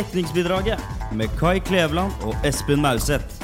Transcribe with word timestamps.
Dekningsbidraget 0.00 0.80
med 1.12 1.28
Kai 1.36 1.58
Kleveland 1.60 2.22
og 2.24 2.32
Espen 2.46 2.80
Mauseth. 2.80 3.36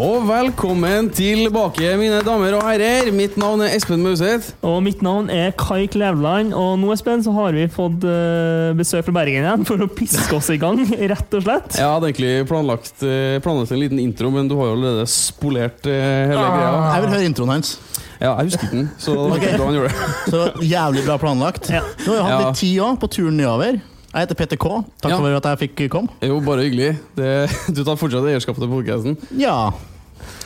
Og 0.00 0.24
velkommen 0.26 1.10
tilbake, 1.14 1.92
mine 2.00 2.18
damer 2.26 2.56
og 2.58 2.64
herrer. 2.66 3.10
Mitt 3.14 3.36
navn 3.38 3.62
er 3.66 3.76
Espen 3.76 4.02
Mauseth. 4.02 4.54
Og 4.66 4.80
mitt 4.86 5.04
navn 5.06 5.30
er 5.30 5.52
Kai 5.60 5.84
Klevland, 5.92 6.50
og 6.56 6.78
nå 6.82 6.90
Espen, 6.96 7.22
så 7.26 7.34
har 7.36 7.54
vi 7.54 7.68
fått 7.70 8.06
eh, 8.08 8.72
besøk 8.78 9.06
fra 9.06 9.14
Bergen 9.20 9.46
igjen 9.46 9.66
for 9.68 9.86
å 9.86 9.90
piske 9.90 10.34
oss 10.40 10.50
i 10.54 10.58
gang, 10.62 10.82
rett 11.14 11.38
og 11.38 11.46
slett. 11.46 11.78
Jeg 11.78 11.86
hadde 11.94 12.10
egentlig 12.10 12.34
planlagt, 12.50 12.94
eh, 13.06 13.38
planlagt 13.44 13.76
en 13.76 13.82
liten 13.84 14.02
intro, 14.02 14.32
men 14.34 14.50
du 14.50 14.56
har 14.58 14.72
jo 14.72 14.78
allerede 14.80 15.06
spolert 15.14 15.86
eh, 15.86 16.30
hele 16.32 16.42
Ah. 16.42 16.54
greia. 16.58 16.78
Jeg 16.96 17.06
vil 17.06 17.14
høre 17.18 17.30
introen 17.34 17.54
hans. 17.60 17.76
Ja, 18.20 18.34
jeg 18.36 18.50
husker 18.50 18.68
den, 18.70 18.90
så 19.00 19.14
det 19.14 19.20
var 19.20 19.36
okay. 19.36 19.52
ikke 19.54 19.64
han 19.64 19.76
gjorde 19.78 19.88
det. 19.88 20.08
Så 20.28 20.40
jævlig 20.68 21.04
bra 21.06 21.16
planlagt. 21.22 21.70
Ja. 21.72 21.80
Du 22.04 22.10
har 22.10 22.16
jo 22.18 22.22
hatt 22.26 22.32
Ja. 22.34 22.48
litt 22.48 22.58
tid 22.60 22.80
òg, 22.84 22.98
på 23.00 23.08
turen 23.08 23.36
nedover. 23.40 23.80
Jeg 24.10 24.26
heter 24.26 24.34
Petter 24.34 24.56
K. 24.60 24.82
Takk 25.00 25.12
Ja. 25.12 25.16
for 25.16 25.36
at 25.38 25.44
jeg 25.44 25.58
fikk 25.70 25.88
komme. 25.90 26.08
Jo, 26.20 26.40
bare 26.40 26.64
hyggelig. 26.66 26.98
Det, 27.16 27.48
du 27.76 27.84
tar 27.84 27.96
fortsatt 27.96 28.26
eierskapet 28.26 28.60
til 28.60 28.68
podkasten. 28.68 29.16
Ja. 29.38 29.70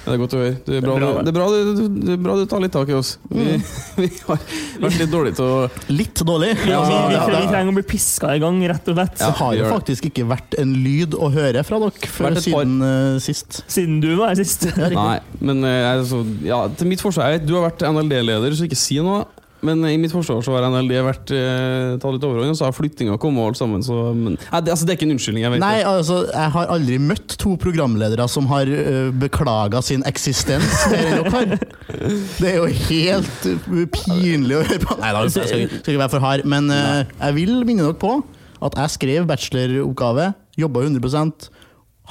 Det 0.04 0.12
er 0.12 0.20
godt 0.20 0.34
å 0.36 0.40
høre. 0.40 0.54
Det 0.66 0.76
er 0.78 0.84
bra, 0.84 0.94
Det 0.94 1.04
er 1.04 1.04
bra, 1.04 1.14
det, 1.16 1.24
det 1.24 1.32
er 1.32 1.36
bra, 1.38 1.46
du, 1.48 1.98
det 2.04 2.14
er 2.14 2.22
bra 2.26 2.36
du 2.36 2.44
tar 2.50 2.62
litt 2.64 2.74
tak 2.74 2.90
i 2.92 2.96
oss. 2.98 3.14
Vi, 3.30 3.44
vi 4.02 4.08
har 4.26 4.42
vært 4.84 4.98
litt 5.00 5.12
dårlige 5.12 5.38
til 5.38 5.48
å 5.48 5.92
Litt 5.94 6.24
dårlig. 6.28 6.50
Ja, 6.68 6.80
Altså, 6.84 6.98
vi, 7.08 7.14
vi, 7.14 7.30
vi 7.32 7.52
trenger 7.52 7.72
å 7.72 7.76
bli 7.78 7.86
piska 7.94 8.34
i 8.36 8.42
gang, 8.42 8.60
rett 8.68 8.90
og 8.92 8.98
slett. 8.98 9.16
Det 9.22 9.30
har 9.40 9.56
jo 9.58 9.70
faktisk 9.72 10.08
ikke 10.10 10.26
vært 10.34 10.58
en 10.60 10.74
lyd 10.84 11.16
å 11.16 11.30
høre 11.34 11.64
fra 11.66 11.80
dere 11.82 12.10
før 12.14 12.38
siden 12.44 12.76
uh, 12.84 13.16
sist. 13.22 13.62
Siden 13.70 14.00
du 14.04 14.10
var 14.20 14.34
her 14.34 14.42
sist. 14.42 14.68
Nei, 14.76 15.18
men 15.40 15.64
uh, 15.64 15.72
er 15.94 16.04
ja, 16.46 16.60
til 16.76 16.90
mitt 16.90 17.02
forsvar 17.04 17.40
Du 17.42 17.54
har 17.56 17.68
vært 17.70 17.86
NLD-leder, 17.88 18.54
så 18.56 18.68
ikke 18.68 18.78
si 18.78 19.00
noe. 19.04 19.24
Men 19.64 19.80
i 19.88 19.94
mitt 20.00 20.12
forsvar 20.14 20.42
så 20.44 20.54
har 20.56 20.66
NLD 20.68 20.92
vært 21.06 21.32
eh, 21.34 21.94
tatt 22.02 22.14
litt 22.16 22.26
overhånd, 22.28 22.52
og 22.52 22.58
så 22.58 22.66
har 22.68 22.76
flyttinga 22.76 23.16
kommet 23.22 23.42
og 23.42 23.52
alt 23.52 23.60
sammen. 23.60 23.82
Så, 23.86 23.96
men, 24.16 24.36
nei, 24.38 24.60
det, 24.64 24.74
altså, 24.74 24.84
det 24.86 24.94
er 24.94 24.98
ikke 24.98 25.08
en 25.08 25.14
unnskyldning. 25.16 25.46
Jeg 25.46 25.54
vet 25.54 25.62
Nei, 25.64 25.78
altså, 25.88 26.18
jeg 26.30 26.52
har 26.56 26.72
aldri 26.76 26.98
møtt 27.02 27.36
to 27.40 27.54
programledere 27.62 28.26
som 28.30 28.46
har 28.52 28.68
uh, 28.70 29.08
beklaga 29.24 29.80
sin 29.84 30.04
eksistens 30.08 30.68
mer 30.92 31.08
enn 31.08 31.24
dere 31.24 31.34
har. 31.34 31.56
Det 32.38 32.52
er 32.52 32.56
jo 32.60 32.68
helt 32.90 33.48
uh, 33.50 33.82
pinlig 33.96 34.58
å 34.60 34.62
høre 34.68 34.80
på. 34.84 34.98
Nei 35.02 35.12
da, 35.16 35.24
jeg 35.26 35.34
skal, 35.38 35.64
ikke- 35.66 35.80
skal 35.82 35.96
ikke 35.96 36.04
være 36.04 36.14
for 36.18 36.26
hard, 36.28 36.46
men 36.54 36.70
uh, 36.72 37.02
jeg 37.08 37.38
vil 37.40 37.56
minne 37.64 37.88
dere 37.88 37.98
på 38.04 38.14
at 38.64 38.78
jeg 38.80 38.94
skrev 38.94 39.26
bacheloroppgave, 39.28 40.30
jobba 40.60 40.84
100% 40.86 41.48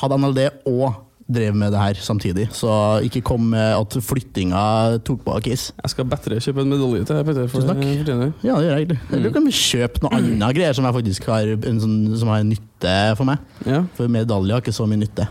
hadde 0.02 0.18
NLD 0.22 0.42
og 0.70 1.00
drev 1.30 1.56
med 1.56 1.72
det 1.72 1.80
her 1.80 2.00
samtidig. 2.04 2.48
Så 2.56 2.70
ikke 3.06 3.22
kom 3.26 3.46
med 3.54 3.78
at 3.78 3.96
flyttinga 4.04 4.64
tok 5.08 5.24
på 5.26 5.38
Kiss. 5.46 5.72
Jeg 5.84 5.94
skal 5.94 6.08
bedre 6.12 6.40
kjøpe 6.44 6.66
en 6.66 6.74
medalje 6.74 7.06
til 7.08 7.16
deg, 7.16 7.26
Petter. 7.30 7.48
For 7.52 7.64
Tusen 7.64 7.72
takk. 7.72 8.06
du. 8.08 8.48
Ja, 8.48 8.58
det 8.58 8.66
gjør 8.68 8.78
jeg 8.78 8.90
Du 8.90 8.98
Eller 9.16 9.34
kan 9.38 9.48
kjøpe 9.48 10.04
noe 10.04 10.20
annet 10.20 10.58
greier 10.58 10.78
som 10.78 10.86
jeg 10.90 10.98
faktisk 11.00 11.32
har, 11.32 11.54
en 11.56 11.82
sånn, 11.84 11.98
som 12.20 12.34
har 12.34 12.44
nytte 12.48 12.96
for 13.20 13.30
meg. 13.30 13.44
Ja. 13.66 13.84
For 13.98 14.12
medalje 14.12 14.56
har 14.58 14.64
ikke 14.66 14.76
så 14.76 14.88
mye 14.90 15.04
nytte. 15.06 15.28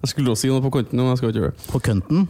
Jeg 0.00 0.14
skulle 0.14 0.32
også 0.32 0.46
si 0.46 0.52
noe 0.52 0.64
på 0.64 0.72
kanten, 0.72 0.96
men 1.00 1.12
jeg 1.12 1.20
skal 1.20 1.32
ikke 1.32 1.42
gjøre 1.44 1.54
det. 1.56 1.68
På 1.72 1.82
kønten 1.84 2.28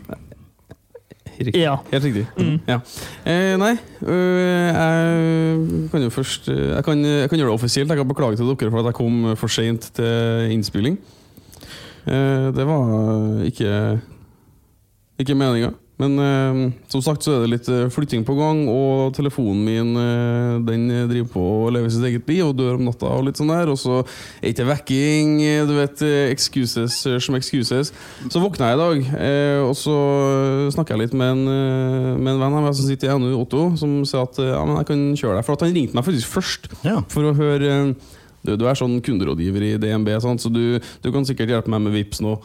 Riktig. 1.41 1.61
Ja. 1.63 1.79
Helt 1.89 2.05
riktig. 2.05 2.27
Mm. 2.37 2.59
Ja. 2.69 2.81
Eh, 3.25 3.55
nei, 3.57 3.71
øh, 4.05 4.67
jeg 4.69 5.89
kan 5.91 6.03
jo 6.05 6.11
først 6.13 6.49
øh, 6.53 6.75
jeg 6.75 6.85
kan, 6.85 7.05
jeg 7.05 7.31
kan 7.31 7.39
gjøre 7.39 7.49
det 7.49 7.55
offisielt. 7.55 7.89
Jeg 7.89 7.97
kan 7.97 8.09
beklage 8.09 8.37
til 8.37 8.45
dere 8.45 8.71
for 8.71 8.81
at 8.83 8.91
jeg 8.91 8.95
kom 8.99 9.37
for 9.41 9.49
seint 9.49 9.89
til 9.97 10.51
innspilling. 10.53 10.99
Eh, 12.07 12.49
det 12.57 12.65
var 12.69 13.45
ikke 13.49 13.75
ikke 15.21 15.37
meninga. 15.37 15.75
Men 16.01 16.15
eh, 16.17 16.59
som 16.89 17.03
sagt 17.05 17.27
så 17.27 17.35
er 17.35 17.43
det 17.43 17.49
litt 17.53 17.67
eh, 17.69 17.91
flytting 17.93 18.23
på 18.25 18.33
gang, 18.39 18.63
og 18.73 19.11
telefonen 19.13 19.59
min 19.67 19.91
eh, 20.01 20.55
den 20.65 20.87
driver 21.11 21.27
på 21.35 21.43
å 21.67 21.73
leve 21.77 21.91
sitt 21.93 22.07
eget 22.09 22.25
liv 22.31 22.47
og 22.47 22.55
dør 22.57 22.79
om 22.79 22.87
natta. 22.89 23.11
Og 23.19 23.27
litt 23.27 23.37
sånn 23.37 23.53
der 23.53 23.69
Og 23.69 23.77
så 23.77 23.99
er 24.41 24.49
ikke 24.55 24.65
vekking, 24.71 25.35
eh, 25.45 25.67
du 25.69 25.75
vet, 25.77 26.01
excuses 26.33 26.97
som 27.21 27.37
excuses. 27.37 27.93
Så 28.33 28.41
våkna 28.41 28.71
jeg 28.71 28.79
i 28.79 28.81
dag, 28.81 29.11
eh, 29.21 29.61
og 29.61 29.77
så 29.77 29.99
snakka 30.73 30.97
jeg 30.97 31.03
litt 31.03 31.19
med 31.21 31.35
en, 31.35 31.45
med 32.17 32.33
en 32.33 32.41
venn 32.47 32.57
av 32.63 32.65
meg 32.71 32.79
som 32.81 32.89
sitter 32.89 33.13
i 33.13 33.19
NU, 33.21 33.35
Otto, 33.43 33.67
som 33.77 33.99
sa 34.09 34.25
at 34.25 34.41
ja, 34.41 34.63
men 34.65 34.81
jeg 34.81 34.89
kan 34.95 35.05
kjøre 35.21 35.37
deg. 35.43 35.45
For 35.51 35.59
at 35.61 35.67
han 35.69 35.77
ringte 35.77 36.01
meg 36.01 36.09
faktisk 36.09 36.33
først 36.33 36.71
Ja. 36.81 36.97
for 37.13 37.29
å 37.29 37.37
høre 37.37 37.93
du, 38.47 38.55
du 38.57 38.65
er 38.69 38.79
sånn 38.79 39.01
kunderådgiver 39.05 39.63
i 39.67 39.75
DNB, 39.83 40.09
sant? 40.25 40.41
så 40.43 40.49
du, 40.53 40.79
du 41.05 41.13
kan 41.13 41.27
sikkert 41.29 41.53
hjelpe 41.53 41.71
meg 41.73 41.85
med 41.89 41.97
Vips 41.99 42.23
nå. 42.25 42.39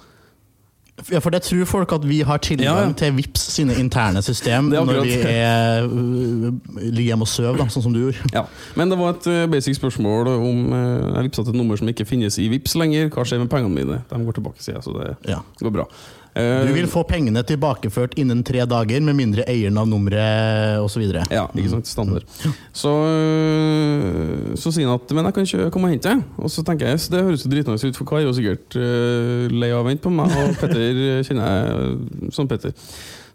Ja, 1.12 1.20
for 1.20 1.28
det 1.36 1.42
tror 1.44 1.66
folk 1.68 1.92
at 1.92 2.06
vi 2.08 2.22
har 2.24 2.40
tilgang 2.40 2.66
Ja, 2.70 2.84
ja. 2.88 2.92
til 2.96 3.18
Vips 3.18 3.42
sine 3.58 3.76
interne 3.82 4.22
system 4.24 4.70
når 4.72 5.02
vi 5.04 5.18
er, 5.28 5.84
uh, 5.84 6.54
ligger 6.80 7.10
hjemme 7.10 7.28
og 7.28 7.32
sover, 7.32 7.68
sånn 7.68 7.84
som 7.84 7.92
du 7.96 8.00
gjorde. 8.06 8.24
Ja. 8.32 8.46
Men 8.80 8.94
det 8.94 9.00
var 9.02 9.12
et 9.18 9.28
eh, 9.28 9.42
basic 9.52 9.76
spørsmål 9.76 10.30
om 10.32 10.62
eh, 10.72 11.18
Jeg 11.18 11.28
vippsa 11.28 11.44
til 11.44 11.52
et 11.52 11.60
nummer 11.60 11.76
som 11.82 11.92
ikke 11.92 12.08
finnes 12.08 12.40
i 12.40 12.48
Vips 12.54 12.78
lenger. 12.80 13.10
Hva 13.12 13.28
skjer 13.28 13.44
med 13.44 13.52
pengene 13.52 13.76
mine? 13.76 14.00
De 14.08 14.22
går 14.24 14.40
tilbake, 14.40 14.64
sier 14.64 14.78
jeg, 14.78 14.86
så 14.88 14.96
det 14.96 15.10
Ja. 15.34 15.42
går 15.60 15.76
bra. 15.82 15.90
Eh, 16.36 16.66
Du 16.68 16.74
vil 16.76 16.88
få 16.92 17.06
pengene 17.08 17.44
tilbakeført 17.48 18.18
innen 18.20 18.44
tre 18.44 18.66
dager, 18.68 19.02
med 19.02 19.16
mindre 19.16 19.46
eieren 19.48 19.78
av 19.80 19.88
nummeret 19.88 20.82
osv. 20.84 21.06
Ja, 21.32 21.46
ikke 21.56 21.72
sant? 21.72 21.88
Standard. 21.88 22.28
Så, 22.76 22.92
øh, 22.92 24.56
så 24.60 24.74
sier 24.76 24.90
han 24.90 25.00
at 25.00 25.12
Men 25.16 25.26
jeg 25.30 25.34
kan 25.34 25.48
ikke 25.48 25.72
komme 25.72 25.88
og 25.88 25.96
hente 25.96 26.12
deg. 26.12 26.24
Og 26.38 26.52
så 26.52 26.64
tenker 26.66 26.92
jeg 26.92 27.00
det 27.12 27.24
høres 27.24 27.46
jo 27.46 27.52
dritnice 27.52 27.88
ut, 27.88 27.96
for 27.96 28.06
Kai 28.10 28.22
er 28.24 28.28
jo 28.28 28.36
sikkert 28.36 28.76
uh, 28.76 29.48
lei 29.52 29.72
av 29.72 29.84
å 29.84 29.88
vente 29.88 30.04
på 30.04 30.12
meg, 30.12 30.32
og 30.36 30.58
Petter 30.60 31.24
kjenner 31.24 31.46
jeg 31.48 32.32
som 32.36 32.50
Petter. 32.50 32.76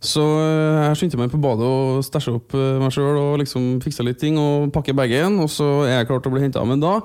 Så 0.00 0.22
jeg 0.24 0.96
skyndte 0.96 1.20
meg 1.20 1.32
på 1.32 1.40
badet 1.40 1.66
og 1.66 2.00
stæsja 2.04 2.32
opp 2.38 2.54
meg 2.56 2.92
sjøl 2.92 3.18
og 3.20 3.38
liksom 3.42 3.78
fiksa 3.84 4.04
litt 4.06 4.20
ting 4.20 4.38
og 4.40 4.70
pakker 4.72 4.96
bagen, 4.96 5.36
og 5.44 5.50
så 5.52 5.84
er 5.84 5.98
jeg 6.00 6.08
klar 6.08 6.22
til 6.24 6.32
å 6.32 6.36
bli 6.36 6.44
henta. 6.46 6.64
Men 6.68 6.80
da 6.80 6.98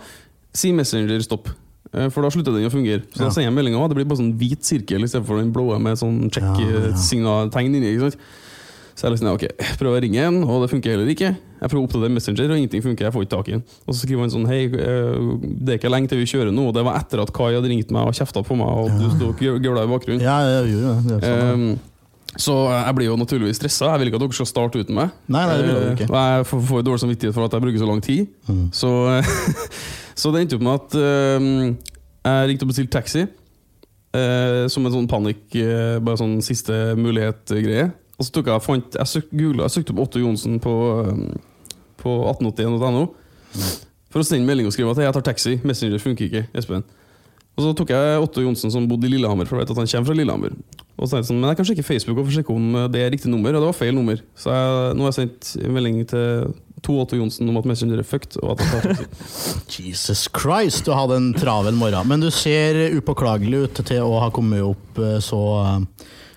sier 0.55 0.75
Messenger 0.75 1.23
stopp. 1.23 1.51
Eh, 1.93 2.09
For 2.09 2.21
da 2.25 2.29
slutter 2.29 2.51
den 2.55 2.65
å 2.67 2.71
fungere. 2.73 3.03
Så 3.13 3.19
Ja. 3.19 3.25
da 3.25 3.29
sender 3.31 3.51
jeg 3.51 3.53
meldinga, 3.53 3.87
det 3.89 3.95
blir 3.95 4.05
bare 4.05 4.17
sånn 4.19 4.33
hvit 4.37 4.61
sirkel 4.63 5.03
istedenfor 5.03 5.37
den 5.39 5.51
blå 5.53 5.79
med 5.79 5.95
sånn 5.97 6.29
check-signal 6.31 7.49
Tegn 7.51 7.75
inni. 7.75 7.93
ikke 7.95 8.11
sant? 8.11 8.17
Så 8.95 9.09
jeg 9.09 9.11
liksom, 9.19 9.33
ok, 9.35 9.43
prøver 9.77 9.99
å 9.99 10.01
ringe 10.01 10.19
en, 10.23 10.43
og 10.47 10.61
det 10.63 10.69
funker 10.71 10.91
heller 10.95 11.07
ikke. 11.11 11.35
Jeg 11.61 11.69
prøver 11.69 11.83
å 11.83 11.87
oppdatere 11.89 12.11
Messenger, 12.15 12.45
og 12.51 12.55
ingenting 12.57 12.81
funker. 12.81 13.03
jeg 13.03 13.11
får 13.11 13.25
ikke 13.25 13.35
tak 13.35 13.47
i 13.49 13.51
den. 13.51 13.63
Og 13.87 13.93
så 13.93 14.05
skriver 14.07 14.21
han 14.21 14.29
sånn 14.31 14.47
Hei, 14.47 14.65
eh, 14.71 15.37
det 15.65 15.69
er 15.73 15.77
ikke 15.79 15.91
lenge 15.91 16.07
til 16.07 16.17
vi 16.19 16.23
kjører 16.25 16.53
nå. 16.55 16.67
Og 16.69 16.73
det 16.73 16.83
var 16.85 16.95
etter 16.99 17.19
at 17.21 17.33
Kai 17.33 17.51
hadde 17.53 17.67
ringt 17.67 17.91
meg 17.91 18.07
og 18.07 18.13
kjefta 18.15 18.39
på 18.45 18.55
meg, 18.55 18.67
og 18.67 18.87
du 18.97 19.09
sto 19.11 19.27
og 19.29 19.37
gø- 19.37 19.59
gøla 19.59 19.83
i 19.83 19.91
bakgrunnen. 19.91 20.21
Ja, 20.21 20.39
jeg 20.63 20.71
gjorde 20.71 21.03
det. 21.03 21.07
det. 21.11 21.23
sånn. 21.27 21.53
Um, 21.53 21.79
så 22.37 22.55
jeg 22.85 22.95
blir 22.95 23.05
jo 23.11 23.17
naturligvis 23.17 23.59
stressa. 23.59 23.91
Jeg 23.91 23.99
vil 23.99 24.07
ikke 24.11 24.15
at 24.15 24.21
dere 24.21 24.33
skal 24.33 24.45
starte 24.45 24.79
uten 24.79 24.95
meg. 24.95 25.11
Nei, 25.27 25.45
nei, 25.45 25.57
det 25.57 25.65
vil 25.65 25.75
jeg 25.75 25.83
Eh, 25.83 25.95
ikke. 25.95 26.09
Og 26.09 26.15
jeg 26.15 26.45
får, 26.45 26.61
får 26.71 26.83
dårlig 26.83 27.03
samvittighet 27.03 27.33
for 27.33 27.43
at 27.45 27.51
jeg 27.51 27.61
bruker 27.61 27.79
så 27.83 27.87
lang 27.87 28.01
tid. 28.01 28.27
Mm. 28.47 28.69
Så, 28.71 28.89
så 30.15 30.31
det 30.31 30.45
endte 30.45 30.57
opp 30.57 30.65
med 30.65 30.79
at 30.79 30.95
um, 30.99 31.49
jeg 32.25 32.49
ringte 32.49 32.65
og 32.65 32.71
bestilte 32.71 32.95
taxi. 32.95 33.25
eh, 34.15 34.65
som 34.71 34.85
en 34.87 34.93
sånn 34.93 35.09
panikk, 35.11 35.43
eh, 35.59 35.97
bare 36.03 36.19
sånn 36.21 36.37
siste 36.45 36.95
mulighet-greie. 36.99 37.89
Og 38.15 38.27
så 38.27 38.31
tok 38.31 38.47
jeg, 38.47 38.63
fant, 38.63 38.95
jeg 38.95 39.11
søk, 39.11 39.31
googlet, 39.33 39.65
jeg 39.65 39.73
søkte 39.75 39.91
opp 39.91 40.05
Otto 40.05 40.21
Johnsen 40.21 40.59
på, 40.63 40.73
på 41.99 42.13
1881.no 42.31 43.09
for 44.11 44.23
å 44.23 44.27
sende 44.27 44.47
melding 44.47 44.69
og 44.69 44.75
skrive 44.75 44.93
at 44.95 45.01
jeg 45.03 45.15
tar 45.17 45.25
taxi. 45.27 45.57
Messenger 45.67 45.99
funker 45.99 46.29
ikke. 46.29 46.45
Espen. 46.55 46.85
Og 47.55 47.63
så 47.63 47.73
tok 47.75 47.91
jeg 47.91 48.21
Otto 48.23 48.43
Johnsen 48.43 48.71
som 48.71 48.87
bodde 48.87 49.07
i 49.07 49.11
Lillehammer, 49.11 49.47
for 49.47 49.59
jeg 49.59 49.65
vet 49.65 49.73
at 49.75 49.81
han 49.81 49.91
kommer 49.91 50.07
fra 50.07 50.15
Lillehammer. 50.15 50.55
Og 50.95 51.09
så 51.11 51.19
jeg 51.19 51.27
sånn, 51.27 51.41
Men 51.41 51.51
jeg 51.51 51.59
kan 51.59 51.67
sjekke 51.67 51.83
Facebook 51.83 52.21
og 52.21 52.29
få 52.29 52.37
sjekke 52.37 52.55
om 52.55 52.77
det 52.91 53.01
er 53.03 53.11
riktig 53.11 53.31
nummer, 53.31 53.51
og 53.51 53.63
det 53.63 53.67
var 53.67 53.75
feil 53.75 53.95
nummer. 53.95 54.21
Så 54.39 54.55
jeg, 54.55 54.95
nå 54.95 55.03
har 55.03 55.11
jeg 55.11 55.19
sendt 55.19 55.51
en 55.59 55.75
melding 55.75 55.99
til 56.07 56.55
to 56.85 56.99
Otto 57.01 57.17
Johnsen 57.19 57.49
om 57.49 57.57
at 57.59 57.67
Messenger 57.67 58.01
er 58.01 58.07
fucked. 58.07 58.37
Jesus 59.75 60.27
Christ, 60.29 60.85
du 60.85 60.93
hadde 60.95 61.17
en 61.19 61.31
travel 61.37 61.75
morgen. 61.77 62.07
Men 62.07 62.23
du 62.23 62.29
ser 62.33 62.77
upåklagelig 62.95 63.65
ut 63.65 63.81
til 63.87 64.05
å 64.05 64.19
ha 64.23 64.29
kommet 64.33 64.63
opp 64.65 65.01
eh, 65.01 65.17
så, 65.23 65.41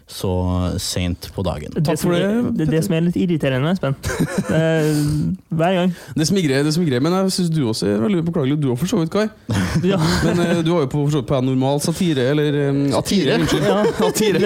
så 0.08 0.32
seint 0.80 1.28
på 1.34 1.42
dagen. 1.44 1.74
Det, 1.76 1.98
som 1.98 2.08
for 2.08 2.16
det, 2.16 2.52
det, 2.56 2.66
det 2.72 2.80
som 2.86 2.94
er 2.96 3.04
litt 3.08 3.18
irriterende, 3.20 3.74
Espen. 3.76 3.96
Eh, 4.48 4.86
Hver 5.52 5.74
gang. 5.76 5.90
Det 6.16 6.24
smigrer, 6.28 6.62
det 6.64 6.72
smigrer, 6.72 7.02
men 7.04 7.12
jeg 7.12 7.32
syns 7.34 7.50
du 7.52 7.60
også 7.68 7.90
er 7.90 7.98
veldig 8.00 8.22
påklagelig. 8.24 8.56
Du 8.62 8.70
har 8.70 8.78
for 8.80 8.88
så 8.88 9.00
vidt, 9.02 9.12
Kai. 9.12 9.26
Ja. 9.84 9.98
Men 10.24 10.40
eh, 10.44 10.62
du 10.64 10.72
har 10.72 10.86
jo 10.86 10.90
på, 10.90 11.02
for 11.02 11.12
så 11.12 11.20
vidt 11.20 11.28
på 11.28 11.40
normal 11.44 11.82
satire, 11.84 12.30
eller 12.32 12.58
Atire, 12.96 13.18
Satire? 13.18 13.38
Unnskyld. 13.38 13.64
Ja. 13.68 13.78
Atire. 14.08 14.38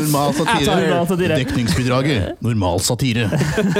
Normal 0.00 0.34
satire. 0.34 1.36
Dekningsbidraget. 1.36 2.40
Normal 2.40 2.80
satire. 2.80 3.28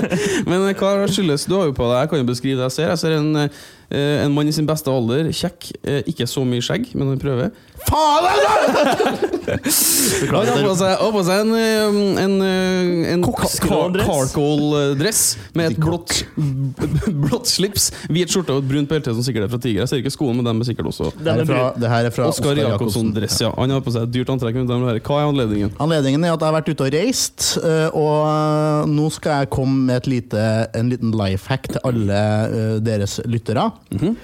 Men 0.51 0.67
eh, 0.69 0.75
hva 0.79 0.95
skyldes 1.11 1.47
Du 1.49 1.57
har 1.59 1.71
jo 1.71 1.77
på 1.77 1.87
deg, 1.91 2.01
jeg 2.05 2.13
kan 2.13 2.23
jo 2.23 2.31
beskrive 2.31 2.61
det 2.61 2.69
jeg 2.71 2.77
ser. 2.79 2.91
Jeg 2.93 3.03
ser 3.05 3.17
en, 3.19 3.31
eh, 3.45 3.63
en 3.91 4.33
mann 4.35 4.49
i 4.49 4.55
sin 4.55 4.69
beste 4.69 4.91
alder, 4.93 5.31
kjekk, 5.35 5.71
eh, 5.83 6.03
ikke 6.11 6.27
så 6.31 6.45
mye 6.47 6.63
skjegg, 6.65 6.93
men 6.95 7.11
han 7.15 7.21
prøver. 7.23 7.51
Faen! 7.89 8.25
Han 9.51 10.47
har 10.47 10.61
på 10.63 10.75
seg, 10.79 10.93
har 11.01 11.13
på 11.15 11.23
seg 11.27 11.41
en, 11.43 11.53
eh, 11.59 11.97
en, 12.23 12.35
eh, 12.45 13.13
en 13.15 13.25
carcoal-dress 13.25 15.23
med 15.59 15.73
et 15.73 15.81
blått, 15.81 16.21
blått 17.25 17.51
slips, 17.51 17.89
hvit 18.13 18.31
skjorte 18.31 18.55
og 18.55 18.63
et 18.63 18.69
brunt 18.71 18.91
belte 18.91 19.15
som 19.17 19.25
sikkert 19.27 19.49
er 19.49 19.53
fra 19.53 19.61
Tiger. 19.63 19.83
Jeg 19.83 19.91
ser 19.91 20.03
ikke 20.05 20.15
skoene, 20.15 20.39
men 20.39 20.47
de 20.47 20.55
er 20.55 20.71
sikkert 20.71 20.91
også 20.93 21.11
Det 21.17 21.27
er 21.27 21.41
her 21.41 21.43
er 21.43 21.49
fra, 21.49 21.61
brun. 21.65 21.83
det 21.83 21.93
her 21.95 22.09
er 22.11 22.15
fra 22.15 22.29
Oskar 22.31 22.61
Jakobsson-dress. 22.61 23.41
Ja. 23.43 23.51
Han 23.59 23.75
har 23.75 23.83
på 23.85 23.95
seg 23.95 24.07
et 24.07 24.15
dyrt 24.15 24.33
antrekk. 24.37 24.61
men 24.61 24.71
Hva 24.71 25.19
er 25.19 25.27
anledningen? 25.33 25.75
Anledningen 25.83 26.25
er 26.25 26.35
at 26.37 26.41
jeg 26.45 26.53
har 26.53 26.59
vært 26.61 26.71
ute 26.71 26.87
og 26.87 26.95
reist, 26.95 27.51
eh, 27.65 27.89
og 27.97 28.91
nå 28.91 29.11
skal 29.17 29.43
jeg 29.43 29.53
komme 29.57 29.87
med 29.91 30.03
et 30.03 30.11
lite, 30.15 30.47
en 30.79 30.93
liten 30.93 31.15
life 31.17 31.51
hack 31.51 31.71
til 31.73 31.83
alle 31.91 32.21
eh, 32.47 32.77
deres 32.85 33.19
lyttere. 33.27 33.71
Mhm. 33.91 34.17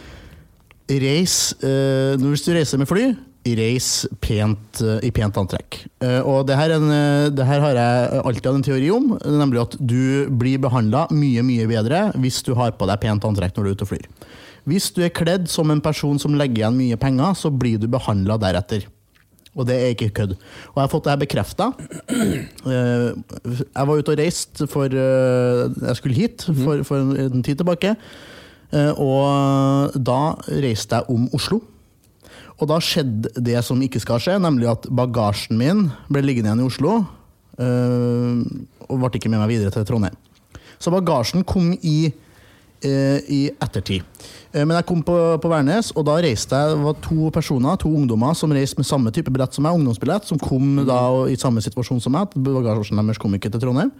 Reis 0.86 1.52
eh, 1.66 2.14
Hvis 2.14 2.44
du 2.46 2.52
reiser 2.54 2.78
med 2.78 2.86
fly, 2.86 3.08
reis 3.54 4.06
pent, 4.20 4.80
eh, 4.80 5.04
i 5.06 5.12
pent 5.14 5.36
antrekk. 5.38 5.78
Eh, 6.02 6.20
og 6.26 6.46
det 6.48 6.56
her, 6.58 6.70
er 6.70 6.80
en, 6.80 6.90
eh, 6.90 7.28
det 7.30 7.46
her 7.46 7.60
har 7.60 7.74
jeg 7.78 8.22
alltid 8.24 8.48
hatt 8.48 8.58
en 8.58 8.66
teori 8.66 8.90
om, 8.90 9.18
nemlig 9.22 9.62
at 9.62 9.76
du 9.78 10.26
blir 10.30 10.58
behandla 10.58 11.06
mye, 11.14 11.44
mye 11.46 11.68
bedre 11.70 12.10
hvis 12.16 12.42
du 12.42 12.54
har 12.54 12.72
på 12.72 12.88
deg 12.88 13.00
pent 13.00 13.24
antrekk 13.28 13.54
når 13.56 13.62
du 13.62 13.70
er 13.70 13.76
ute 13.76 13.86
og 13.86 13.92
flyr. 13.92 14.06
Hvis 14.66 14.90
du 14.90 15.04
er 15.04 15.14
kledd 15.14 15.46
som 15.48 15.70
en 15.70 15.80
person 15.80 16.18
som 16.18 16.34
legger 16.34 16.64
igjen 16.64 16.78
mye 16.78 16.98
penger, 16.98 17.36
så 17.38 17.52
blir 17.54 17.78
du 17.78 17.86
behandla 17.86 18.38
deretter. 18.42 18.88
Og 19.56 19.64
det 19.68 19.76
er 19.78 19.92
ikke 19.94 20.10
kødd. 20.12 20.32
Og 20.74 20.76
jeg 20.76 20.82
har 20.82 20.90
fått 20.92 21.04
det 21.06 21.12
her 21.14 21.20
bekrefta. 21.22 21.68
Jeg 22.66 23.86
var 23.88 23.94
ute 23.96 24.12
og 24.12 24.18
reiste 24.18 24.66
for 24.68 24.92
Jeg 24.92 25.96
skulle 25.96 26.18
hit 26.18 26.44
for, 26.44 26.82
for 26.84 27.14
en 27.24 27.46
tid 27.46 27.62
tilbake. 27.62 27.94
Eh, 28.76 28.92
Og 29.00 29.96
da 29.96 30.36
reiste 30.48 31.00
jeg 31.00 31.08
om 31.12 31.28
Oslo. 31.36 31.62
Og 32.56 32.68
da 32.70 32.78
skjedde 32.80 33.32
det 33.44 33.58
som 33.64 33.80
ikke 33.84 34.00
skal 34.00 34.20
skje, 34.22 34.38
nemlig 34.40 34.68
at 34.70 34.86
bagasjen 34.88 35.58
min 35.60 35.90
ble 36.08 36.22
liggende 36.24 36.52
igjen 36.52 36.64
i 36.64 36.68
Oslo. 36.68 36.98
eh, 37.58 38.44
Og 38.88 39.00
ble 39.00 39.10
ikke 39.18 39.32
med 39.32 39.40
meg 39.42 39.48
videre 39.54 39.72
til 39.72 39.84
Trondheim. 39.84 40.16
Så 40.78 40.92
bagasjen 40.92 41.44
kom 41.44 41.72
i, 41.82 42.12
eh, 42.82 43.20
i 43.28 43.50
ettertid. 43.50 44.04
Men 44.52 44.76
jeg 44.76 44.86
kom 44.86 45.02
på, 45.02 45.40
på 45.40 45.48
Værnes, 45.48 45.90
og 45.96 46.04
da 46.06 46.16
reiste 46.16 46.56
jeg, 46.56 46.76
det 46.76 46.84
var 46.84 46.94
to 47.04 47.30
personer, 47.30 47.76
to 47.76 47.88
ungdommer 47.88 48.34
som 48.36 48.52
reiste 48.52 48.78
med 48.78 48.86
samme 48.86 49.12
type 49.12 49.28
billett 49.32 49.52
som 49.52 49.64
meg, 49.64 49.74
ungdomsbillett, 49.76 50.24
som 50.24 50.38
kom 50.38 50.84
da 50.86 51.26
i 51.28 51.36
samme 51.36 51.60
situasjon 51.60 52.00
som 52.00 52.12
meg. 52.12 52.32
Bagasjen 52.32 52.96
deres 52.96 53.18
kom 53.20 53.34
ikke 53.36 53.50
til 53.52 53.60
Trondheim. 53.60 53.90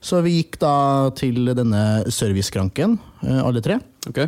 Så 0.00 0.22
vi 0.24 0.38
gikk 0.38 0.58
da 0.60 1.10
til 1.16 1.50
denne 1.56 2.04
serviceskranken, 2.12 2.98
alle 3.24 3.60
tre. 3.64 3.80
Ok. 4.10 4.20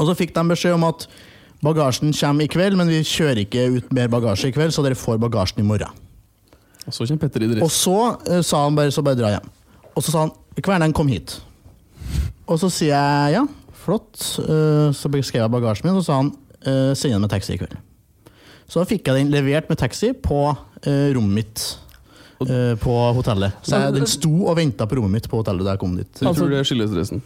Og 0.00 0.08
så 0.08 0.16
fikk 0.16 0.32
de 0.36 0.44
beskjed 0.50 0.76
om 0.76 0.86
at 0.88 1.06
bagasjen 1.64 2.14
kommer 2.16 2.46
i 2.46 2.50
kveld, 2.50 2.78
men 2.80 2.88
vi 2.88 3.02
kjører 3.04 3.42
ikke 3.44 3.66
ut 3.76 3.90
mer 3.96 4.08
bagasje 4.12 4.48
i 4.48 4.54
kveld, 4.54 4.72
så 4.72 4.84
dere 4.86 4.98
får 4.98 5.20
bagasjen 5.20 5.60
i 5.62 5.66
morgen. 5.66 5.92
Og 6.86 6.94
så 6.96 7.04
kommer 7.04 7.20
Petter 7.26 7.44
i 7.44 7.60
Og 7.60 7.70
så 7.70 7.96
uh, 8.16 8.40
sa 8.42 8.64
han 8.64 8.78
bare 8.78 8.92
så 8.94 9.04
bare 9.04 9.18
dra 9.18 9.34
hjem. 9.34 9.50
Og 9.94 10.02
så 10.02 10.14
sa 10.14 10.26
han 10.26 10.36
Kverneren, 10.60 10.92
kom 10.92 11.08
hit. 11.08 11.38
Og 12.50 12.58
så 12.60 12.68
sier 12.72 12.90
jeg 12.92 13.36
ja, 13.38 13.44
flott. 13.84 14.16
Uh, 14.42 14.90
Så 14.96 15.08
beskrev 15.12 15.44
jeg 15.44 15.52
bagasjen 15.52 15.86
min, 15.88 15.96
og 15.96 16.02
så 16.02 16.10
sa 16.10 16.18
han 16.20 16.32
uh, 16.32 16.90
send 16.98 17.14
den 17.14 17.22
med 17.22 17.32
taxi 17.32 17.54
i 17.54 17.60
kveld. 17.60 17.76
Så 18.70 18.80
da 18.80 18.86
fikk 18.86 19.08
jeg 19.08 19.22
den 19.22 19.32
levert 19.34 19.70
med 19.70 19.80
taxi 19.80 20.12
på 20.14 20.42
rommet 20.86 21.34
mitt 21.34 21.62
eh, 22.46 22.76
på 22.80 22.92
hotellet. 23.16 23.56
Så 23.66 23.80
jeg, 23.80 23.94
den 23.96 24.06
sto 24.08 24.30
og 24.46 24.54
venta 24.56 24.86
på 24.88 24.96
rommet 25.00 25.18
mitt 25.18 25.26
på 25.30 25.40
hotellet 25.40 25.66
da 25.66 25.74
jeg 25.74 25.82
kom 25.82 25.96
dit. 25.98 26.08
Jeg 26.14 26.28
Altså- 26.28 26.44
tror 26.44 26.50
det 26.54 26.60
er 26.60 26.68
skillesdressen. 26.70 27.22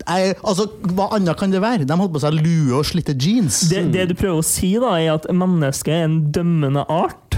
Jeg, 0.00 0.36
altså, 0.40 0.66
Hva 0.96 1.10
annet 1.18 1.36
kan 1.38 1.52
det 1.52 1.60
være? 1.62 1.84
De 1.86 1.96
holdt 2.00 2.14
på 2.14 2.22
seg 2.22 2.38
lue 2.38 2.78
og 2.78 2.86
slitte 2.88 3.14
jeans. 3.18 3.64
Det, 3.70 3.84
det 3.94 4.08
du 4.10 4.14
prøver 4.18 4.40
å 4.40 4.46
si, 4.46 4.72
da, 4.80 4.94
er 4.98 5.12
at 5.18 5.28
mennesket 5.36 5.92
er 5.94 6.06
en 6.08 6.20
dømmende 6.34 6.84
art. 6.90 7.36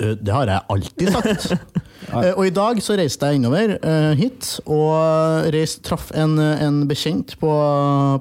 Eh, 0.00 0.14
Det 0.16 0.32
har 0.32 0.48
jeg 0.48 0.66
alltid 0.76 1.12
sagt. 1.16 1.54
Eh, 2.10 2.32
og 2.32 2.46
i 2.48 2.50
dag 2.50 2.78
så 2.82 2.94
reiste 2.96 3.28
jeg 3.28 3.36
innover 3.38 3.74
eh, 3.76 4.14
hit, 4.18 4.46
og 4.64 5.44
reist, 5.52 5.82
traff 5.86 6.08
en, 6.16 6.32
en 6.40 6.78
bekjent 6.88 7.34
på, 7.38 7.50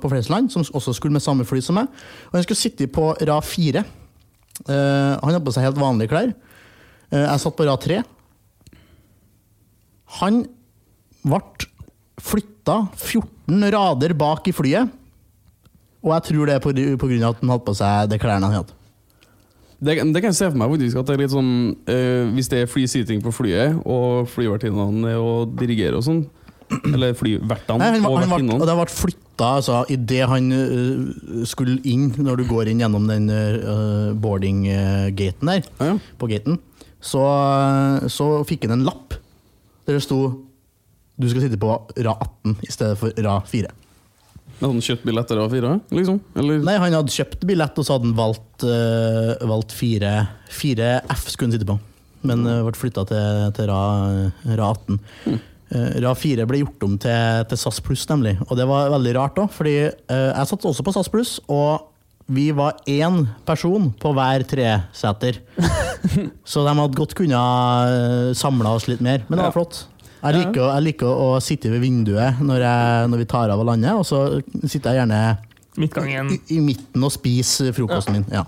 på 0.03 0.11
Flesland, 0.11 0.51
som 0.53 0.65
også 0.75 0.93
skulle 0.93 1.15
med 1.15 1.23
samme 1.23 1.45
fly 1.47 1.61
som 1.63 1.79
meg. 1.79 1.87
Og 2.27 2.35
han 2.35 2.43
skulle 2.45 2.59
sitte 2.59 2.89
på 2.91 3.07
rad 3.15 3.47
fire. 3.47 3.85
Han 4.67 5.23
hadde 5.23 5.41
på 5.47 5.55
seg 5.55 5.65
helt 5.65 5.79
vanlige 5.81 6.11
klær. 6.11 6.35
Jeg 7.15 7.41
satt 7.41 7.55
på 7.57 7.65
rad 7.65 7.81
tre. 7.81 8.01
Han 10.19 10.43
ble 11.23 11.41
flytta 12.23 12.81
14 12.95 13.69
rader 13.75 14.15
bak 14.17 14.47
i 14.49 14.55
flyet. 14.55 14.91
Og 16.05 16.13
jeg 16.15 16.27
tror 16.29 16.47
det 16.47 16.55
er 16.55 16.63
på, 16.63 16.73
på 16.73 17.09
grunn 17.11 17.25
av 17.25 17.35
at 17.35 17.41
han 17.41 17.53
hadde 17.53 17.67
på 17.67 17.75
seg 17.75 18.11
de 18.11 18.19
klærne 18.21 18.47
han 18.47 18.61
hadde. 18.61 18.75
Det, 19.79 19.95
det 19.95 20.19
kan 20.19 20.33
jeg 20.33 20.35
se 20.35 20.49
for 20.49 20.59
meg 20.59 20.73
faktisk 20.73 20.99
at 20.99 21.07
det 21.07 21.13
er 21.15 21.21
litt 21.21 21.31
sånn 21.31 21.51
eh, 21.87 22.25
Hvis 22.35 22.49
det 22.51 22.57
er 22.59 22.67
free 22.67 22.87
seating 22.91 23.21
på 23.23 23.31
flyet, 23.31 23.77
og 23.87 24.27
flyvertinnene 24.27 25.13
er 25.13 25.53
dirigerer 25.55 25.95
og 25.99 26.03
sånn, 26.03 26.25
eller 26.91 27.15
flyvertene 27.17 27.87
og 28.03 28.17
vertinnene 28.19 28.67
det 28.67 28.75
ble 28.77 28.87
flytta 28.91 29.53
altså, 29.61 29.79
idet 29.89 30.27
han 30.29 30.51
uh, 30.51 31.45
skulle 31.47 31.79
inn, 31.87 32.09
når 32.19 32.41
du 32.41 32.45
går 32.49 32.69
inn 32.69 32.83
gjennom 32.83 33.07
den 33.09 33.31
uh, 33.31 34.11
boarding-gaten 34.19 35.53
der, 35.53 35.63
ja, 35.79 35.93
ja. 35.93 35.95
på 36.19 36.29
gaten, 36.29 36.59
så, 36.99 37.23
så 38.11 38.29
fikk 38.47 38.67
han 38.67 38.75
en 38.77 38.85
lapp 38.89 39.15
der 39.87 39.97
det 39.97 40.03
sto 40.05 40.19
du 41.19 41.27
skal 41.27 41.43
sitte 41.43 41.59
på 41.59 41.73
rad 41.99 42.15
18 42.15 42.57
i 42.63 42.71
stedet 42.71 42.97
for 42.99 43.13
rad 43.25 43.47
4. 43.51 43.71
Hadde 44.59 44.73
han 44.73 44.83
kjøpt 44.83 45.05
billett 45.07 45.29
til 45.29 45.39
rad 45.39 45.53
4? 45.53 45.73
liksom? 45.95 46.17
Eller? 46.39 46.63
Nei, 46.67 46.77
han 46.81 46.95
hadde 46.97 47.15
kjøpt 47.15 47.45
billett, 47.47 47.77
og 47.79 47.85
så 47.87 47.95
hadde 47.95 48.09
han 48.09 48.17
valgt, 48.17 48.65
øh, 48.67 49.45
valgt 49.51 49.75
4, 49.75 50.15
4F 50.51 51.29
skulle 51.31 51.49
han 51.49 51.55
sitte 51.55 51.69
på. 51.69 51.77
Men 52.27 52.43
øh, 52.47 52.65
ble 52.67 52.75
flytta 52.75 53.05
til, 53.07 53.45
til 53.55 53.69
rad, 53.71 54.49
ra 54.59 54.71
18. 54.73 54.99
Eh, 55.69 55.99
Rad 56.01 56.17
4 56.17 56.47
ble 56.49 56.63
gjort 56.63 56.83
om 56.87 56.95
til, 56.97 57.45
til 57.51 57.61
SAS 57.61 57.77
Pluss, 57.85 58.07
nemlig. 58.09 58.33
Og 58.49 58.57
det 58.57 58.65
var 58.67 58.89
veldig 58.95 59.13
rart 59.19 59.37
òg, 59.37 59.51
fordi 59.53 59.75
eh, 59.85 60.29
jeg 60.33 60.49
satt 60.49 60.65
også 60.65 60.85
på 60.87 60.95
SAS 60.95 61.11
Pluss, 61.13 61.35
og 61.45 61.85
vi 62.29 62.47
var 62.53 62.79
én 62.89 63.21
person 63.45 63.87
på 64.01 64.11
hver 64.17 64.43
treseter. 64.49 65.39
Så 66.51 66.65
de 66.65 66.73
hadde 66.73 66.97
godt 66.97 67.15
kunnet 67.17 68.35
samla 68.37 68.75
oss 68.77 68.85
litt 68.89 69.01
mer. 69.01 69.23
Men 69.29 69.39
det 69.39 69.47
var 69.47 69.55
flott. 69.55 69.79
Jeg 70.19 70.35
liker, 70.35 70.65
jeg 70.67 70.83
liker 70.83 71.21
å 71.25 71.27
sitte 71.43 71.71
ved 71.71 71.79
vinduet 71.83 72.41
når, 72.43 72.63
jeg, 72.65 73.05
når 73.11 73.21
vi 73.21 73.27
tar 73.31 73.53
av 73.53 73.61
og 73.63 73.69
lander, 73.69 74.01
og 74.01 74.07
så 74.07 74.41
sitter 74.65 74.91
jeg 74.91 75.03
gjerne 75.03 75.21
Midtgangen. 75.79 76.33
i, 76.35 76.39
i 76.57 76.59
midten 76.63 77.05
og 77.07 77.13
spiser 77.15 77.71
frokosten 77.75 78.17
min. 78.17 78.25
Ja. 78.33 78.43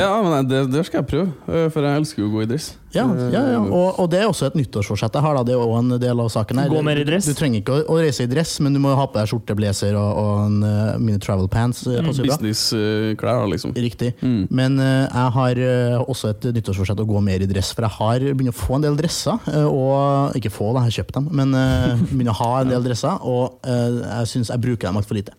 Ja, 0.00 0.14
men 0.24 0.48
det, 0.50 0.64
det 0.72 0.86
skal 0.86 1.02
jeg 1.02 1.08
prøve, 1.10 1.28
eh, 1.48 1.68
for 1.74 1.86
jeg 1.86 2.00
elsker 2.02 2.22
jo 2.24 2.30
å 2.30 2.34
gå 2.38 2.42
i 2.44 2.48
dress. 2.50 2.72
Ja, 2.94 3.04
Eh, 3.10 3.32
ja, 3.34 3.40
ja. 3.56 3.58
Og, 3.58 3.96
og 3.98 4.06
det 4.12 4.20
er 4.22 4.28
også 4.30 4.46
et 4.46 4.54
nyttårsforsett 4.54 5.16
jeg 5.18 5.22
har. 5.24 5.34
da, 5.34 5.42
Det 5.42 5.54
er 5.56 5.58
også 5.62 5.78
en 5.82 5.94
del 5.98 6.20
av 6.22 6.28
saken 6.30 6.60
her. 6.62 6.68
Gå 6.70 6.82
mer 6.86 7.00
i 7.00 7.04
dress. 7.08 7.26
Du, 7.26 7.32
du 7.34 7.38
trenger 7.40 7.58
ikke 7.58 7.74
å, 7.74 7.80
å 7.90 7.96
reise 7.98 8.22
i 8.22 8.30
dress, 8.30 8.52
men 8.62 8.76
du 8.76 8.78
må 8.82 8.92
ha 8.94 9.06
på 9.10 9.18
deg 9.18 9.26
skjorte, 9.32 9.56
blazer 9.58 9.96
og, 9.98 10.10
og 10.20 10.44
en 10.44 10.60
uh, 10.62 10.98
mini 11.02 11.18
travel 11.22 11.48
pants. 11.50 11.82
Mm. 11.90 12.06
Businessklær, 12.14 13.42
uh, 13.42 13.48
liksom. 13.50 13.74
Riktig. 13.74 14.12
Mm. 14.22 14.44
Men 14.54 14.78
uh, 14.78 15.04
jeg 15.10 15.34
har 15.38 15.60
eh, 15.66 15.96
også 16.04 16.30
et 16.34 16.46
nyttårsforsett 16.54 17.02
å 17.02 17.06
gå 17.08 17.22
mer 17.24 17.42
i 17.42 17.50
dress, 17.50 17.72
for 17.74 17.86
jeg 17.88 17.96
har 17.98 18.26
begynt 18.30 18.54
å 18.54 18.58
få 18.62 18.78
en 18.78 18.86
del 18.86 18.98
dresser. 18.98 19.42
eh, 19.50 19.66
og 19.66 20.36
Ikke 20.38 20.52
få, 20.54 20.70
da, 20.74 20.84
jeg 20.84 20.92
har 20.94 20.98
kjøpt 21.02 21.18
dem, 21.18 21.28
men 21.34 21.54
uh, 21.58 22.04
begynner 22.12 22.34
å 22.34 22.40
ha 22.44 22.52
en 22.62 22.70
del 22.76 22.86
dresser, 22.86 23.18
og 23.26 23.58
eh, 23.66 23.98
jeg 24.20 24.30
syns 24.36 24.54
jeg 24.54 24.62
bruker 24.64 24.86
dem 24.90 25.00
altfor 25.02 25.18
lite. 25.18 25.34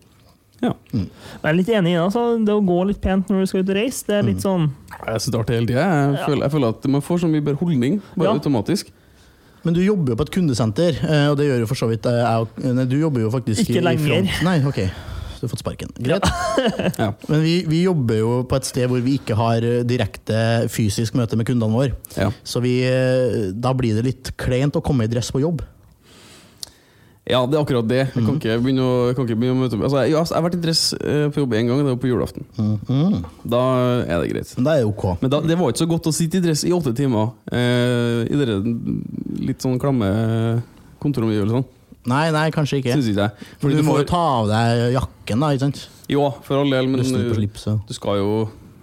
Ja. 0.62 0.72
Jeg 0.92 1.08
er 1.44 1.52
litt 1.58 1.68
enig 1.68 1.90
i 1.92 1.96
det. 1.98 2.02
Altså. 2.06 2.22
Det 2.44 2.54
å 2.54 2.62
gå 2.64 2.78
litt 2.88 3.00
pent 3.04 3.28
når 3.28 3.40
du 3.44 3.46
skal 3.50 3.60
ut 3.60 3.68
og 3.70 3.76
reise, 3.76 4.06
det 4.06 4.14
er 4.16 4.22
Mm. 4.22 4.28
litt 4.32 4.42
sånn 4.42 4.70
Jeg 5.06 5.20
syns 5.20 5.30
det 5.30 5.34
er 5.34 5.42
artig 5.44 5.56
hele 5.58 5.66
tida. 5.66 5.82
Jeg, 5.84 6.26
føler- 6.26 6.42
jeg 6.46 6.52
føler 6.52 6.68
at 6.68 6.86
man 6.88 7.00
får 7.02 7.18
så 7.20 7.28
mye 7.28 7.44
bedre 7.44 7.58
holdning, 7.60 8.00
bare 8.16 8.28
Ja. 8.28 8.34
automatisk. 8.38 8.90
Men 9.64 9.74
du 9.74 9.80
jobber 9.80 10.10
jo 10.12 10.16
på 10.16 10.22
et 10.22 10.30
kundesenter, 10.30 10.94
eh, 11.04 11.26
og 11.28 11.36
det 11.36 11.46
gjør 11.50 11.58
jo 11.60 11.66
for 11.66 11.74
så 11.74 11.88
vidt 11.90 12.06
eh, 12.06 12.22
jeg 12.64 12.74
Nei, 12.74 12.84
du 12.84 12.96
jobber 13.00 13.20
jo 13.20 13.30
faktisk 13.30 13.66
Ikke 13.68 13.82
lenger. 13.82 14.06
front. 14.06 14.42
Nei, 14.44 14.58
ok. 14.64 14.76
Du 15.38 15.46
har 15.46 15.48
fått 15.50 15.58
sparken. 15.58 15.88
Greit. 16.00 16.24
Ja. 16.98 17.12
Men 17.28 17.42
vi, 17.42 17.64
vi 17.68 17.82
jobber 17.84 18.16
jo 18.16 18.42
på 18.44 18.56
et 18.56 18.64
sted 18.64 18.88
hvor 18.88 19.02
vi 19.02 19.18
ikke 19.18 19.34
har 19.36 19.56
eh, 19.62 19.82
direkte 19.84 20.66
fysisk 20.70 21.12
møte 21.14 21.36
med 21.36 21.44
kundene 21.46 21.70
våre. 21.74 21.92
Ja. 22.16 22.30
Så 22.42 22.62
vi, 22.62 22.80
da 23.52 23.74
blir 23.74 23.94
det 23.96 24.04
litt 24.04 24.36
kleint 24.38 24.72
å 24.72 24.82
komme 24.82 25.04
i 25.04 25.06
dress 25.08 25.30
på 25.30 25.40
jobb. 25.42 25.60
Ja, 27.26 27.40
det 27.50 27.56
er 27.58 27.62
akkurat 27.64 27.86
det. 27.90 27.98
Jeg 28.14 28.22
kan 28.24 28.36
ikke 28.38 28.56
begynne 28.62 28.84
å, 28.86 28.90
jeg 29.10 29.16
begynne 29.34 29.54
å 29.56 29.60
møte 29.64 29.78
altså, 29.82 30.02
jeg, 30.04 30.12
jeg 30.14 30.36
har 30.36 30.44
vært 30.46 30.56
i 30.58 30.60
dress 30.62 30.82
eh, 31.00 31.24
på 31.34 31.42
jobb 31.42 31.56
én 31.58 31.66
gang, 31.70 31.80
det 31.82 31.86
var 31.88 31.96
på 32.02 32.10
julaften. 32.10 32.44
Mm. 32.86 33.16
Da 33.50 33.62
er 34.06 34.20
det 34.22 34.28
greit. 34.30 34.52
Men 34.58 34.68
det 34.68 34.74
er 34.78 34.86
ok. 34.86 35.04
Men 35.24 35.32
da, 35.34 35.40
det 35.42 35.56
var 35.58 35.72
ikke 35.72 35.82
så 35.82 35.88
godt 35.90 36.06
å 36.10 36.14
sitte 36.14 36.38
i 36.38 36.44
dress 36.44 36.62
i 36.68 36.72
åtte 36.76 36.94
timer 36.96 37.32
eh, 37.50 38.22
i 38.30 38.38
dere 38.38 38.60
litt 39.48 39.64
sånn 39.66 39.80
klamme 39.82 40.10
kontoromgivelsene. 41.02 41.64
Nei, 42.06 42.28
nei, 42.30 42.44
kanskje 42.54 42.78
ikke. 42.78 42.94
Ikke 43.02 43.30
Fordi 43.58 43.80
du 43.80 43.82
må 43.82 43.96
får- 43.96 44.04
jo 44.04 44.08
ta 44.12 44.22
av 44.36 44.46
deg 44.52 44.84
jakken, 44.94 45.40
da. 45.42 45.48
ikke 45.56 45.64
sant? 45.66 45.80
Jo, 46.08 46.28
for 46.46 46.60
all 46.62 46.70
del, 46.70 46.86
men 46.86 47.02
på 47.02 47.42
eh, 47.42 47.80
du 47.88 47.94
skal 47.96 48.20
jo 48.22 48.30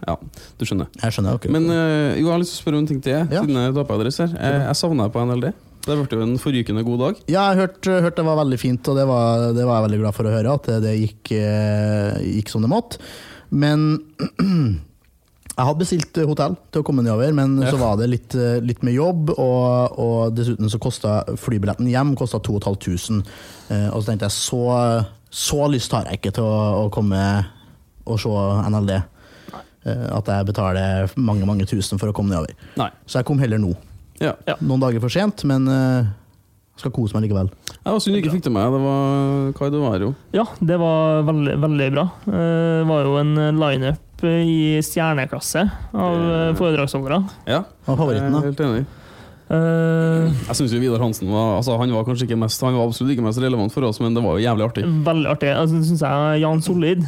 Ja, 0.03 0.17
du 0.59 0.65
skjønner. 0.67 0.89
Jeg 0.99 1.15
skjønner 1.15 1.37
akkurat. 1.37 1.53
Men 1.55 1.69
eh, 1.71 2.17
jo, 2.19 2.25
jeg 2.27 2.33
har 2.33 2.41
lyst 2.41 2.57
til 2.57 2.59
å 2.59 2.63
spørre 2.65 2.75
om 2.75 2.83
en 2.83 2.89
ting 2.91 2.99
til, 3.05 3.13
Ja. 3.31 3.39
siden 3.39 3.55
jeg 3.55 3.73
tar 3.77 3.85
på 3.87 3.95
adresse 3.95 4.25
her. 4.27 4.33
Jeg, 4.35 4.65
jeg 4.67 4.75
savna 4.75 5.05
deg 5.07 5.13
på 5.15 5.23
NLD. 5.23 5.53
Det 5.83 5.97
ble 5.99 6.15
jo 6.15 6.23
en 6.23 6.37
forrykende 6.39 6.83
god 6.87 7.01
dag. 7.01 7.17
Ja, 7.27 7.49
jeg 7.51 7.59
hørte 7.65 7.97
hørt 8.05 8.15
det 8.19 8.23
var 8.23 8.37
veldig 8.39 8.59
fint, 8.61 8.87
og 8.87 8.95
det 8.95 9.03
var, 9.09 9.49
det 9.55 9.65
var 9.67 9.81
jeg 9.81 9.85
veldig 9.89 9.99
glad 10.05 10.15
for 10.15 10.29
å 10.29 10.31
høre. 10.31 10.53
At 10.55 10.69
det, 10.69 10.77
det 10.85 10.93
gikk, 11.01 11.33
eh, 11.35 12.21
gikk 12.37 12.51
som 12.53 12.63
det 12.63 12.69
måtte. 12.71 13.01
Men 13.51 13.83
jeg 15.53 15.59
hadde 15.67 15.81
bestilt 15.83 16.21
hotell 16.29 16.55
til 16.71 16.81
å 16.83 16.87
komme 16.87 17.03
nedover, 17.03 17.35
men 17.35 17.57
Ja. 17.61 17.73
så 17.75 17.81
var 17.81 17.97
det 17.99 18.07
litt, 18.13 18.31
eh, 18.39 18.61
litt 18.63 18.79
med 18.87 18.95
jobb. 18.95 19.33
Og, 19.35 19.99
og 19.99 20.33
dessuten 20.39 20.71
så 20.71 20.79
kosta 20.81 21.17
flybilletten 21.35 21.91
hjem 21.91 22.15
kosta 22.19 22.39
2500. 22.39 23.27
Eh, 23.69 23.89
og 23.91 23.99
så 23.99 24.13
tenkte 24.13 24.31
jeg 24.31 24.37
så, 24.39 24.63
så 25.29 25.67
lyst 25.67 25.91
har 25.99 26.07
jeg 26.07 26.21
ikke 26.21 26.37
til 26.39 26.47
å, 26.47 26.85
å 26.85 26.89
komme 26.95 27.19
og 28.07 28.19
se 28.23 28.31
NLD. 28.71 29.01
At 29.83 30.29
jeg 30.31 30.45
betaler 30.47 31.09
mange 31.19 31.43
mange 31.43 31.65
tusen 31.67 31.99
for 31.99 32.07
å 32.07 32.13
komme 32.15 32.31
nedover. 32.31 32.55
Nei. 32.79 32.87
Så 33.03 33.19
jeg 33.19 33.27
kom 33.27 33.41
heller 33.43 33.59
nå. 33.59 33.73
Ja. 34.21 34.33
Ja. 34.47 34.55
Noen 34.61 34.81
dager 34.83 35.01
for 35.03 35.09
sent, 35.13 35.43
men 35.49 35.65
uh, 35.67 36.05
Skal 36.77 36.91
kose 36.95 37.13
meg 37.17 37.25
likevel. 37.27 37.49
Jeg 37.83 37.91
var 37.93 37.99
synd 38.01 38.15
du 38.15 38.19
ikke 38.21 38.31
fikk 38.33 38.43
til 38.47 38.53
meg. 38.55 38.71
Det 38.73 38.81
var 38.81 39.51
Kai 39.57 39.69
Duvario. 39.73 40.13
Ja, 40.33 40.45
det 40.61 40.77
var 40.81 41.21
veldig, 41.27 41.53
veldig 41.61 41.87
bra. 41.93 42.05
Eh, 42.25 42.79
Det 42.81 42.87
var 42.89 43.03
jo 43.05 43.13
en 43.19 43.33
lineup 43.59 44.23
i 44.25 44.79
stjerneklasse 44.81 45.61
av 45.93 46.15
eh, 46.33 46.53
foredragsholdere. 46.57 47.19
Ja, 47.45 47.59
er 47.85 47.99
favoritten, 47.99 48.25
jeg 48.25 48.31
er 48.31 48.39
da? 48.39 48.41
helt 48.47 48.63
enig. 48.65 48.85
Uh, 49.53 50.31
Jeg 50.47 50.55
syns 50.57 50.73
Vidar 50.79 51.01
Hansen 51.03 51.27
var 51.29 51.57
altså, 51.59 51.75
Han 51.77 51.91
var 51.93 52.05
kanskje 52.07 52.23
ikke 52.25 52.37
mest 52.39 52.61
Han 52.63 52.77
var 52.79 52.87
absolutt 52.87 53.11
ikke 53.13 53.25
mest 53.25 53.41
relevant 53.43 53.73
for 53.75 53.83
oss, 53.85 53.99
men 54.01 54.15
det 54.15 54.23
var 54.23 54.39
jo 54.39 54.45
jævlig 54.47 54.65
artig. 54.69 54.85
Veldig 55.05 55.29
artig. 55.29 55.51
Altså, 55.53 55.81
syns 55.83 56.01
jeg 56.01 56.41
Jan 56.41 56.63
Solid 56.63 57.03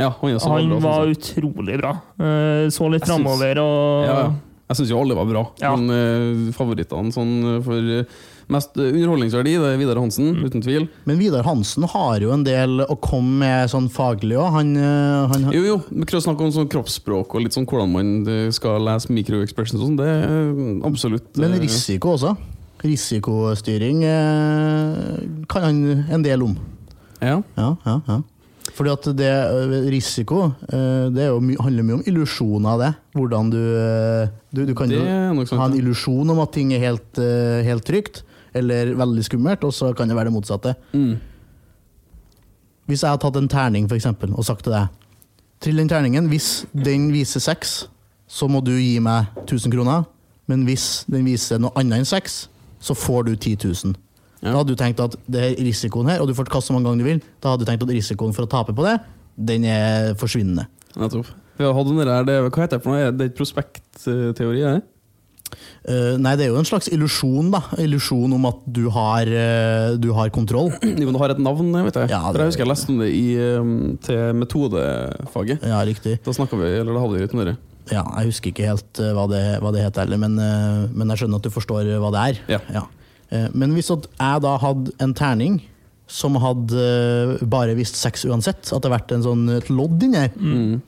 Ja, 0.00 0.08
Han, 0.22 0.32
er 0.32 0.40
så 0.42 0.50
han 0.56 0.72
bra, 0.72 0.80
var 0.88 1.12
utrolig 1.12 1.76
bra. 1.84 1.92
Uh, 2.18 2.66
Så 2.72 2.88
litt 2.90 3.06
framover 3.06 3.60
og 3.62 4.08
ja, 4.08 4.18
ja. 4.24 4.28
Jeg 4.68 4.76
syns 4.76 4.90
jo 4.92 4.98
alle 5.00 5.14
var 5.16 5.24
bra, 5.30 5.42
Ja. 5.62 5.70
men 5.76 5.88
uh, 5.88 6.52
favorittene 6.52 7.08
sånn 7.14 7.30
eh, 7.56 7.62
for 7.64 7.78
uh, 7.80 8.04
mest 8.52 8.76
underholdningsverdi, 8.76 9.54
det 9.60 9.70
er 9.74 9.78
Vidar 9.80 9.96
Hansen, 10.00 10.28
Mm. 10.34 10.44
uten 10.44 10.62
tvil. 10.64 10.88
Men 11.08 11.18
Vidar 11.18 11.42
Hansen 11.44 11.84
har 11.88 12.20
jo 12.20 12.30
en 12.32 12.44
del 12.44 12.80
å 12.84 12.96
komme 13.00 13.38
med 13.42 13.68
sånn 13.72 13.88
faglig 13.92 14.36
òg. 14.40 14.50
Han, 14.58 14.74
han 15.32 15.48
Jo, 15.52 15.62
jo, 15.66 15.78
vi 15.90 16.04
kan 16.08 16.20
snakke 16.24 16.44
om 16.44 16.52
sånn 16.52 16.68
kroppsspråk 16.72 17.34
og 17.34 17.42
litt 17.44 17.52
sånn 17.56 17.66
hvordan 17.68 17.92
man 17.92 18.52
skal 18.52 18.80
lese 18.84 19.08
microexpressions 19.12 19.80
og 19.80 19.88
sånn. 19.90 19.98
Det 20.00 20.08
er 20.08 20.86
absolutt 20.88 21.36
Men 21.36 21.58
risiko 21.60 22.14
også. 22.16 22.36
Risikostyring 22.84 24.00
kan 25.48 25.62
han 25.68 26.04
en 26.10 26.22
del 26.24 26.42
om. 26.44 26.56
Ja. 27.20 27.40
Ja, 27.56 27.76
ja, 27.84 28.00
ja. 28.08 28.20
Fordi 28.78 28.92
at 28.94 29.06
det 29.18 29.28
eh, 29.28 29.86
risiko 29.90 30.52
eh, 30.70 31.08
Det 31.10 31.24
my 31.42 31.56
handler 31.58 31.86
mye 31.86 31.96
om 31.98 32.04
illusjoner 32.06 32.68
av 32.76 32.82
det. 32.84 32.90
Hvordan 33.18 33.50
du 33.50 33.58
eh, 33.58 34.28
Du, 34.54 34.62
du 34.68 34.74
kan 34.78 34.92
jo 34.92 35.02
ha 35.02 35.66
en 35.66 35.78
illusjon 35.78 36.30
om 36.30 36.38
at 36.44 36.54
ting 36.54 36.70
er 36.72 36.84
helt, 36.86 37.18
helt 37.66 37.84
trygt, 37.84 38.22
eller 38.56 38.94
veldig 38.96 39.24
skummelt, 39.26 39.66
og 39.66 39.74
så 39.76 39.90
kan 39.92 40.08
det 40.08 40.16
være 40.16 40.30
det 40.30 40.36
motsatte. 40.38 40.72
Mm. 40.94 41.18
Hvis 42.88 43.04
jeg 43.04 43.12
har 43.12 43.20
tatt 43.20 43.36
en 43.36 43.50
terning 43.52 43.90
for 43.90 43.98
eksempel, 43.98 44.32
og 44.32 44.46
sagt 44.48 44.64
til 44.64 44.72
deg 44.72 44.94
Trill 45.58 45.80
den 45.80 45.90
terningen. 45.90 46.28
Hvis 46.30 46.64
den 46.70 47.08
viser 47.10 47.42
seks, 47.42 47.88
så 48.30 48.46
må 48.46 48.60
du 48.62 48.76
gi 48.78 49.00
meg 49.02 49.26
1000 49.42 49.74
kroner. 49.74 50.04
Men 50.46 50.62
hvis 50.68 51.02
den 51.10 51.26
viser 51.26 51.58
noe 51.58 51.74
annet 51.76 51.98
enn 51.98 52.08
seks, 52.08 52.44
så 52.80 52.94
får 52.94 53.26
du 53.26 53.32
10 53.34 53.56
000. 53.64 53.96
Ja. 54.42 54.52
Da 54.52 54.56
hadde 54.60 54.74
du 54.74 54.78
tenkt 54.78 55.00
at 55.02 55.16
det 55.26 55.40
er 55.44 55.56
risikoen 55.66 56.08
her, 56.10 56.20
og 56.22 56.28
du 56.30 56.34
får 56.38 56.50
kaste 56.52 56.70
så 56.70 56.76
mange 56.76 56.86
ganger 56.90 57.02
du 57.02 57.08
vil, 57.10 57.22
da 57.42 57.54
hadde 57.54 57.64
du 57.64 57.70
tenkt 57.70 57.82
at 57.86 57.94
risikoen 57.94 58.34
for 58.36 58.46
å 58.46 58.50
tape 58.50 58.74
på 58.76 58.84
det, 58.86 58.98
den 59.50 59.64
er 59.66 60.12
forsvinnende. 60.18 60.68
Nettopp. 60.98 61.32
Vi 61.58 61.66
har 61.66 61.74
hatt 61.74 61.90
der, 61.90 62.22
det, 62.28 62.36
hva 62.46 62.62
heter 62.62 62.78
det 62.78 62.84
for 62.84 62.94
noe? 62.94 63.08
Er 63.08 63.16
Det 63.18 63.26
er 63.32 63.34
prospektteori? 63.34 64.62
er 64.62 64.78
det? 64.78 64.84
Eh, 65.88 66.16
nei, 66.20 66.34
det 66.36 66.44
er 66.46 66.50
jo 66.52 66.58
en 66.60 66.66
slags 66.68 66.90
illusjon, 66.92 67.48
da. 67.54 67.62
Illusjon 67.80 68.34
om 68.36 68.44
at 68.50 68.58
du 68.76 68.84
har, 68.94 69.26
uh, 69.26 69.94
du 70.00 70.10
har 70.16 70.30
kontroll. 70.34 70.68
Jo, 71.00 71.08
det 71.08 71.22
har 71.22 71.32
et 71.34 71.40
navn, 71.42 71.70
vet 71.86 71.96
jeg. 71.96 72.10
Ja, 72.12 72.20
det- 72.28 72.36
For 72.36 72.42
jeg 72.44 72.50
husker 72.52 72.64
jeg 72.66 72.70
leste 72.72 72.92
om 72.92 73.00
det 73.02 73.08
i, 73.16 73.24
um, 73.56 73.72
til 74.04 74.34
metodefaget. 74.38 75.64
Ja, 75.64 75.80
riktig. 75.88 76.18
Da 76.26 76.34
snakka 76.36 76.58
vi, 76.60 76.68
eller 76.82 76.92
da 76.94 77.02
hadde 77.04 77.16
vi 77.16 77.24
litt 77.24 77.34
om 77.34 77.42
det. 77.46 77.56
Ja, 77.88 78.04
jeg 78.20 78.28
husker 78.28 78.52
ikke 78.52 78.68
helt 78.68 79.00
uh, 79.00 79.10
hva 79.16 79.24
det, 79.32 79.42
hva 79.64 79.72
det 79.72 79.86
heter 79.86 80.04
heller, 80.04 80.20
men, 80.20 80.36
men 80.92 81.14
jeg 81.14 81.22
skjønner 81.24 81.40
at 81.40 81.48
du 81.48 81.54
forstår 81.54 81.88
hva 82.04 82.12
det 82.14 82.24
er. 82.26 82.42
Ja. 82.58 82.60
Eh, 82.68 82.86
Men 83.30 83.74
hvis 83.76 83.90
at 83.92 84.06
jeg 84.18 84.40
da 84.44 84.54
hadde 84.62 84.92
en 85.04 85.12
terning 85.14 85.58
som 86.08 86.38
hadde 86.40 86.80
eh, 86.80 87.42
bare 87.44 87.74
visst 87.76 87.98
seks 88.00 88.22
uansett, 88.24 88.62
at 88.64 88.70
det 88.70 88.76
hadde 88.78 88.92
vært 88.94 89.12
en 89.12 89.24
sånn 89.26 89.42
et 89.58 89.68
lodd 89.68 90.00
inni 90.06 90.16
her, 90.22 90.30
Mm. 90.40 90.78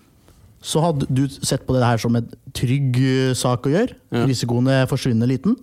så 0.64 0.80
hadde 0.80 1.06
du 1.12 1.26
sett 1.28 1.66
på 1.68 1.74
det 1.76 1.84
her 1.84 1.98
som 2.00 2.16
en 2.16 2.30
trygg 2.56 2.96
eh, 2.96 3.34
sak 3.36 3.68
å 3.68 3.72
gjøre. 3.74 3.92
Ja. 4.12 4.24
Risikoen 4.24 4.68
er 4.72 4.86
forsvinnende 4.88 5.28
liten. 5.28 5.56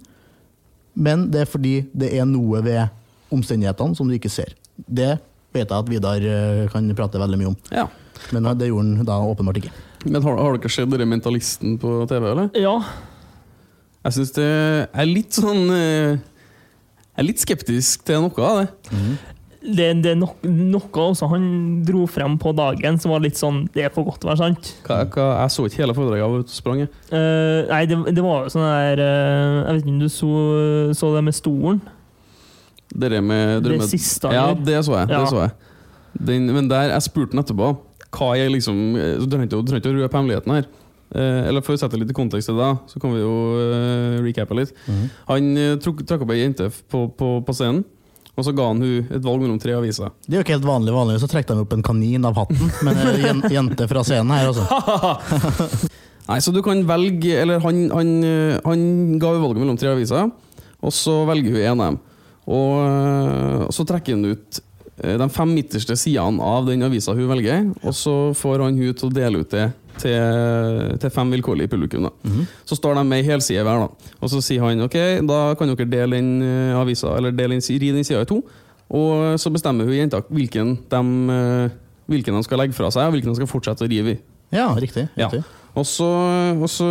Men 0.97 1.27
det 1.33 1.41
er 1.41 1.49
fordi 1.49 1.73
det 1.93 2.11
er 2.17 2.25
noe 2.29 2.61
ved 2.65 2.87
omstendighetene 3.33 3.97
som 3.97 4.07
du 4.09 4.13
ikke 4.17 4.29
ser. 4.33 4.53
Det 4.77 5.17
vet 5.53 5.65
jeg 5.69 5.73
at 5.77 5.89
Vidar 5.89 6.21
eh, 6.21 6.67
kan 6.69 6.85
prate 6.97 7.17
veldig 7.21 7.37
mye 7.41 7.51
om, 7.55 7.57
Ja. 7.73 7.87
men 8.33 8.43
det 8.57 8.69
gjorde 8.69 8.97
han 9.01 9.05
da 9.09 9.17
åpenbart 9.25 9.57
ikke. 9.63 9.73
Men 10.05 10.21
har, 10.21 10.37
har 10.37 10.57
dere 10.57 10.69
sett 10.69 10.89
dere 10.93 11.05
Mentalisten 11.09 11.79
på 11.81 12.05
TV, 12.07 12.29
eller? 12.31 12.49
ja, 12.53 12.77
Jeg 14.05 14.13
syns 14.13 14.31
det 14.37 14.45
er 14.93 15.05
litt 15.09 15.33
sånn 15.35 15.65
eh, 15.73 16.17
Jeg 17.17 17.23
er 17.23 17.27
litt 17.31 17.41
skeptisk 17.41 18.03
til 18.05 18.21
noe 18.21 18.45
av 18.45 18.59
det. 18.59 18.67
det, 19.65 19.87
det 20.05 20.11
er 20.13 20.19
no, 20.21 20.27
noe 20.45 21.05
også 21.07 21.25
han 21.31 21.47
dro 21.87 22.03
frem 22.05 22.35
på 22.37 22.53
dagen 22.53 22.99
som 23.01 23.09
var 23.15 23.23
litt 23.23 23.39
sånn 23.39 23.63
Det 23.73 23.87
er 23.87 23.89
for 23.93 24.05
godt 24.05 24.21
til 24.21 24.29
å 24.29 24.35
være 24.35 24.43
sant. 24.43 24.69
Hva, 24.85 24.99
hva, 25.09 25.25
jeg 25.41 25.55
så 25.55 25.65
ikke 25.65 25.81
hele 25.81 25.95
foredraget 25.97 26.27
av 26.27 26.35
ute 26.37 26.53
og 26.53 26.59
sprang. 26.59 26.83
Eh, 26.85 27.59
nei, 27.71 27.81
det, 27.89 27.97
det 28.13 28.21
var 28.21 28.45
jo 28.45 28.53
sånn 28.53 28.67
der 28.67 29.01
uh, 29.01 29.57
Jeg 29.63 29.71
vet 29.71 29.81
ikke 29.81 29.95
om 29.95 29.99
du 30.03 30.09
så, 30.13 30.31
så 31.01 31.11
det 31.17 31.25
med 31.25 31.39
stolen? 31.39 31.81
Det 32.87 33.09
med 33.17 33.65
Det 33.65 33.81
med 33.81 33.89
siste 33.89 34.29
han 34.29 34.37
gjorde? 34.37 34.69
det 34.69 34.85
så 34.85 34.99
jeg. 34.99 35.09
Ja. 35.09 35.23
Det 35.25 35.33
så 35.33 35.41
jeg. 35.41 35.57
Den, 36.29 36.49
men 36.53 36.69
der, 36.69 36.93
jeg 36.93 37.09
spurte 37.09 37.33
han 37.33 37.41
etterpå 37.43 37.73
hva 38.17 38.33
jeg 38.39 38.53
liksom 38.53 38.77
eh, 38.95 39.17
du 39.19 39.25
trenger 39.29 39.49
ikke 39.49 39.89
å 39.89 39.97
røpe 39.97 40.21
hemmeligheten 40.21 40.53
her. 40.53 40.69
Eh, 41.15 41.47
eller 41.47 41.63
For 41.63 41.77
å 41.77 41.79
sette 41.79 41.99
litt 41.99 42.11
i 42.11 42.15
kontekst 42.15 42.51
til 42.51 42.57
det, 42.59 42.71
så 42.91 42.99
kan 42.99 43.13
vi 43.15 43.21
jo 43.21 43.35
uh, 43.55 44.17
recappe 44.25 44.57
litt. 44.57 44.73
Han 45.29 45.53
uh, 45.55 45.75
trakk 45.83 46.03
trakk 46.07 46.25
opp 46.25 46.33
ei 46.35 46.41
jente 46.41 46.67
på, 46.91 47.05
på, 47.15 47.29
på 47.47 47.55
scenen, 47.55 47.85
og 48.37 48.45
så 48.45 48.53
ga 48.53 48.67
han 48.69 48.83
hun 48.83 49.07
et 49.07 49.23
valg 49.23 49.41
mellom 49.41 49.57
tre 49.61 49.73
aviser. 49.73 50.11
Det 50.27 50.35
er 50.35 50.41
jo 50.41 50.45
ikke 50.45 50.57
helt 50.59 50.67
vanlig. 50.67 50.93
Vanligvis 50.93 51.23
så 51.25 51.31
trekker 51.31 51.55
han 51.55 51.63
opp 51.63 51.71
en 51.73 51.85
kanin 51.85 52.27
av 52.27 52.37
hatten, 52.37 52.73
men 52.85 52.99
en 53.31 53.41
jente 53.49 53.87
fra 53.89 54.03
scenen 54.05 54.35
her, 54.35 54.51
altså. 54.51 55.87
Nei, 56.27 56.41
så 56.43 56.51
du 56.51 56.59
kan 56.65 56.81
velge 56.83 57.37
Eller 57.39 57.61
han, 57.63 57.85
han, 57.93 58.09
eh, 58.27 58.57
han 58.65 58.81
ga 59.21 59.31
jo 59.31 59.43
valget 59.45 59.63
mellom 59.63 59.79
tre 59.79 59.93
aviser, 59.93 60.27
og 60.77 60.93
så 60.93 61.21
velger 61.29 61.55
hun 61.55 61.63
en 61.63 61.71
av 61.71 61.85
dem. 61.87 61.99
Og 62.57 62.73
eh, 62.83 63.63
så 63.75 63.87
trekker 63.87 64.17
han 64.17 64.27
ut 64.27 64.59
eh, 64.59 64.66
de 64.97 65.27
fem 65.29 65.51
midterste 65.53 65.93
sidene 65.99 66.41
av 66.41 66.65
den 66.65 66.81
avisa 66.87 67.13
hun 67.13 67.27
velger, 67.29 67.67
og 67.85 67.93
så 67.93 68.15
får 68.37 68.63
han 68.65 68.79
hun 68.79 68.95
til 68.97 69.09
å 69.09 69.13
dele 69.13 69.43
ut 69.43 69.51
det 69.53 69.67
til, 70.01 70.93
til 71.01 71.13
fem 71.13 71.33
vilkårlige 71.35 71.71
publikum. 71.71 72.07
Da. 72.07 72.45
Så 72.65 72.77
står 72.79 72.97
de 72.97 73.03
med 73.07 73.21
ei 73.21 73.27
helside 73.27 73.65
hver, 73.65 73.85
da. 73.85 74.13
og 74.19 74.31
så 74.31 74.41
sier 74.45 74.65
han 74.65 74.85
ok, 74.85 74.97
da 75.27 75.41
kan 75.59 75.73
dere 75.73 75.89
dele 75.89 76.19
den 76.19 76.31
eh, 76.45 76.77
avisa, 76.77 77.15
eller 77.17 77.35
dele 77.35 77.57
den, 77.57 77.65
ri 77.81 77.91
den 77.95 78.07
sida 78.07 78.23
i 78.25 78.29
to. 78.29 78.41
Og 78.87 79.35
så 79.41 79.51
bestemmer 79.51 79.87
hun 79.87 79.97
jenta 79.97 80.21
hvilken 80.31 80.77
de, 80.89 81.03
eh, 81.35 81.77
hvilken 82.07 82.37
de 82.37 82.43
skal 82.47 82.63
legge 82.63 82.77
fra 82.77 82.91
seg, 82.93 83.09
og 83.09 83.17
hvilken 83.17 83.33
de 83.33 83.39
skal 83.41 83.51
fortsette 83.51 83.85
å 83.85 83.91
rive 83.91 84.15
i. 84.15 84.19
Ja, 84.55 84.69
riktig. 84.79 85.09
Ja. 85.19 85.27
Og 85.77 85.85
så, 85.85 86.07
og 86.55 86.69
så 86.71 86.87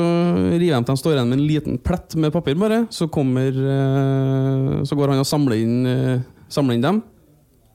river 0.52 0.76
de 0.76 0.84
til 0.84 0.92
de 0.92 1.00
står 1.00 1.16
igjen 1.16 1.30
med 1.32 1.40
en 1.40 1.46
liten 1.48 1.78
plett 1.82 2.14
med 2.20 2.34
papir, 2.34 2.58
bare. 2.60 2.84
Så 2.94 3.08
kommer 3.10 3.50
eh, 3.50 4.82
Så 4.86 4.98
går 4.98 5.14
han 5.14 5.22
og 5.22 5.28
samler 5.28 5.62
inn, 5.62 5.78
eh, 5.90 6.24
samler 6.52 6.78
inn 6.78 6.84
dem. 6.84 7.02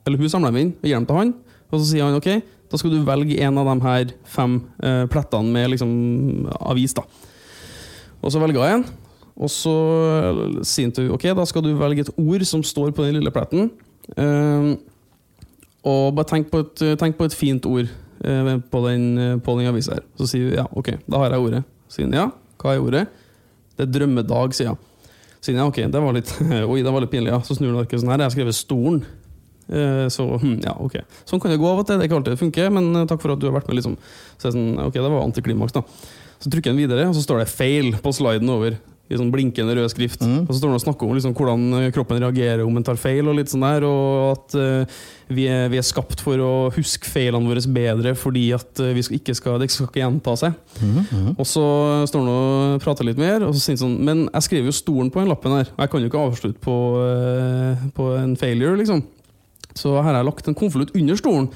Eller 0.06 0.18
hun 0.18 0.30
samler 0.30 0.52
dem 0.52 0.60
inn 0.62 0.74
og 0.74 0.88
gir 0.88 0.98
dem 0.98 1.08
til 1.08 1.18
han. 1.18 1.32
Og 1.72 1.78
så 1.80 1.86
sier 1.88 2.04
han 2.04 2.18
ok, 2.18 2.28
da 2.72 2.80
skal 2.80 2.92
du 2.92 3.04
velge 3.04 3.38
en 3.44 3.60
av 3.60 3.68
de 3.68 3.76
her 3.84 4.12
fem 4.28 4.58
eh, 4.82 5.04
plettene 5.12 5.52
med 5.54 5.72
liksom 5.72 5.92
avis. 6.60 6.94
da. 6.96 7.04
Og 8.22 8.32
så 8.32 8.42
velger 8.42 8.64
jeg 8.64 8.78
en. 8.80 8.86
Og 9.32 9.50
så 9.52 9.74
sier 10.68 10.88
han 10.88 10.94
til 10.96 11.12
ok, 11.14 11.30
da 11.36 11.46
skal 11.48 11.64
du 11.64 11.72
velge 11.78 12.06
et 12.06 12.14
ord 12.20 12.44
som 12.48 12.64
står 12.64 12.92
på 12.96 13.06
den 13.06 13.18
lille 13.18 13.32
pletten. 13.34 13.70
Eh, 14.16 14.72
og 15.88 16.14
bare 16.16 16.30
tenk 16.30 16.52
på 16.52 16.62
et, 16.62 16.84
tenk 17.00 17.18
på 17.18 17.26
et 17.26 17.34
fint 17.34 17.66
ord 17.66 17.88
eh, 17.88 18.54
på 18.72 18.84
den, 18.86 19.40
på 19.44 19.56
den 19.58 19.72
avisa 19.72 19.96
her. 19.96 20.06
Så 20.20 20.30
sier 20.30 20.50
hun 20.50 20.60
ja, 20.60 20.68
ok, 20.70 20.94
da 21.08 21.24
har 21.24 21.34
jeg 21.36 21.48
ordet. 21.48 21.64
Sier 21.92 22.08
han 22.08 22.18
ja, 22.20 22.28
hva 22.62 22.76
er 22.76 22.84
ordet? 22.84 23.06
Det 23.76 23.88
er 23.88 23.94
drømmedag, 23.98 24.56
sier 24.56 24.72
jeg. 24.72 25.08
Sier 25.42 25.56
han 25.56 25.64
ja, 25.64 25.72
ok, 25.72 25.82
det 25.92 26.04
var 26.04 26.16
litt 26.16 26.36
Oi, 26.72 26.80
det 26.84 26.92
var 26.92 27.04
litt 27.04 27.12
pinlig, 27.12 27.32
ja. 27.32 27.40
Så 27.44 27.56
snur 27.58 27.72
han 27.72 27.82
arket 27.82 28.00
sånn 28.00 28.12
her, 28.12 28.22
jeg 28.22 28.30
har 28.30 28.36
skrevet 28.36 28.56
stolen. 28.60 29.02
Eh, 29.72 30.06
Så 30.12 30.28
hm, 30.36 30.60
ja, 30.64 30.76
ok. 30.76 31.00
Sånn 31.24 31.40
kan 31.40 31.52
det 31.52 31.60
gå 31.62 31.68
av 31.68 31.82
og 31.82 31.88
til. 31.88 31.98
Det 31.98 32.06
er 32.06 32.10
ikke 32.10 32.20
alltid 32.20 32.36
det 32.36 32.44
funker, 32.44 32.72
men 32.76 32.92
eh, 32.94 33.08
takk 33.08 33.24
for 33.24 33.34
at 33.34 33.42
du 33.42 33.48
har 33.48 33.56
vært 33.56 33.70
med. 33.70 33.80
liksom. 33.80 33.98
Så 34.36 34.50
jeg 34.50 34.52
det 34.52 34.56
sånn, 34.58 34.72
ok, 34.88 35.00
det 35.00 35.10
var 35.16 35.24
antiklimaks, 35.24 35.76
da. 35.78 35.84
Så 36.42 36.50
trykker 36.50 36.74
han 36.74 36.80
videre, 36.80 37.06
og 37.08 37.14
så 37.16 37.22
står 37.24 37.44
det 37.44 37.52
'feil' 37.52 37.94
på 38.02 38.12
sliden 38.12 38.50
over. 38.50 38.80
I 39.12 39.16
sånn 39.18 39.32
blinkende 39.32 39.74
rød 39.76 39.90
skrift. 39.92 40.22
Mm. 40.24 40.46
Og 40.46 40.52
så 40.54 40.56
står 40.56 40.70
han 40.70 40.78
og 40.78 40.82
snakker 40.86 41.04
om 41.04 41.12
liksom, 41.12 41.34
hvordan 41.36 41.64
eh, 41.76 41.90
kroppen 41.92 42.20
reagerer 42.22 42.62
om 42.64 42.76
en 42.78 42.86
tar 42.86 42.96
feil, 42.96 43.26
og 43.28 43.36
litt 43.36 43.50
sånn 43.50 43.64
der, 43.64 43.84
og 43.84 44.38
at 44.38 44.56
uh, 44.56 45.00
vi, 45.28 45.44
er, 45.52 45.66
vi 45.68 45.76
er 45.76 45.84
skapt 45.84 46.22
for 46.24 46.40
å 46.40 46.52
huske 46.72 47.10
feilene 47.10 47.44
våre 47.50 47.60
bedre 47.68 48.14
fordi 48.16 48.46
at 48.56 48.80
vi 48.80 49.02
skal, 49.04 49.18
ikke 49.18 49.34
skal, 49.36 49.58
det 49.60 49.68
skal 49.70 49.90
ikke 49.90 50.00
gjenta 50.00 50.36
seg. 50.38 50.56
Mm. 50.80 51.00
Mm. 51.02 51.30
Og 51.34 51.44
så 51.44 51.64
står 52.08 52.24
han 52.24 52.32
og 52.32 52.84
prater 52.86 53.04
litt 53.04 53.20
mer, 53.20 53.44
og 53.44 53.52
så 53.52 53.60
sier 53.60 53.76
han 53.76 53.82
sånn 53.82 53.98
Men 54.00 54.24
jeg 54.30 54.48
skriver 54.48 54.70
jo 54.70 54.78
stolen 54.80 55.12
på 55.12 55.20
den 55.20 55.28
lappen 55.28 55.58
her, 55.58 55.68
og 55.74 55.84
jeg 55.84 55.92
kan 55.92 56.00
jo 56.00 56.08
ikke 56.08 56.24
avslutte 56.30 56.62
på, 56.62 56.78
uh, 57.02 57.84
på 57.92 58.14
en 58.16 58.38
failure, 58.40 58.78
liksom. 58.80 59.04
Så 59.78 59.94
her 59.96 60.10
har 60.10 60.20
jeg 60.20 60.28
lagt 60.28 60.48
en 60.50 60.58
konvolutt 60.58 60.92
under 60.98 61.18
stolen 61.18 61.48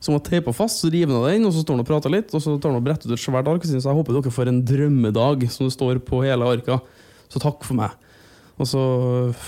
som 0.00 0.14
var 0.14 0.22
teipa 0.26 0.54
fast. 0.54 0.82
Så 0.82 0.90
river 0.92 1.16
han 1.16 1.26
den, 1.26 1.46
og 1.48 1.54
så 1.54 1.64
står 1.64 1.76
han 1.76 1.84
og 1.84 1.90
prater 1.90 2.14
litt, 2.14 2.32
og 2.32 2.42
så 2.42 2.56
tar 2.56 2.72
han 2.72 2.80
og 2.80 2.86
bretter 2.86 3.10
ut 3.10 3.16
et 3.16 3.22
svært 3.22 3.50
ark 3.50 3.66
så 3.66 3.76
jeg 3.76 3.98
håper 3.98 4.18
dere 4.18 4.34
får 4.34 4.50
en 4.52 4.64
drømmedag, 4.66 5.48
som 5.52 5.68
det 5.68 5.74
står 5.74 6.02
på 6.06 6.22
hele 6.24 6.48
arka. 6.48 6.80
Så 7.28 7.42
takk 7.42 7.64
for 7.66 7.78
meg. 7.78 7.94
Og 8.58 8.66
så 8.66 8.82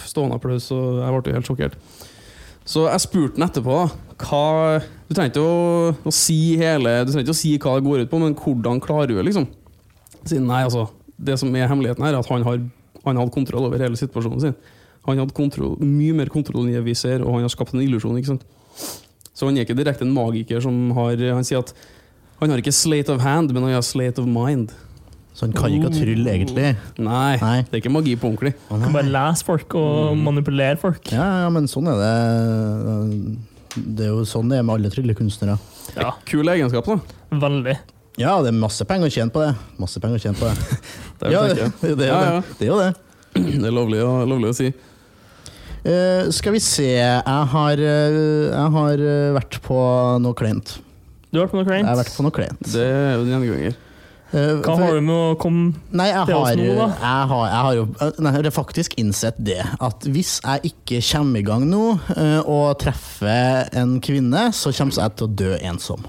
stående 0.07 0.37
applaus, 0.39 0.69
og 0.75 1.00
jeg 1.00 1.15
ble 1.15 1.33
jo 1.33 1.39
helt 1.39 1.50
sjokkert. 1.50 1.79
Så 2.71 2.85
jeg 2.87 3.03
spurte 3.03 3.41
han 3.41 3.49
etterpå 3.49 3.77
hva 4.21 4.45
Du 5.09 5.15
trenger 5.17 5.31
ikke 5.33 5.43
å, 5.43 5.95
å 6.07 6.12
si 6.12 6.59
hele 6.61 6.91
Du 7.07 7.09
trenger 7.09 7.25
ikke 7.25 7.33
å 7.33 7.39
si 7.39 7.55
hva 7.57 7.73
det 7.79 7.87
går 7.87 8.03
ut 8.05 8.11
på, 8.12 8.21
men 8.21 8.37
hvordan 8.37 8.83
klarer 8.85 9.09
du 9.09 9.15
det, 9.17 9.25
liksom? 9.31 9.47
Siden 10.21 10.45
nei, 10.47 10.61
altså 10.67 10.85
Det 11.17 11.39
som 11.41 11.57
er 11.57 11.71
hemmeligheten 11.71 12.05
her, 12.05 12.12
er 12.12 12.21
at 12.21 12.29
han 12.29 12.45
har 12.45 12.61
han 13.05 13.17
hadde 13.17 13.33
kontroll 13.33 13.65
over 13.65 13.81
hele 13.81 13.97
situasjonen 13.97 14.43
sin. 14.43 14.57
Han 15.11 15.23
hadde 15.26 15.37
kontroll, 15.37 15.76
mye 15.83 16.14
mer 16.17 16.31
kontroll 16.33 16.67
enn 16.67 16.75
det 16.79 16.85
vi 16.87 16.95
ser, 16.99 17.23
og 17.25 17.35
han 17.38 17.47
har 17.47 17.52
skapt 17.52 17.75
en 17.75 17.83
illusjon. 17.85 18.17
ikke 18.21 18.33
sant? 18.35 18.45
Så 19.35 19.47
han 19.49 19.57
er 19.57 19.64
ikke 19.64 19.76
direkte 19.79 20.05
en 20.05 20.12
magiker 20.14 20.61
som 20.62 20.90
har 20.97 21.17
Han 21.33 21.45
sier 21.47 21.62
at 21.64 21.73
han 22.40 22.50
har 22.55 22.61
ikke 22.62 22.73
slate 22.73 23.12
of 23.12 23.21
hand, 23.21 23.52
men 23.52 23.62
han 23.67 23.75
har 23.76 23.83
slate 23.85 24.19
of 24.23 24.26
mind. 24.29 24.71
Så 25.37 25.45
han 25.47 25.52
kan 25.57 25.71
ikke 25.73 25.88
ha 25.88 25.95
tryll, 25.95 26.26
egentlig. 26.26 26.71
Nei, 26.99 27.37
Nei. 27.40 27.59
det 27.69 27.73
er 27.76 27.81
ikke 27.83 27.93
magi 27.93 28.14
på 28.17 28.29
ordentlig. 28.31 28.55
Han 28.71 28.81
Kan 28.83 28.93
bare 28.97 29.12
lese 29.12 29.45
folk 29.47 29.75
og 29.79 30.17
manipulere 30.19 30.76
folk. 30.81 31.12
Ja, 31.12 31.45
ja, 31.45 31.50
men 31.55 31.69
sånn 31.71 31.87
er 31.93 32.00
det. 32.00 33.85
Det 33.97 34.09
er 34.09 34.11
jo 34.17 34.25
sånn 34.26 34.50
det 34.50 34.59
er 34.59 34.64
med 34.67 34.75
alle 34.81 34.90
tryllekunstnere. 34.93 35.55
Ja, 35.97 36.11
Kul 36.29 36.49
egenskap, 36.50 36.88
da. 36.90 36.99
veldig. 37.31 37.76
Ja, 38.19 38.35
det 38.43 38.50
er 38.50 38.59
masse 38.59 38.85
penger 38.85 39.07
å 39.09 39.14
tjene 39.14 39.33
på 39.33 39.45
det. 39.45 39.52
Masse 39.81 40.00
penger 40.02 40.19
å 40.19 40.25
tjene 40.25 40.40
på 40.40 40.49
det. 40.50 40.81
Det 41.21 41.29
er, 41.29 41.33
Ja, 41.33 41.43
det, 41.47 41.97
det, 41.97 42.09
er 42.09 42.11
jo 42.11 42.11
Ja, 42.11 42.21
ja. 42.26 42.40
det. 42.40 42.59
det 42.59 42.67
er 42.67 42.73
jo 42.73 42.81
det. 42.81 42.90
det 43.62 43.69
er 43.71 43.76
lovlig, 43.76 44.00
å- 44.05 44.26
lovlig 44.29 44.50
å 44.50 44.57
si. 44.59 44.73
Eh, 45.80 46.28
skal 46.34 46.52
vi 46.52 46.60
se 46.60 46.88
Jeg 46.92 47.25
har, 47.25 47.72
eh, 47.80 48.16
jeg 48.52 48.72
har 48.76 49.00
eh, 49.00 49.30
vært 49.37 49.60
på 49.64 49.76
noe 50.20 50.37
kleint. 50.37 50.78
Du 51.30 51.38
har 51.38 51.46
vært 51.46 51.54
på 51.54 51.60
noe 51.62 51.78
Jeg 51.78 51.87
har 51.87 51.96
vært 52.00 52.16
på 52.16 52.26
noe 52.26 52.34
kleint. 52.34 52.60
Det 52.66 52.82
er 52.84 53.14
jo 53.14 53.22
en 53.25 53.30
gjenganger. 53.32 53.78
Uh, 54.30 54.60
Hva 54.62 54.76
for- 54.76 54.84
har 54.84 54.92
du 54.94 55.00
med 55.02 55.16
å 55.16 55.38
komme 55.42 55.75
Nei, 55.90 56.12
til 56.25 56.37
oss 56.37 56.52
nå, 56.54 56.66
da? 56.76 56.84
jeg 56.87 57.28
har, 57.32 57.46
jeg 57.49 57.62
har 57.66 57.72
jo 57.75 57.84
nei, 58.22 58.32
jeg 58.37 58.44
har 58.44 58.54
faktisk 58.54 58.94
innsett 59.02 59.40
det. 59.42 59.58
At 59.82 60.06
hvis 60.06 60.37
jeg 60.44 60.70
ikke 60.70 61.00
kommer 61.02 61.40
i 61.40 61.42
gang 61.42 61.64
nå 61.66 61.99
uh, 62.14 62.38
og 62.46 62.78
treffer 62.78 63.66
en 63.75 63.96
kvinne, 64.00 64.52
så 64.54 64.70
kommer 64.70 64.94
jeg 65.02 65.16
til 65.18 65.26
å 65.26 65.34
dø 65.34 65.50
ensom. 65.72 66.06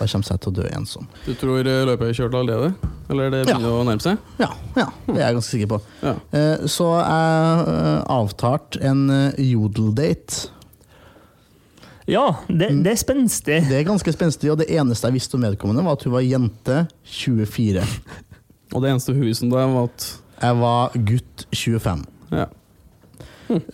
Da 0.00 0.06
kommer 0.08 0.30
jeg 0.32 0.40
til 0.40 0.50
å 0.50 0.56
dø 0.56 0.68
ensom. 0.72 1.08
Du 1.26 1.34
tror 1.36 1.58
eh, 1.60 1.82
løpet 1.84 2.08
er 2.08 2.14
kjørt 2.16 2.36
allerede? 2.38 2.70
Eller 3.12 3.30
det 3.34 3.42
Ja. 3.50 3.58
å 3.58 3.82
nærme 3.84 4.00
seg? 4.00 4.16
Ja, 4.40 4.48
ja, 4.78 4.86
det 5.10 5.16
er 5.18 5.26
jeg 5.26 5.36
ganske 5.36 5.52
sikker 5.52 5.68
på. 5.74 5.80
Ja. 6.02 6.14
Eh, 6.32 6.66
Så 6.72 6.86
jeg 6.96 7.66
uh, 7.68 8.00
avtalt 8.16 8.78
en 8.80 9.02
eh, 9.10 9.34
jodeldate. 9.52 10.48
Ja, 12.08 12.24
det, 12.48 12.70
Mm. 12.72 12.82
det 12.82 12.92
er 12.92 12.96
spenstig. 12.96 13.58
Det 13.68 13.76
er 13.76 13.84
ganske 13.86 14.12
spenstig, 14.12 14.50
og 14.50 14.58
det 14.58 14.70
eneste 14.72 15.06
jeg 15.06 15.14
visste 15.20 15.36
om 15.36 15.44
vedkommende, 15.44 15.84
var 15.84 15.92
at 15.98 16.02
hun 16.08 16.12
var 16.16 16.24
jente 16.26 16.88
24. 17.04 17.84
Og 18.74 18.82
det 18.82 18.90
eneste 18.90 19.12
hun 19.12 19.22
visste 19.26 19.44
om 19.44 19.50
deg, 19.50 19.68
var 19.74 19.84
at 19.90 20.08
Jeg 20.40 20.56
var 20.60 20.92
gutt 20.94 21.46
25. 21.52 22.04
ja. 22.32 22.46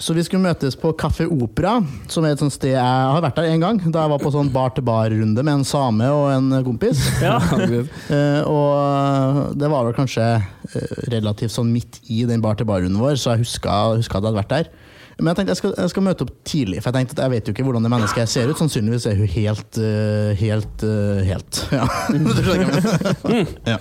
Så 0.01 0.15
vi 0.17 0.25
skulle 0.27 0.45
møtes 0.45 0.77
på 0.81 0.93
Kaffe 0.99 1.27
Opera, 1.29 1.77
som 2.13 2.25
er 2.25 2.35
et 2.35 2.43
sånt 2.43 2.55
sted 2.55 2.75
jeg 2.75 2.81
har 2.83 3.23
vært 3.25 3.39
der 3.41 3.51
en 3.53 3.63
gang. 3.65 3.81
Da 3.85 4.05
jeg 4.05 4.13
var 4.15 4.23
på 4.23 4.33
sånn 4.35 4.51
bar-til-bar-runde 4.55 5.45
med 5.45 5.61
en 5.61 5.67
same 5.69 6.09
og 6.13 6.31
en 6.35 6.59
kompis. 6.67 7.05
Ja. 7.27 7.39
Eh, 7.51 8.43
og 8.47 9.55
det 9.59 9.69
var 9.73 9.87
vel 9.89 9.97
kanskje 9.97 10.25
eh, 10.37 10.91
relativt 11.13 11.55
sånn 11.55 11.73
midt 11.73 11.99
i 12.13 12.23
den 12.29 12.43
bar-til-bar-runden 12.45 13.01
vår, 13.03 13.17
så 13.19 13.35
jeg 13.35 13.47
huska, 13.47 13.79
huska 13.97 14.19
at 14.19 14.23
jeg 14.23 14.29
hadde 14.31 14.41
vært 14.43 14.55
der. 14.55 14.71
Men 15.17 15.31
jeg 15.31 15.39
tenkte 15.39 15.55
jeg 15.55 15.61
skal, 15.63 15.73
jeg 15.81 15.93
skal 15.95 16.05
møte 16.05 16.25
opp 16.27 16.33
tidlig, 16.45 16.81
for 16.85 16.93
jeg 16.93 16.99
tenkte 17.07 17.17
at 17.17 17.23
jeg 17.25 17.33
vet 17.33 17.47
jo 17.49 17.55
ikke 17.55 17.65
hvordan 17.65 17.87
det 17.87 17.93
mennesket 17.95 18.23
jeg 18.27 18.33
ser 18.35 18.51
ut. 18.53 18.59
Sannsynligvis 18.61 19.07
er 19.09 19.17
hun 19.17 19.31
helt 19.33 19.79
eh, 19.81 20.33
helt 20.37 20.85
eh, 20.85 21.23
helt. 21.31 21.63
Ja. 21.79 21.87
Mener. 22.13 23.55
ja. 23.65 23.79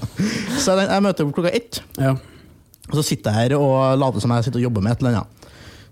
Så 0.55 0.77
jeg, 0.79 0.87
jeg 0.87 1.03
møter 1.03 1.27
opp 1.27 1.35
klokka 1.35 1.51
ett. 1.51 1.81
Ja. 1.99 2.15
Og 2.87 2.99
så 2.99 3.03
sitter 3.03 3.35
jeg 3.35 3.49
her 3.49 3.57
og 3.59 3.99
later 3.99 4.23
som 4.23 4.31
jeg 4.35 4.47
sitter 4.47 4.61
og 4.61 4.69
jobber 4.69 4.85
med 4.85 4.95
et 4.95 5.03
eller 5.03 5.19
annet. 5.19 5.44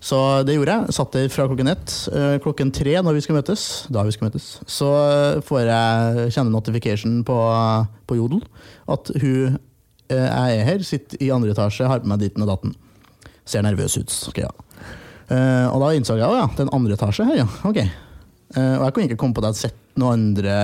Så 0.04 0.18
det 0.44 0.58
gjorde 0.58 0.74
jeg. 0.76 0.94
Satt 0.98 1.14
der 1.16 1.30
fra 1.32 1.46
klokken 1.48 1.70
ett. 1.72 1.92
Eh, 2.12 2.36
Klokken 2.44 2.74
tre 2.76 2.98
når 3.00 3.16
vi 3.16 3.22
skulle 3.24 3.40
møtes, 3.40 3.62
da 3.94 4.04
vi 4.04 4.12
skulle 4.12 4.32
møtes, 4.34 4.48
så 4.68 4.90
eh, 5.00 5.38
får 5.48 5.62
jeg 5.70 6.26
kjenne 6.36 6.52
notification 6.52 7.22
på, 7.28 7.38
på 8.10 8.18
Jodel 8.20 8.42
at 8.92 9.14
hun 9.22 9.54
eh, 10.12 10.26
jeg 10.28 10.58
er 10.60 10.68
her, 10.68 10.84
sitter 10.84 11.24
i 11.24 11.30
andre 11.32 11.54
etasje, 11.56 11.88
har 11.88 12.04
på 12.04 12.12
meg 12.12 12.20
ditten 12.20 12.44
og 12.44 12.52
datten. 12.52 12.76
Ser 13.48 13.64
nervøs 13.64 13.96
ut. 14.00 14.12
Ok, 14.32 14.42
ja. 14.44 14.52
Og 15.34 15.80
da 15.82 15.94
innså 15.96 16.18
jeg 16.20 16.28
at 16.28 16.36
ja, 16.36 16.50
det 16.52 16.62
er 16.62 16.68
en 16.68 16.76
andre 16.76 16.98
etasje 16.98 17.26
her, 17.26 17.40
ja. 17.40 17.46
Ok. 17.66 17.80
Og 18.60 18.84
jeg 18.84 18.94
kunne 18.94 19.08
ikke 19.08 19.18
komme 19.24 19.34
på 19.34 19.42
at 19.42 19.48
jeg 19.48 19.54
hadde 19.54 19.62
sett 19.64 19.80
noen 20.00 20.28
andre 20.28 20.58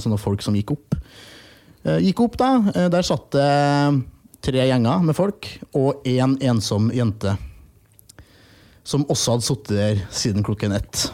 sånne 0.00 0.18
folk 0.22 0.42
som 0.42 0.56
gikk 0.56 0.72
opp. 0.72 0.96
Gikk 2.06 2.22
opp, 2.24 2.38
da. 2.40 2.48
Der 2.94 3.04
satt 3.06 3.28
det 3.34 3.50
tre 4.48 4.64
gjenger 4.70 5.04
med 5.04 5.18
folk 5.18 5.50
og 5.76 6.06
én 6.08 6.38
ensom 6.48 6.88
jente. 6.94 7.34
Som 8.88 9.04
også 9.12 9.34
hadde 9.36 9.44
sittet 9.44 9.74
der 9.76 9.98
siden 10.16 10.44
klokken 10.46 10.72
ett. 10.78 11.08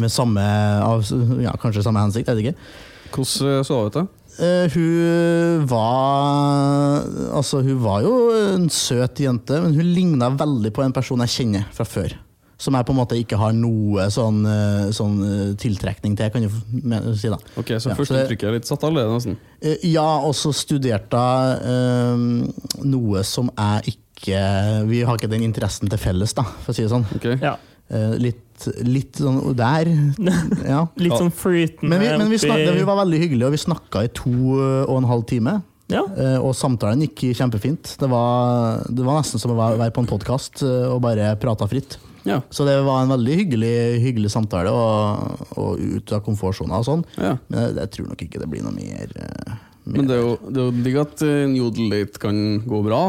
Med 0.00 0.10
samme 0.12 0.42
av, 0.82 1.04
ja, 1.42 1.52
Kanskje 1.60 1.84
samme 1.86 2.02
hensikt, 2.02 2.28
jeg 2.30 2.38
vet 2.40 2.50
ikke. 2.50 2.64
Hvordan 3.10 3.52
eh, 3.58 3.62
så 3.66 3.76
hun 3.78 3.86
ut, 3.90 3.98
da? 4.00 4.06
Uh, 4.40 4.66
hun 4.72 5.64
var 5.68 7.00
Altså, 7.34 7.60
hun 7.66 7.80
var 7.82 8.04
jo 8.06 8.12
en 8.54 8.68
søt 8.72 9.18
jente, 9.20 9.58
men 9.60 9.74
hun 9.76 9.88
ligna 9.94 10.30
veldig 10.38 10.70
på 10.76 10.84
en 10.84 10.94
person 10.94 11.22
jeg 11.26 11.34
kjenner 11.34 11.64
fra 11.74 11.86
før. 11.88 12.14
Som 12.60 12.76
jeg 12.76 12.84
på 12.86 12.92
en 12.92 12.98
måte 13.00 13.16
ikke 13.16 13.38
har 13.40 13.54
noe 13.56 14.04
sånn, 14.12 14.42
eh, 14.44 14.90
sånn 14.92 15.14
tiltrekning 15.56 16.12
til, 16.18 16.28
kan 16.34 16.44
du 16.44 17.14
si. 17.16 17.30
da 17.32 17.38
Ok, 17.56 17.70
Så 17.80 17.88
Ja, 17.88 17.94
første 17.96 18.12
så 18.12 18.14
det- 18.18 18.26
inntrykket 18.26 18.48
er 18.50 18.52
litt 18.58 18.68
satt 18.68 18.84
allerede, 18.84 19.16
nesten. 19.16 19.36
Ja, 19.82 20.18
og 20.20 20.34
så 20.36 20.52
studerte 20.52 21.16
jeg 21.16 21.62
uh, 21.64 22.84
noe 22.84 23.24
som 23.24 23.48
jeg 23.56 23.94
ikke 23.94 24.09
Vi 24.24 25.02
har 25.06 25.16
ikke 25.18 25.30
den 25.32 25.42
interessen 25.46 25.88
til 25.90 25.98
felles, 26.00 26.34
da, 26.36 26.42
for 26.44 26.72
å 26.72 26.76
si 26.76 26.82
det 26.84 26.90
sånn. 26.92 27.06
Okay. 27.16 27.38
Ja. 27.42 27.56
Eh, 27.90 28.12
litt, 28.22 28.66
litt 28.86 29.16
sånn 29.18 29.40
der. 29.58 29.88
Ja. 30.72 30.84
Litt 31.00 31.16
sånn 31.16 31.32
flytende 31.34 31.88
Men, 31.90 32.00
vi, 32.04 32.10
men 32.20 32.30
vi, 32.30 32.38
snakket, 32.38 32.74
vi 32.76 32.84
var 32.86 33.00
veldig 33.02 33.18
hyggelige, 33.24 33.48
og 33.48 33.56
vi 33.56 33.62
snakka 33.64 34.04
i 34.06 34.12
to 34.14 34.34
og 34.60 34.94
en 35.00 35.08
halv 35.10 35.24
time. 35.30 35.56
Ja. 35.90 36.04
Eh, 36.14 36.36
Og 36.38 36.52
samtalen 36.54 37.02
gikk 37.02 37.32
kjempefint. 37.34 37.96
Det 37.98 38.06
var, 38.12 38.84
det 38.86 39.02
var 39.06 39.18
nesten 39.22 39.42
som 39.42 39.50
å 39.56 39.58
være 39.58 39.90
på 39.96 40.04
en 40.04 40.10
podkast 40.12 40.62
og 40.62 41.00
bare 41.02 41.32
prata 41.42 41.66
fritt. 41.66 41.96
Ja. 42.28 42.42
Så 42.52 42.66
det 42.68 42.76
var 42.84 43.00
en 43.02 43.10
veldig 43.14 43.34
hyggelig, 43.40 43.72
hyggelig 44.04 44.30
samtale, 44.30 44.70
og, 44.70 45.48
og 45.56 45.80
ut 45.80 46.12
av 46.12 46.20
komfortsona 46.26 46.78
og 46.78 46.84
sånn. 46.86 47.02
ja. 47.16 47.32
Men 47.48 47.64
jeg, 47.64 47.74
jeg 47.80 47.92
tror 47.96 48.10
nok 48.12 48.22
ikke 48.28 48.42
det 48.44 48.48
blir 48.52 48.62
noe 48.66 48.76
mer. 48.76 49.08
eh, 49.16 49.56
mer. 49.88 49.96
Men 49.96 50.06
det 50.10 50.18
er 50.18 50.22
jo, 50.22 50.34
det 50.46 50.60
er 50.60 50.68
jo 50.68 50.84
digg 50.84 50.98
at 51.00 51.24
eh, 51.26 51.38
en 51.48 51.56
jodeldate 51.58 52.20
kan 52.22 52.40
gå 52.68 52.82
bra. 52.86 53.00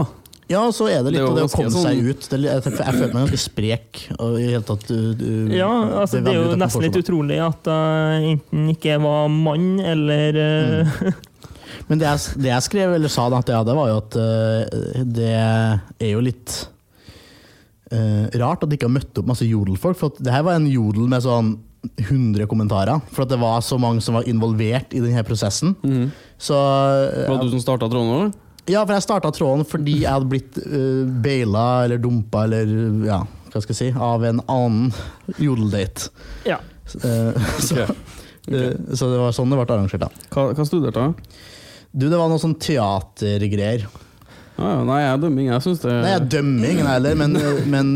Ja, 0.51 0.61
så 0.75 0.87
er 0.91 1.01
det 1.05 1.13
litt 1.13 1.19
Det 1.19 1.23
er 1.23 1.29
av 1.31 1.37
det 1.39 1.47
å 1.47 1.51
komme 1.53 1.71
seg 1.73 1.97
sånn- 2.01 2.11
ut. 2.11 2.27
Det, 2.31 2.39
jeg, 2.43 2.61
jeg 2.67 2.95
føler 2.97 3.13
meg 3.15 3.25
ganske 3.25 3.41
sprek. 3.41 4.01
Og 4.17 4.37
i 4.41 4.47
hele 4.51 4.63
tatt, 4.67 4.85
du, 4.89 5.13
du, 5.15 5.27
Ja, 5.55 5.71
altså 6.03 6.21
det 6.21 6.33
er 6.33 6.39
jo 6.41 6.59
nesten 6.59 6.85
litt 6.85 6.99
utrolig 7.01 7.39
at 7.43 7.71
jeg 7.71 8.35
enten 8.35 8.69
ikke 8.75 8.99
var 9.03 9.27
mann 9.31 9.73
eller 9.79 10.41
eh, 10.45 10.95
Mm. 11.01 11.13
Men 11.87 11.99
det 12.01 12.07
jeg, 12.07 12.41
det 12.43 12.51
jeg 12.51 12.65
skrev 12.67 12.93
eller 12.95 13.11
sa, 13.11 13.25
da, 13.31 13.39
at 13.41 13.49
jeg 13.51 13.67
det 13.67 13.75
var 13.77 13.89
jo 13.89 13.97
at 14.01 14.17
uh, 14.19 15.03
det 15.17 15.31
er 15.31 16.11
jo 16.11 16.21
litt 16.23 16.53
uh, 17.91 18.27
rart 18.41 18.63
at 18.63 18.69
de 18.71 18.77
ikke 18.77 18.89
har 18.89 18.95
møtt 18.95 19.21
opp 19.21 19.29
masse 19.31 19.47
jodelfolk. 19.47 19.99
For 19.99 20.13
at 20.13 20.21
det 20.23 20.35
her 20.35 20.45
var 20.47 20.59
en 20.59 20.69
jodel 20.71 21.09
med 21.11 21.25
sånn 21.25 21.55
100 22.05 22.45
kommentarer. 22.51 23.01
For 23.11 23.25
at 23.25 23.31
det 23.33 23.39
var 23.41 23.63
så 23.65 23.79
mange 23.81 24.03
som 24.05 24.19
var 24.19 24.27
involvert 24.29 24.93
i 24.93 25.01
denne 25.03 25.23
prosessen. 25.27 25.75
Så 26.37 26.55
uh, 26.59 27.27
Var 27.31 27.39
det 27.39 27.49
du 27.49 27.55
som 27.57 27.65
starta 27.65 27.89
tråden? 27.91 28.33
Ja, 28.71 28.86
for 28.86 28.95
jeg 28.95 29.05
starta 29.05 29.31
tråden 29.36 29.67
fordi 29.67 30.01
jeg 30.05 30.12
hadde 30.12 30.31
blitt 30.31 30.60
uh, 30.63 31.03
baila 31.23 31.67
eller 31.86 32.01
dumpa 32.01 32.45
eller 32.47 32.75
ja, 33.07 33.21
hva 33.51 33.63
skal 33.63 33.75
jeg 33.75 33.79
si, 33.81 33.89
av 33.91 34.25
en 34.27 34.43
annen 34.47 34.91
jodeldate. 35.41 36.12
Ja. 36.47 36.62
Uh, 36.95 37.36
så, 37.65 37.84
okay. 37.84 37.97
Okay. 38.47 38.69
Uh, 38.71 38.93
så 38.95 39.12
det 39.12 39.19
var 39.21 39.36
sånn 39.36 39.51
det 39.51 39.60
ble 39.60 39.67
arrangert, 39.67 40.05
da. 40.07 40.29
Hva, 40.31 40.51
hva 40.55 40.67
studerte 40.67 41.10
du? 41.10 41.27
Du, 41.91 42.07
det 42.07 42.15
var 42.15 42.31
noe 42.31 42.39
sånn 42.39 42.55
teatergreier. 42.62 43.84
Ah, 44.62 44.81
nei, 44.86 44.99
jeg 45.01 45.10
er 45.10 45.21
dømming. 45.23 45.47
Jeg 45.49 45.63
syns 45.65 45.79
det 45.81 45.93
Nei, 46.03 46.12
jeg 46.13 46.25
dømmer 46.36 46.73
ingen 46.75 46.88
heller, 46.89 47.15
men, 47.17 47.38
men 47.71 47.93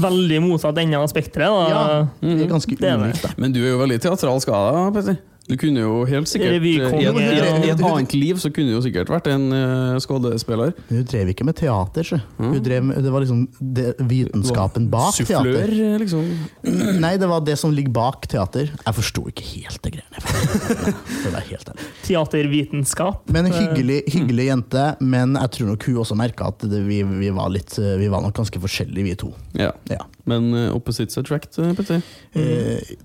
Veldig 0.00 0.38
motsatt 0.44 0.78
ende 0.80 1.00
av 1.00 1.08
spekteret. 1.10 1.72
ja, 1.72 1.82
det 2.22 2.36
er 2.46 2.50
ganske 2.50 2.78
er 2.78 3.02
ulikt, 3.02 3.24
da. 3.26 3.34
Men 3.36 3.54
du 3.54 3.60
er 3.60 3.74
jo 3.74 3.80
veldig 3.82 3.98
teatralsk 4.06 4.52
av 4.54 4.68
deg, 4.68 4.96
Petter. 4.96 5.18
Du 5.48 5.56
kunne 5.60 5.82
jo 5.82 6.04
helt 6.08 6.30
sikkert 6.30 6.62
I 6.62 6.76
et, 6.78 6.94
i, 6.94 7.70
et, 7.72 7.82
annet 7.82 8.14
liv 8.16 8.40
så 8.40 8.52
kunne 8.54 8.70
du 8.70 8.76
jo 8.76 8.82
sikkert 8.84 9.10
vært 9.12 9.30
en 9.32 9.48
uh, 9.50 9.98
skuespiller. 10.02 10.74
Men 10.88 11.02
Hun 11.02 11.08
drev 11.10 11.32
ikke 11.34 11.46
med 11.48 11.58
teater, 11.58 12.06
så. 12.06 12.20
Mm. 12.38 12.50
Hun 12.52 12.62
drev 12.64 12.88
med, 12.90 13.02
det 13.04 13.14
var 13.14 13.24
liksom 13.24 13.44
det, 13.58 13.88
vitenskapen 14.10 14.88
bak 14.92 15.16
Sufflør, 15.16 15.50
teater. 15.66 15.98
liksom. 16.04 16.30
Nei, 17.04 17.14
det 17.20 17.30
var 17.30 17.44
det 17.46 17.58
som 17.60 17.74
ligger 17.74 17.94
bak 17.98 18.28
teater. 18.30 18.70
Jeg 18.70 18.98
forsto 19.00 19.26
ikke 19.32 19.46
helt 19.54 19.82
det 19.84 19.96
greiene. 19.98 20.16
Det 21.18 21.30
var 21.34 21.44
helt. 21.44 21.70
Teatervitenskap. 22.06 23.26
Men 23.34 23.48
Eh, 23.48 23.60
hyggelig, 23.60 24.02
hyggelig 24.12 24.48
jente, 24.48 24.84
men 25.00 25.36
jeg 25.38 25.54
tror 25.56 25.72
nok 25.72 25.86
hun 25.88 26.00
også 26.02 26.16
merka 26.18 26.50
at 26.52 26.64
det, 26.70 26.82
vi, 26.86 27.00
vi, 27.02 27.30
var 27.34 27.50
litt, 27.52 27.74
vi 27.78 28.08
var 28.10 28.22
nok 28.24 28.36
ganske 28.36 28.60
forskjellige, 28.62 29.04
vi 29.04 29.16
to. 29.18 29.32
Ja. 29.58 29.72
Ja. 29.90 30.04
Men 30.28 30.50
uh, 30.52 30.76
opposites 30.76 31.18
attract, 31.20 31.56
uh, 31.60 31.72
Petter. 31.76 32.02
Eh, 32.36 32.96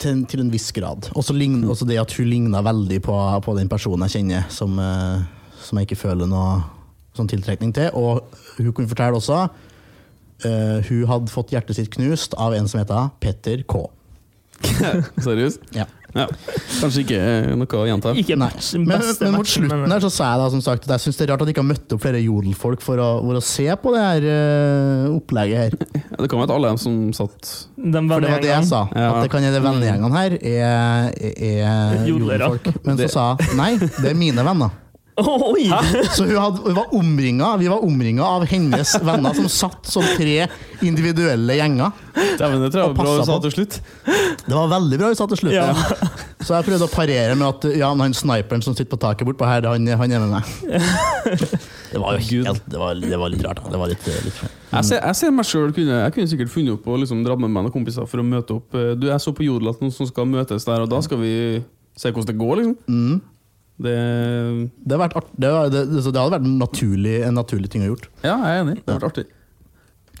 til, 0.00 0.24
til 0.28 0.42
en 0.44 0.50
viss 0.52 0.70
grad. 0.76 1.10
Også, 1.16 1.34
lign, 1.36 1.62
også 1.68 1.86
det 1.88 2.00
at 2.00 2.12
hun 2.16 2.28
ligna 2.30 2.62
veldig 2.64 3.00
på, 3.04 3.16
på 3.44 3.56
den 3.58 3.70
personen 3.70 4.06
jeg 4.06 4.20
kjenner, 4.20 4.46
som, 4.52 4.76
eh, 4.80 5.24
som 5.64 5.80
jeg 5.80 5.88
ikke 5.88 6.00
føler 6.00 6.30
noe 6.30 6.60
sånn 7.16 7.30
tiltrekning 7.30 7.74
til. 7.76 7.90
Og 7.98 8.24
hun 8.58 8.72
kunne 8.76 8.90
fortelle 8.90 9.18
også 9.18 9.42
eh, 10.46 10.78
Hun 10.88 11.06
hadde 11.10 11.32
fått 11.32 11.54
hjertet 11.54 11.78
sitt 11.78 11.92
knust 11.96 12.36
av 12.38 12.56
en 12.56 12.68
som 12.70 12.82
heter 12.82 13.10
Petter 13.22 13.64
K. 13.68 13.86
Seriøst? 15.26 15.64
Ja. 15.76 15.88
Ja. 16.16 16.26
Kanskje 16.80 17.04
ikke 17.04 17.18
eh, 17.20 17.50
noe 17.58 17.80
å 17.80 17.84
gjenta. 17.86 18.12
Ikke 18.18 18.36
Nei. 18.40 18.50
Men, 18.80 18.88
beste 18.96 19.24
men 19.26 19.34
mot 19.36 19.44
matchen, 19.44 19.66
slutten 19.66 19.82
men- 19.84 19.94
der 19.94 20.04
så 20.04 20.10
sa 20.12 20.30
jeg 20.32 20.42
da 20.42 20.48
som 20.56 20.62
sagt 20.64 20.86
at 20.88 20.94
jeg 20.96 21.04
syns 21.06 21.20
det 21.20 21.26
er 21.26 21.32
rart 21.32 21.44
at 21.44 21.50
de 21.50 21.54
ikke 21.54 21.62
har 21.64 21.68
møtt 21.70 21.94
opp 21.96 22.02
flere 22.02 22.22
jodelfolk 22.24 22.82
for 22.84 23.02
å, 23.02 23.08
for 23.22 23.38
å 23.38 23.44
se 23.44 23.68
på 23.82 23.94
det 23.94 24.02
her 24.06 24.28
uh, 24.30 25.16
opplegget 25.16 25.64
her. 25.64 25.78
Ja, 26.10 26.18
det 26.24 26.28
kan 26.32 26.40
være 26.40 26.48
at 26.50 26.54
alle 26.56 26.70
dem 26.72 26.78
som 26.80 26.94
satt 27.16 27.50
De 27.78 28.00
For 28.10 28.20
det 28.24 28.30
var 28.32 28.42
det 28.42 28.50
jeg 28.50 28.66
sa. 28.68 28.80
Ja. 28.92 29.12
At 29.14 29.24
det 29.24 29.30
kan 29.32 29.44
hende 29.46 29.60
vennegjengene 29.64 30.10
her 30.16 30.34
er, 30.40 31.12
er 31.30 31.60
er 31.70 32.06
jodelfolk. 32.08 32.66
Men 32.84 32.98
så 33.00 33.08
sa 33.14 33.26
jeg 33.38 33.56
nei, 33.60 33.70
det 33.78 34.10
er 34.10 34.18
mine 34.18 34.44
venner. 34.44 34.74
Oi! 35.20 35.66
Så 36.14 36.24
hun, 36.24 36.36
hadde, 36.38 36.62
hun 36.64 36.76
var 36.76 36.94
omringa, 36.96 37.56
vi 37.60 37.68
var 37.70 37.84
omringa 37.84 38.24
av 38.24 38.46
hennes 38.50 38.94
venner 39.04 39.36
som 39.36 39.48
satt 39.52 39.88
som 39.90 40.04
tre 40.16 40.46
individuelle 40.86 41.56
gjenger. 41.58 41.92
Dæven, 42.38 42.62
det 42.64 42.70
tror 42.72 42.82
jeg 42.82 42.92
var 42.92 42.96
bra 42.96 43.16
hun 43.18 43.28
sa 43.28 43.38
til 43.44 43.54
slutt. 43.54 43.80
Det 44.46 44.54
var 44.54 44.70
veldig 44.72 45.00
bra 45.00 45.10
hun 45.12 45.18
sa 45.18 45.26
til 45.30 45.42
slutt. 45.42 45.56
Ja. 45.56 45.68
Så 46.40 46.54
jeg 46.56 46.66
prøvde 46.70 46.86
å 46.88 46.92
parere 46.92 47.34
med 47.36 47.46
at 47.48 47.66
ja, 47.76 47.90
men 47.92 48.08
han 48.08 48.16
sniperen 48.16 48.64
som 48.64 48.76
sitter 48.76 48.90
på 48.94 49.00
taket 49.02 49.28
bortpå 49.28 49.48
her, 49.48 49.68
han, 49.68 49.88
han 50.00 50.16
er 50.16 50.24
med 50.24 50.38
meg. 50.38 51.58
Det 51.90 51.98
var 51.98 52.14
jo 52.14 52.22
helt, 52.22 52.62
det 52.70 52.78
var, 52.78 52.94
det 53.02 53.18
var 53.18 53.32
litt 53.32 53.42
rart. 53.44 53.60
Da. 53.64 53.72
Det 53.74 53.80
var 53.80 53.90
litt, 53.90 54.04
litt 54.24 54.36
Jeg 54.70 54.86
ser, 54.86 55.00
jeg 55.02 55.18
ser 55.18 55.32
meg 55.34 55.46
selv 55.48 55.74
kunne, 55.74 55.96
Jeg 56.04 56.14
kunne 56.14 56.30
sikkert 56.30 56.52
funnet 56.52 56.76
opp 56.76 56.86
og 56.86 57.00
liksom 57.02 57.24
dratt 57.26 57.42
med 57.42 57.50
meg 57.50 57.66
noen 57.66 57.74
kompiser 57.74 58.06
for 58.06 58.22
å 58.22 58.26
møte 58.26 58.56
opp. 58.60 58.78
Du, 58.94 59.08
Jeg 59.10 59.18
så 59.24 59.34
på 59.34 59.46
Jodel 59.46 59.72
at 59.72 59.82
noen 59.82 59.94
som 59.94 60.06
skal 60.08 60.28
møtes 60.30 60.68
der, 60.68 60.86
og 60.86 60.92
da 60.92 61.02
skal 61.02 61.18
vi 61.18 61.34
se 61.98 62.12
hvordan 62.14 62.30
det 62.30 62.38
går, 62.38 62.60
liksom. 62.62 62.76
mm. 62.86 63.20
Det, 63.80 63.96
det, 64.84 64.92
har 64.92 65.00
vært 65.06 65.18
art, 65.22 65.28
det, 65.40 65.50
var, 65.54 65.70
det, 65.72 65.82
det 65.88 66.02
hadde 66.04 66.30
vært 66.34 66.44
en 66.46 66.56
naturlig, 66.60 67.14
en 67.24 67.38
naturlig 67.38 67.70
ting 67.72 67.84
å 67.86 67.92
gjort. 67.94 68.08
ja, 68.26 68.34
jeg 68.36 68.56
er 68.58 68.64
enig. 68.64 68.78
Det 68.80 68.88
hadde 68.92 68.98
vært 68.98 69.10
artig. 69.10 69.28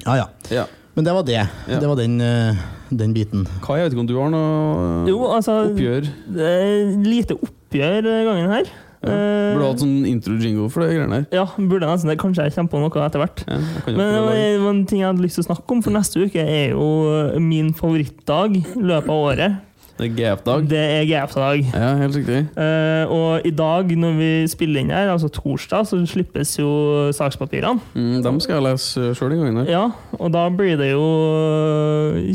Ja, 0.06 0.14
ja. 0.16 0.28
Ja. 0.48 0.66
Men 0.96 1.06
det 1.06 1.12
var 1.14 1.24
det. 1.28 1.40
Ja. 1.68 1.78
Det 1.80 1.88
var 1.88 1.98
den, 2.00 2.20
eh, 2.24 2.60
den 2.90 3.12
biten. 3.14 3.44
Kai, 3.62 3.78
jeg 3.78 3.88
vet 3.88 3.94
ikke 3.94 4.02
om 4.02 4.08
du 4.10 4.16
har 4.18 4.30
noe 4.32 5.08
Jo, 5.08 5.18
altså 5.30 5.60
oppgjør? 5.68 6.08
det 6.34 6.48
er 6.50 6.94
Lite 7.04 7.36
oppgjør 7.36 8.08
gangen 8.26 8.50
her. 8.56 8.70
Ja. 9.00 9.12
Eh, 9.14 9.52
Burde 9.54 9.68
hatt 9.70 9.80
sånn 9.80 9.94
intro-jingo 10.08 10.66
for 10.72 10.84
det 10.84 10.96
greiene 10.96 11.20
her. 11.20 11.28
Ja, 11.32 11.46
burde 11.56 11.86
jeg 11.86 11.94
nesten 11.94 12.10
det. 12.12 12.18
Kanskje 12.20 12.48
jeg 12.48 12.56
kommer 12.56 12.72
på 12.74 12.82
noe 12.82 13.06
etter 13.06 13.22
hvert. 13.22 13.44
Ja, 13.46 13.60
Men 13.96 14.66
en 14.72 14.82
ting 14.88 15.00
jeg 15.00 15.08
hadde 15.08 15.24
lyst 15.24 15.38
til 15.38 15.46
å 15.46 15.48
snakke 15.52 15.76
om, 15.76 15.80
for 15.84 15.94
neste 15.94 16.20
uke 16.26 16.42
er 16.44 16.74
jo 16.74 17.40
min 17.40 17.72
favorittdag 17.76 18.58
i 18.60 18.64
løpet 18.76 19.08
av 19.14 19.24
året. 19.30 19.60
Det 20.00 20.08
er 20.08 20.14
GF-dag. 20.16 20.66
Det 20.70 20.80
er 20.80 21.02
GF-dag. 21.04 21.64
Ja, 21.76 21.88
helt 22.00 22.16
riktig. 22.16 22.38
Uh, 22.56 23.04
og 23.12 23.46
i 23.46 23.52
dag, 23.52 23.90
når 24.00 24.14
vi 24.16 24.30
spiller 24.48 24.80
inn 24.80 24.92
her, 24.94 25.10
altså 25.12 25.28
torsdag, 25.32 25.84
så 25.90 25.98
slippes 26.08 26.54
jo 26.58 26.70
sakspapirene. 27.16 27.82
Mm, 27.92 28.22
dem 28.24 28.38
skal 28.40 28.56
jeg 28.58 28.66
lese 28.70 29.10
sjøl 29.18 29.34
en 29.36 29.42
gang. 29.44 29.58
der. 29.60 29.72
Ja, 29.74 29.82
og 30.16 30.32
da 30.32 30.46
blir 30.48 30.78
det 30.80 30.92
jo 30.94 31.04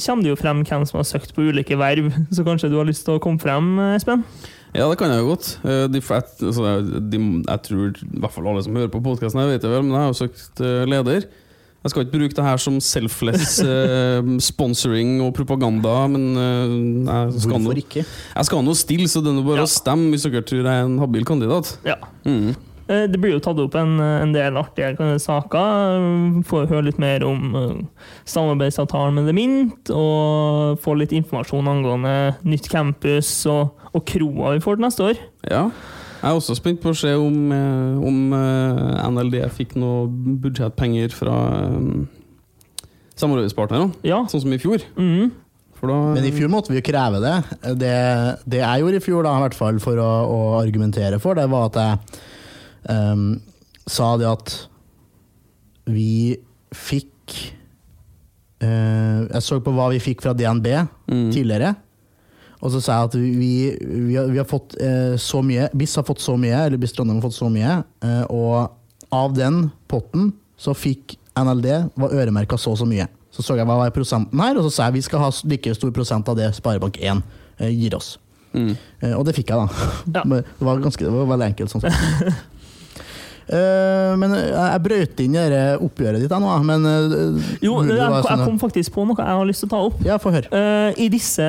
Kommer 0.06 0.24
det 0.24 0.32
jo 0.36 0.38
frem 0.40 0.62
hvem 0.66 0.86
som 0.86 1.00
har 1.02 1.08
søkt 1.10 1.34
på 1.36 1.48
ulike 1.50 1.78
verv, 1.80 2.12
så 2.32 2.46
kanskje 2.46 2.70
du 2.70 2.78
har 2.78 2.88
lyst 2.88 3.08
til 3.08 3.18
å 3.18 3.24
komme 3.24 3.42
frem, 3.42 3.74
Espen? 3.96 4.24
Ja, 4.76 4.90
det 4.92 4.98
kan 5.00 5.12
jeg 5.12 5.24
jo 5.24 5.32
godt. 5.32 5.50
Eh, 5.64 5.86
De, 5.88 6.02
altså, 6.04 6.72
de, 7.00 7.20
jeg 7.48 7.62
tror 7.64 7.96
i 7.96 8.20
hvert 8.20 8.34
fall 8.36 8.50
alle 8.52 8.64
som 8.66 8.76
hører 8.76 8.92
på 8.92 9.02
podkasten, 9.04 9.42
vet 9.48 9.64
det 9.64 9.72
vel, 9.72 9.86
men 9.88 9.96
jeg 9.96 10.04
har 10.04 10.12
jo 10.12 10.20
søkt 10.20 10.62
eh, 10.62 10.84
leder. 10.92 11.28
Jeg 11.86 11.94
skal 11.94 12.02
ikke 12.08 12.16
bruke 12.18 12.34
det 12.34 12.44
her 12.48 12.58
som 12.58 12.80
selfless 12.82 13.60
eh, 13.64 14.30
sponsoring 14.42 15.20
og 15.22 15.36
propaganda, 15.38 15.96
men 16.10 16.24
eh, 16.34 16.78
jeg 17.32 17.44
skal, 17.46 17.60
nå, 17.62 17.68
noe 17.70 17.82
ikke? 17.84 18.02
jeg 18.10 18.48
skal 18.50 18.64
nå 18.66 18.74
stille, 18.80 19.06
så 19.12 19.22
det 19.22 19.36
er 19.36 19.44
bare 19.46 19.62
Ja. 19.62 19.68
å 19.68 19.74
stemme 19.76 20.10
hvis 20.16 20.26
dere 20.26 20.42
tror 20.42 20.64
jeg 20.64 20.72
er 20.72 20.88
en 20.88 20.98
habil 21.04 21.28
kandidat. 21.30 21.76
Ja. 21.86 22.00
Mm. 22.26 22.56
Eh, 22.90 23.06
Det 23.10 23.18
blir 23.22 23.36
jo 23.36 23.42
tatt 23.46 23.62
opp 23.62 23.78
en, 23.78 24.00
en 24.02 24.34
del 24.34 24.58
artige 24.58 25.14
saker. 25.22 26.42
Får 26.50 26.68
høre 26.74 26.88
litt 26.90 27.00
mer 27.02 27.24
om 27.26 27.54
samarbeidsavtalen 28.30 29.16
med 29.20 29.30
The 29.30 29.34
Mint, 29.38 29.92
og 29.94 30.82
få 30.82 30.98
litt 30.98 31.14
informasjon 31.16 31.70
angående 31.70 32.16
nytt 32.50 32.70
campus 32.74 33.30
og, 33.52 33.76
og 33.94 34.06
kroa 34.10 34.56
vi 34.58 34.64
får 34.66 34.78
til 34.82 34.86
neste 34.90 35.08
år. 35.12 35.22
Ja. 35.50 35.64
Jeg 36.26 36.32
er 36.34 36.40
også 36.40 36.56
spent 36.58 36.80
på 36.82 36.90
å 36.90 36.98
se 36.98 37.12
om, 37.22 37.36
eh, 37.54 37.98
om 38.02 38.34
eh, 38.34 39.10
NLD 39.14 39.36
fikk 39.54 39.76
noe 39.78 40.08
budsjettpenger 40.42 41.14
fra 41.14 41.36
eh, 41.68 42.88
samarbeidspartnerne, 43.16 43.92
Ja. 44.04 44.24
sånn 44.26 44.42
som 44.42 44.54
i 44.56 44.58
fjor. 44.58 44.82
For 45.76 45.92
da 45.92 45.98
Men 46.16 46.26
i 46.26 46.32
fjor 46.34 46.50
måtte 46.50 46.72
vi 46.74 46.80
jo 46.80 46.86
kreve 46.88 47.20
det. 47.22 47.36
Det, 47.78 47.94
det 48.48 48.62
jeg 48.64 48.82
gjorde 48.82 48.98
i 48.98 49.04
fjor, 49.06 49.24
da, 49.28 49.36
i 49.38 49.44
hvert 49.46 49.58
fall 49.60 49.78
for 49.84 50.02
å, 50.02 50.10
å 50.26 50.40
argumentere 50.64 51.20
for, 51.22 51.36
det 51.38 51.46
var 51.52 51.68
at 51.70 51.78
jeg 51.84 52.00
um, 52.90 53.26
sa 53.86 54.16
det 54.18 54.26
at 54.32 54.56
vi 55.86 56.38
fikk 56.74 57.36
uh, 58.66 59.28
Jeg 59.30 59.42
så 59.46 59.60
på 59.62 59.74
hva 59.76 59.92
vi 59.94 60.00
fikk 60.02 60.24
fra 60.26 60.34
DNB 60.34 60.72
Mm. 61.06 61.28
tidligere. 61.30 61.76
Og 62.66 62.72
så 62.74 62.82
sa 62.82 62.98
jeg 62.98 63.10
at 63.12 63.18
vi, 63.20 63.52
vi, 63.78 64.16
har, 64.18 64.32
vi 64.32 64.40
har 64.42 64.48
fått 64.50 64.74
eh, 64.82 65.14
så 65.22 65.44
mye 65.46 65.68
BIS 65.78 66.00
har 66.00 66.08
fått 66.08 66.24
så 66.24 66.34
mye, 66.40 66.64
eller 66.66 66.82
BIS 66.82 66.96
Trondheim 66.98 67.20
har 67.20 67.28
fått 67.28 67.38
så 67.38 67.50
mye, 67.54 67.78
eh, 68.02 68.24
og 68.34 69.14
av 69.14 69.36
den 69.38 69.68
potten 69.92 70.32
så 70.58 70.74
fikk 70.74 71.18
NLD 71.38 71.68
var 72.00 72.16
øremerka 72.16 72.58
så 72.58 72.74
og 72.74 72.80
så 72.82 72.88
mye. 72.90 73.06
Så 73.36 73.44
så 73.44 73.58
jeg 73.60 73.68
hva 73.68 73.78
var 73.82 73.94
prosenten 73.94 74.40
her, 74.40 74.58
og 74.58 74.66
så 74.66 74.72
sa 74.74 74.88
jeg 74.88 74.98
vi 74.98 75.06
skal 75.06 75.22
ha 75.22 75.30
like 75.52 75.74
stor 75.76 75.92
prosent 75.94 76.30
av 76.32 76.40
det 76.40 76.50
Sparebank1 76.58 77.22
eh, 77.60 77.72
gir 77.76 77.98
oss. 77.98 78.16
Mm. 78.56 78.72
Eh, 79.04 79.14
og 79.14 79.26
det 79.28 79.36
fikk 79.36 79.52
jeg, 79.52 79.60
da. 79.60 79.88
Ja. 80.16 80.24
Det 80.58 80.66
var, 80.66 80.80
ganske, 80.82 81.04
det 81.04 81.12
var 81.12 81.28
veldig 81.36 81.50
enkelt. 81.52 81.74
sånn 81.76 81.84
men 84.18 84.32
jeg, 84.34 84.48
jeg 84.58 84.82
brøt 84.88 85.20
inn 85.22 85.36
i 85.38 85.44
det 85.54 85.64
oppgjøret 85.86 86.24
ditt, 86.24 86.32
jeg 86.34 86.42
nå, 86.42 86.54
men 86.66 86.86
eh, 86.90 87.52
Jo, 87.62 87.76
jeg, 87.86 87.94
jeg 88.00 88.24
sånn- 88.26 88.42
kom 88.48 88.58
faktisk 88.62 88.94
på 88.96 89.06
noe 89.06 89.20
jeg 89.22 89.38
har 89.38 89.46
lyst 89.46 89.62
til 89.62 89.70
å 89.70 89.74
ta 89.76 89.82
opp. 89.86 90.00
Ja, 90.08 90.16
få 90.22 90.32
høre. 90.34 90.50
Eh, 90.50 91.04
I 91.06 91.10
disse 91.14 91.46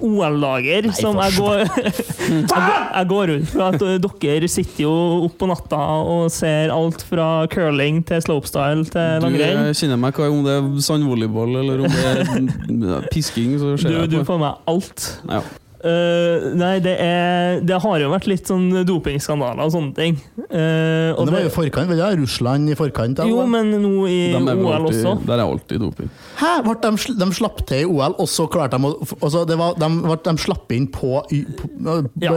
OL-dager 0.00 0.88
som 0.96 1.18
jeg 1.24 1.36
går, 1.36 1.62
jeg 1.66 2.46
går 2.48 2.72
Jeg 2.96 3.08
går 3.12 3.32
ut 3.36 3.46
fra 3.52 3.68
at 3.74 3.84
eh, 3.86 3.98
dere 4.06 4.48
sitter 4.50 4.82
jo 4.86 4.94
opp 5.26 5.36
på 5.40 5.48
natta 5.50 5.82
og 6.06 6.30
ser 6.32 6.72
alt 6.74 7.04
fra 7.06 7.28
curling 7.52 8.00
til 8.08 8.22
slopestyle 8.24 8.86
til 8.88 9.20
langrenn. 9.24 9.68
Du 9.70 9.76
kjenner 9.82 10.00
meg 10.00 10.16
hva 10.16 10.30
om 10.32 10.42
det 10.46 10.56
er 10.56 10.72
sandvolleyball 10.86 11.60
eller 11.62 11.84
om 11.86 11.92
det 11.92 12.96
er 12.96 13.08
pisking, 13.14 13.56
så 13.60 13.74
Du, 13.76 13.86
jeg 13.92 14.08
på. 14.08 14.10
du 14.16 14.18
får 14.32 14.42
med 14.42 14.66
alt. 14.72 15.06
Ja. 15.28 15.42
Eh, 15.86 16.46
nei, 16.58 16.72
det 16.82 16.94
er 16.98 17.60
Det 17.66 17.76
har 17.82 18.00
jo 18.02 18.08
vært 18.10 18.26
litt 18.30 18.48
sånn 18.48 18.66
dopingskandaler 18.88 19.62
og 19.68 19.72
sånne 19.74 19.94
ting. 19.96 20.16
Uh, 20.46 21.12
og 21.14 21.20
Men 21.20 21.28
det 21.28 21.34
var 21.36 21.44
jo 21.44 21.52
forkant, 21.54 21.90
vel? 21.90 22.00
Ja, 22.00 22.08
Russland 22.18 22.72
i 22.72 22.76
forkant. 22.78 23.20
Eller? 23.22 23.30
jo, 23.30 23.44
men 23.50 23.70
nå 23.82 23.92
i 24.10 24.18
OL 24.34 24.48
alltid, 24.50 25.00
også. 25.04 25.14
Der 25.28 25.36
er 25.38 25.44
alltid 25.44 25.82
doping. 25.84 26.10
Hæ? 26.40 26.52
Vart 26.66 26.82
de, 26.84 27.14
de 27.22 27.28
slapp 27.38 27.62
til 27.68 27.84
i 27.84 27.88
OL, 27.88 28.16
og 28.18 28.28
så 28.30 28.48
klarte 28.50 28.80
de 28.80 28.90
å 28.90 28.92
altså 29.20 29.44
det 29.48 29.58
var, 29.60 29.76
de, 29.78 29.90
vart, 30.08 30.24
de 30.26 30.44
slapp 30.46 30.72
inn 30.76 30.88
på, 30.92 31.12
på, 31.60 31.70
på 31.86 32.02
Ja. 32.24 32.34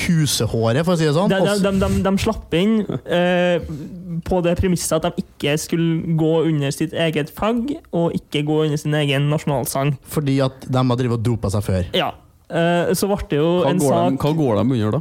kusehåret, 0.00 0.84
for 0.86 0.96
å 0.96 0.98
si 1.00 1.06
det 1.08 1.14
sånn. 1.16 1.30
De, 1.32 1.40
de, 1.44 1.56
de, 1.64 1.74
de, 1.84 2.02
de 2.08 2.14
slapp 2.24 2.54
inn 2.58 2.78
uh, 2.84 4.20
på 4.28 4.40
det 4.46 4.56
premisset 4.58 4.96
at 4.98 5.08
de 5.08 5.24
ikke 5.24 5.54
skulle 5.60 6.16
gå 6.18 6.32
under 6.48 6.72
sitt 6.74 6.94
eget 6.96 7.30
flagg, 7.34 7.74
og 7.94 8.16
ikke 8.18 8.42
gå 8.48 8.62
under 8.66 8.80
sin 8.80 8.96
egen 8.98 9.28
nasjonalsang. 9.32 9.94
fordi 10.08 10.40
at 10.44 10.66
de 10.66 10.82
har 10.82 10.98
drevet 10.98 11.20
og 11.20 11.26
dopa 11.26 11.52
seg 11.52 11.66
før. 11.66 11.92
Ja. 11.96 12.12
Eh, 12.48 12.90
så 12.96 13.08
ble 13.10 13.22
det 13.30 13.40
jo 13.40 13.48
Hva 13.60 13.72
en 13.72 13.80
sak 13.82 14.12
de, 14.12 14.20
hva 14.24 14.34
går 14.38 14.60
de 14.60 14.66
under 14.66 14.98
da? 14.98 15.00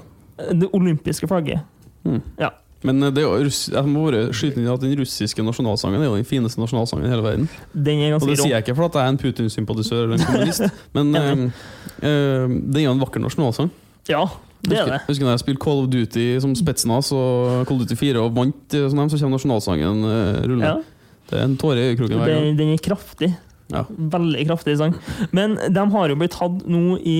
Det 0.54 0.70
olympiske 0.76 1.30
flagget. 1.30 1.64
Hmm. 2.04 2.24
Ja. 2.40 2.52
Men 2.86 3.02
eh, 3.04 3.14
det 3.14 3.24
er 3.26 3.48
jeg 3.48 3.90
må 3.90 4.06
bare 4.06 4.28
skyte 4.36 4.62
inn 4.62 4.70
at 4.70 4.84
den 4.84 4.94
russiske 5.00 5.46
nasjonalsangen 5.46 6.02
er 6.02 6.10
jo 6.10 6.18
den 6.20 6.28
fineste 6.28 6.62
nasjonalsangen 6.62 7.08
i 7.08 7.14
hele 7.14 7.26
verden. 7.26 7.48
Den 7.74 8.04
er 8.06 8.18
Og 8.18 8.28
det 8.28 8.38
sier 8.42 8.58
jeg 8.58 8.66
ikke 8.66 8.78
fordi 8.78 9.00
jeg 9.00 9.08
er 9.08 9.16
en 9.16 9.22
Putin-sympatisør 9.22 10.04
eller 10.04 10.20
en 10.20 10.28
kommunist, 10.28 10.68
men 10.98 11.16
eh, 11.22 11.64
eh, 12.04 12.58
det 12.68 12.84
er 12.84 12.86
jo 12.86 12.94
en 12.94 13.02
vakker 13.02 13.24
nasjonalsang. 13.24 13.72
Ja, 14.08 14.28
det 14.68 14.78
er 14.80 14.92
det. 14.92 15.02
husker 15.08 15.26
når 15.26 15.36
jeg 15.36 15.44
spilte 15.46 15.64
Call 15.64 15.82
of 15.84 15.90
Duty 15.94 16.28
som 16.44 16.54
Spetsnaz 16.58 17.12
og 17.16 17.66
Call 17.68 17.82
of 17.82 17.88
Duty 17.88 17.98
4 18.00 18.22
og 18.22 18.38
vant, 18.38 18.62
eh, 18.76 18.88
sånn, 18.92 19.10
så 19.12 19.20
kommer 19.22 19.38
nasjonalsangen 19.38 20.06
uh, 20.06 20.40
rullende. 20.46 20.78
Ja. 20.78 21.18
Det 21.28 21.36
er 21.42 21.44
en 21.44 21.58
tåre 21.60 21.82
i 21.82 21.90
øyekroken 21.92 22.22
hver 22.22 22.32
gang. 22.32 22.46
Den, 22.46 22.58
den 22.62 22.74
er 22.74 22.82
kraftig. 22.84 23.34
Ja. 23.74 23.84
Veldig 23.90 24.46
kraftig 24.48 24.78
sang. 24.80 24.96
Men 25.36 25.58
de 25.74 25.86
har 25.94 26.14
jo 26.14 26.20
blitt 26.20 26.36
tatt 26.38 26.64
nå 26.70 26.98
i 27.04 27.20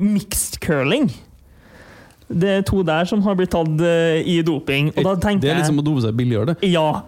mixed 0.00 0.60
curling. 0.64 1.10
Det 2.30 2.50
er 2.60 2.66
to 2.66 2.84
der 2.86 3.08
som 3.10 3.22
har 3.26 3.38
blitt 3.38 3.50
tatt 3.54 3.80
eh, 3.82 4.20
i 4.22 4.40
doping. 4.46 4.92
Og 4.94 5.06
da 5.06 5.16
tenker 5.18 5.48
Det 5.48 5.54
er 5.54 5.62
liksom 5.64 5.80
å 5.82 5.86
dope 5.86 6.04
seg 6.04 6.14
billigere, 6.18 6.52
det. 6.52 6.70
Ja. 6.70 7.02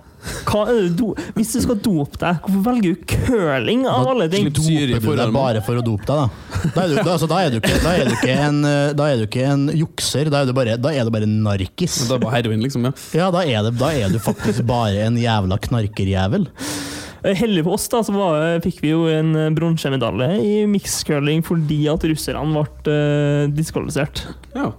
Hva 0.46 0.60
er 0.70 0.76
det 0.84 0.90
do 1.00 1.08
Hvis 1.34 1.50
du 1.56 1.58
skal 1.64 1.78
dope 1.82 2.18
deg, 2.20 2.44
hvorfor 2.44 2.60
velger 2.68 2.94
du 2.94 3.06
curling 3.10 3.80
av 3.90 4.06
alle 4.12 4.28
ting? 4.30 4.46
Doper 4.54 5.02
du 5.02 5.18
deg 5.18 5.34
bare 5.34 5.62
for 5.66 5.80
å 5.80 5.82
dope 5.82 6.06
deg, 6.06 6.14
da? 6.14 6.60
Da 6.62 6.84
er 6.84 6.92
du, 6.92 6.96
da, 7.00 7.14
altså, 7.16 7.28
da 7.30 7.40
er 7.42 7.50
du, 7.50 7.58
ikke, 7.58 7.80
da 7.82 7.94
er 7.98 8.06
du, 8.06 8.14
ikke, 8.14 8.36
en, 8.46 8.60
eh, 8.68 8.92
da 8.98 9.08
er 9.10 9.18
du 9.18 9.26
ikke 9.26 9.48
en 9.50 9.66
jukser, 9.74 10.30
da 10.30 10.44
er 10.44 10.50
du 10.50 10.54
bare, 10.56 10.78
da 10.78 10.94
er 10.94 11.08
du 11.08 11.14
bare 11.14 11.26
narkis. 11.26 11.98
Da 12.06 12.18
er 12.18 12.22
bare 12.22 12.36
heroin, 12.36 12.62
liksom. 12.62 12.86
ja 12.86 12.94
Ja, 13.18 13.30
da 13.34 13.42
er, 13.42 13.66
det, 13.66 13.74
da 13.82 13.90
er 13.98 14.14
du 14.14 14.20
faktisk 14.22 14.62
bare 14.68 15.08
en 15.08 15.18
jævla 15.18 15.58
knarkerjævel. 15.66 16.46
Eh, 17.22 17.36
Heldig 17.38 17.64
for 17.66 17.78
oss 17.78 17.88
da, 17.92 18.02
så 18.04 18.14
var, 18.14 18.44
fikk 18.64 18.82
vi 18.82 18.92
jo 18.92 19.06
en 19.10 19.34
eh, 19.38 19.50
bronsemedalje 19.54 20.30
i 20.42 20.54
mixcurling 20.70 21.44
fordi 21.46 21.84
at 21.92 22.06
russerne 22.10 22.46
ble 22.52 22.94
uh, 22.94 23.50
diskvalifisert. 23.54 24.26
Ja. 24.56 24.72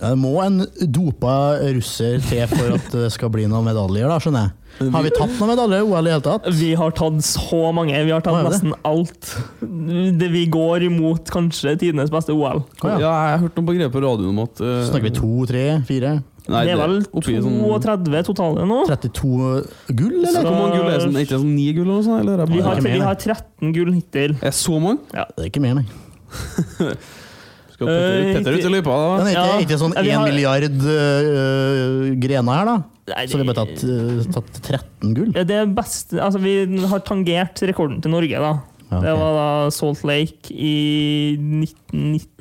Det 0.00 0.14
må 0.16 0.38
en 0.40 0.62
dopa 0.88 1.58
russer 1.74 2.22
til 2.24 2.46
for 2.48 2.76
at 2.78 2.94
det 2.94 3.10
skal 3.12 3.32
bli 3.32 3.44
noen 3.50 3.66
medaljer, 3.68 4.08
da, 4.08 4.16
skjønner 4.22 4.46
jeg. 4.46 4.56
Har 4.94 5.04
vi 5.04 5.10
tatt 5.12 5.34
noen 5.34 5.50
medaljer 5.50 5.82
i 5.82 5.84
OL 5.84 5.98
i 5.98 6.06
det 6.06 6.12
hele 6.14 6.24
tatt? 6.24 6.46
Vi 6.56 6.70
har 6.78 6.94
tatt 6.96 7.18
så 7.26 7.58
mange. 7.76 7.98
Vi 8.06 8.14
har 8.14 8.22
tatt 8.24 8.38
nesten 8.46 8.72
alt. 8.86 9.32
Det 9.60 10.30
vi 10.32 10.46
går 10.48 10.86
imot 10.86 11.28
kanskje 11.34 11.74
tidenes 11.82 12.12
beste 12.12 12.32
OL. 12.32 12.62
Ja. 12.80 12.94
Ja, 12.94 12.96
jeg 13.02 13.34
har 13.34 13.42
hørt 13.44 13.58
noen 13.60 13.68
begreper 13.68 13.92
på 13.98 14.04
radioen 14.06 14.32
om 14.32 14.40
at 14.46 14.62
uh, 14.64 14.78
Snakker 14.88 15.10
vi 15.10 15.12
to, 15.18 15.32
tre, 15.50 15.66
fire? 15.90 16.14
Nei, 16.48 16.64
det 16.64 16.72
er 16.72 16.80
vel 16.80 17.00
oppi 17.12 17.34
sånn 17.42 17.58
32 17.84 18.22
totale 18.30 18.64
nå. 18.66 18.78
32 18.88 19.64
gull, 19.94 20.16
Så 20.24 20.30
eller? 20.30 20.48
Hvor 20.48 20.56
mange 20.56 20.76
gull 20.78 20.88
er 20.88 20.96
det? 20.96 21.02
Sånn, 21.04 21.16
er 21.16 21.26
ikke 21.26 21.34
det 21.36 21.40
sånn 21.44 21.56
9 21.56 21.74
gull 21.76 21.84
eller 21.84 21.94
noe 22.00 22.06
sånt? 22.06 22.20
Eller? 22.24 22.40
er 22.40 22.46
Vi 22.46 22.60
har, 22.64 22.80
vi 22.80 22.98
har 23.04 23.14
13 23.14 23.72
gull 23.76 23.92
hittil. 23.92 24.36
Er 24.42 24.50
så 24.56 24.80
mange? 24.80 24.98
Det 25.12 25.44
er 25.44 25.50
ikke 25.50 25.60
mer, 25.62 25.74
nei. 25.82 25.86
Skal 27.74 27.88
Petter, 27.88 28.52
Eh, 28.52 28.58
ut 28.60 28.64
i 28.68 28.72
løypa, 28.74 28.92
da? 28.92 29.24
er 29.24 29.30
ikke, 29.30 29.34
Ja. 29.34 29.44
er 29.56 29.62
ikke 29.64 29.78
sånn 29.80 29.94
Ja, 29.96 30.02
1 30.02 30.10
har- 30.16 30.28
milliard 30.28 30.80
uh, 30.80 32.14
grener 32.20 32.52
her, 32.58 32.64
da? 32.64 32.76
Nei, 33.10 33.26
Så 33.26 33.38
vi 33.38 33.44
har 33.44 33.54
bare 33.54 33.66
tatt, 33.66 33.84
uh, 33.84 34.32
tatt 34.32 34.60
13 34.62 35.14
gull? 35.14 35.32
Ja, 35.34 35.44
Det 35.44 35.56
er 35.56 35.66
best, 35.66 36.12
altså 36.12 36.38
Vi 36.40 36.78
har 36.86 37.00
tangert 37.00 37.56
rekorden 37.66 38.00
til 38.02 38.10
Norge, 38.12 38.36
da. 38.38 38.52
Ja, 38.90 39.00
Det 39.00 39.14
var 39.18 39.32
da 39.38 39.70
Salt 39.70 40.02
Lake 40.04 40.50
i 40.50 41.36
1990 41.38 42.39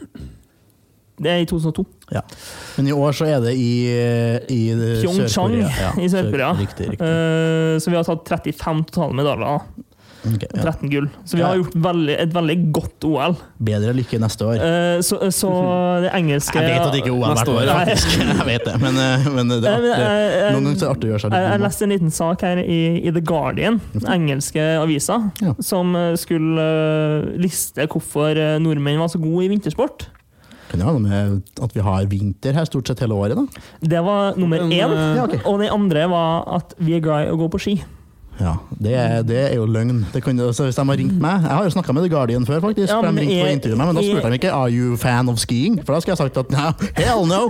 Det 1.20 1.32
er 1.34 1.44
i 1.44 1.50
2002. 1.50 1.86
Ja. 2.16 2.22
Men 2.78 2.88
i 2.90 2.96
år 2.96 3.12
så 3.20 3.28
er 3.30 3.44
det 3.44 3.54
i, 3.60 3.74
i 4.50 4.62
Pyeongchang 5.04 5.60
Ja, 5.62 5.92
i 6.00 6.08
Sør-Korea. 6.10 6.56
Eh, 6.56 7.76
så 7.80 7.92
vi 7.92 8.00
har 8.00 8.08
tatt 8.08 8.26
35 8.40 8.88
totale 8.90 9.20
medaljer. 9.20 9.62
Okay, 10.20 10.50
ja. 10.52 10.66
13 10.66 10.90
gull. 10.92 11.06
Så 11.24 11.38
vi 11.38 11.44
har 11.46 11.56
gjort 11.56 11.76
veldig, 11.80 12.16
et 12.20 12.34
veldig 12.36 12.56
godt 12.76 13.06
OL. 13.08 13.38
Bedre 13.64 13.94
lykke 13.96 14.18
neste 14.20 14.50
år. 14.50 14.58
Uh, 14.60 14.98
så, 15.06 15.16
så 15.32 15.52
det 16.04 16.10
engelske 16.18 16.60
Jeg 16.60 16.74
vet 16.74 16.84
at 16.84 16.92
det 16.92 17.00
ikke 17.06 17.14
er 17.14 17.16
OL 17.16 17.38
hvert 17.38 17.52
år, 17.54 17.72
faktisk. 17.72 18.18
Jeg 18.42 18.48
vet 18.50 18.68
det, 18.68 18.74
men, 18.84 19.00
men 19.38 19.54
det 19.54 19.62
er 19.64 19.78
artig. 19.78 19.94
eh, 19.96 20.50
Noen 20.58 20.68
ganger 20.68 20.76
er 20.76 20.82
det 20.84 20.90
artig 20.92 21.08
å 21.08 21.14
gjøre 21.14 21.24
seg 21.24 21.38
Jeg, 21.38 21.46
jeg 21.48 21.56
litt 21.56 21.66
leste 21.70 21.88
en 21.88 21.94
liten 21.96 22.14
sak 22.20 22.44
her 22.50 22.62
i, 22.66 22.80
i 23.00 23.16
The 23.16 23.24
Guardian, 23.32 23.80
den 23.96 24.10
engelske 24.18 24.68
avisa, 24.84 25.22
Ja. 25.40 25.56
som 25.64 25.96
eh, 25.96 26.12
skulle 26.20 26.68
eh, 26.68 27.34
liste 27.40 27.88
hvorfor 27.88 28.36
eh, 28.36 28.58
nordmenn 28.60 29.00
var 29.00 29.16
så 29.16 29.24
gode 29.24 29.48
i 29.48 29.54
vintersport. 29.56 30.10
Kan 30.70 30.80
jo 30.82 30.86
ha 30.86 30.94
noe 30.96 31.02
med 31.02 31.42
at 31.66 31.74
vi 31.74 31.82
har 31.82 32.06
vinter 32.12 32.54
her 32.54 32.66
stort 32.70 32.88
sett 32.92 33.00
hele 33.02 33.16
året, 33.18 33.36
da. 33.36 33.62
Det 33.82 34.02
var 34.06 34.36
nummer 34.38 34.60
én. 34.62 34.72
eh, 34.74 35.16
Ja, 35.18 35.24
okay. 35.26 35.40
Og 35.46 35.60
den 35.60 35.70
andre 35.74 36.08
var 36.10 36.44
at 36.60 36.76
vi 36.78 36.94
er 36.96 37.00
glad 37.02 37.28
i 37.28 37.32
å 37.34 37.38
gå 37.42 37.50
på 37.50 37.60
ski. 37.60 37.80
Ja, 38.40 38.54
det 38.80 38.94
er, 38.96 39.24
det 39.28 39.36
er 39.52 39.56
jo 39.58 39.66
løgn. 39.68 40.06
Det 40.14 40.22
kan, 40.24 40.38
så 40.56 40.64
hvis 40.64 40.78
de 40.78 40.84
har 40.88 40.96
ringt 40.96 41.18
meg 41.20 41.42
Jeg 41.44 41.52
har 41.52 41.66
jo 41.68 41.74
snakka 41.74 41.92
med 41.92 42.06
The 42.06 42.10
Guardian 42.14 42.46
før, 42.48 42.62
faktisk. 42.64 42.88
Ja, 42.88 43.02
for 43.02 43.12
men 43.12 43.16
de 43.18 43.26
ringte 43.26 43.36
for 43.36 43.44
å 43.44 43.50
er- 43.50 43.58
intervjue 43.58 43.78
meg, 43.82 43.88
men 43.90 43.96
da 44.00 44.02
spurte 44.06 44.30
de 44.32 44.38
ikke 44.40 44.54
Are 44.56 44.70
you 44.72 44.96
fan 44.96 45.28
of 45.28 45.40
skiing. 45.44 45.76
For 45.84 45.92
da 45.92 46.00
skal 46.00 46.14
jeg 46.16 46.18
ha 46.18 46.24
sagt 46.24 46.38
at 46.38 46.50
no, 46.56 46.88
hell 46.96 47.26
no! 47.28 47.42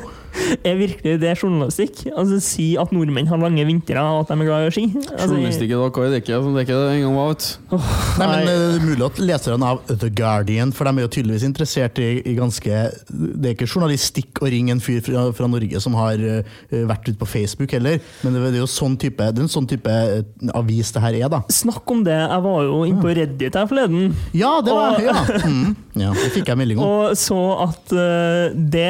Er 0.66 0.78
virkelig 0.80 1.16
det 1.22 1.34
journalistikk? 1.38 2.04
Altså 2.14 2.40
Si 2.44 2.68
at 2.80 2.92
nordmenn 2.96 3.30
har 3.30 3.40
lange 3.42 3.64
vintre 3.68 4.02
og 4.02 4.24
at 4.24 4.32
de 4.32 4.38
er 4.44 4.50
glad 4.50 4.68
i 4.68 4.74
ski? 4.76 4.86
Altså, 4.96 5.28
Journalistikk 5.34 5.74
i 5.74 5.78
dag, 5.78 5.92
Kai, 5.96 6.06
det 6.10 6.18
er 6.20 6.24
ikke 6.24 6.40
det 6.40 6.62
er 6.62 6.66
ikke 6.66 6.80
det 6.80 6.94
en 6.96 7.04
gang 7.06 7.18
var, 7.18 7.36
du. 7.40 7.76
Nei, 8.20 8.28
men 8.28 8.34
Nei. 8.34 8.40
Det 8.48 8.56
er 8.56 8.86
mulig 8.86 9.06
at 9.08 9.22
leserne 9.30 9.70
av 9.74 9.82
The 9.90 10.10
Guardian, 10.16 10.74
for 10.76 10.90
de 10.90 10.94
er 10.96 11.08
jo 11.08 11.12
tydeligvis 11.18 11.46
interessert 11.48 12.02
i, 12.04 12.10
i 12.24 12.36
ganske 12.38 12.82
Det 13.10 13.52
er 13.52 13.56
ikke 13.56 13.70
journalistikk 13.70 14.42
å 14.44 14.52
ringe 14.52 14.76
en 14.76 14.84
fyr 14.84 15.02
fra, 15.06 15.28
fra 15.36 15.50
Norge 15.52 15.82
som 15.84 15.96
har 16.00 16.22
uh, 16.22 16.60
vært 16.90 17.10
ute 17.10 17.20
på 17.20 17.30
Facebook 17.30 17.76
heller, 17.76 18.00
men 18.24 18.36
det, 18.36 18.46
er 18.54 18.62
jo 18.62 18.70
sånn 18.70 18.98
type, 19.00 19.30
det 19.34 19.42
er 19.44 19.48
en 19.48 19.52
sånn 19.52 19.68
type 19.70 19.90
eh, 19.90 20.24
avis 20.58 20.92
det 20.96 21.04
her 21.04 21.18
er, 21.20 21.28
da. 21.32 21.42
Snakk 21.54 21.90
om 21.92 22.04
det. 22.06 22.16
Jeg 22.18 22.44
var 22.46 22.64
jo 22.66 22.82
inne 22.88 23.04
på 23.04 23.14
Reddit 23.16 23.58
her 23.58 23.68
forleden. 23.70 24.14
Ja, 24.38 24.54
det 24.66 24.76
var 24.76 24.98
Og- 24.98 25.06
ja. 25.06 25.16
Mm, 25.50 25.76
ja, 26.00 26.12
det 26.16 26.30
fikk 26.34 26.50
jeg 26.52 26.60
melding 26.60 26.80
om. 26.82 26.88
Og 26.90 27.18
så 27.20 27.40
at 27.66 27.94
uh, 27.96 28.56
det, 28.56 28.90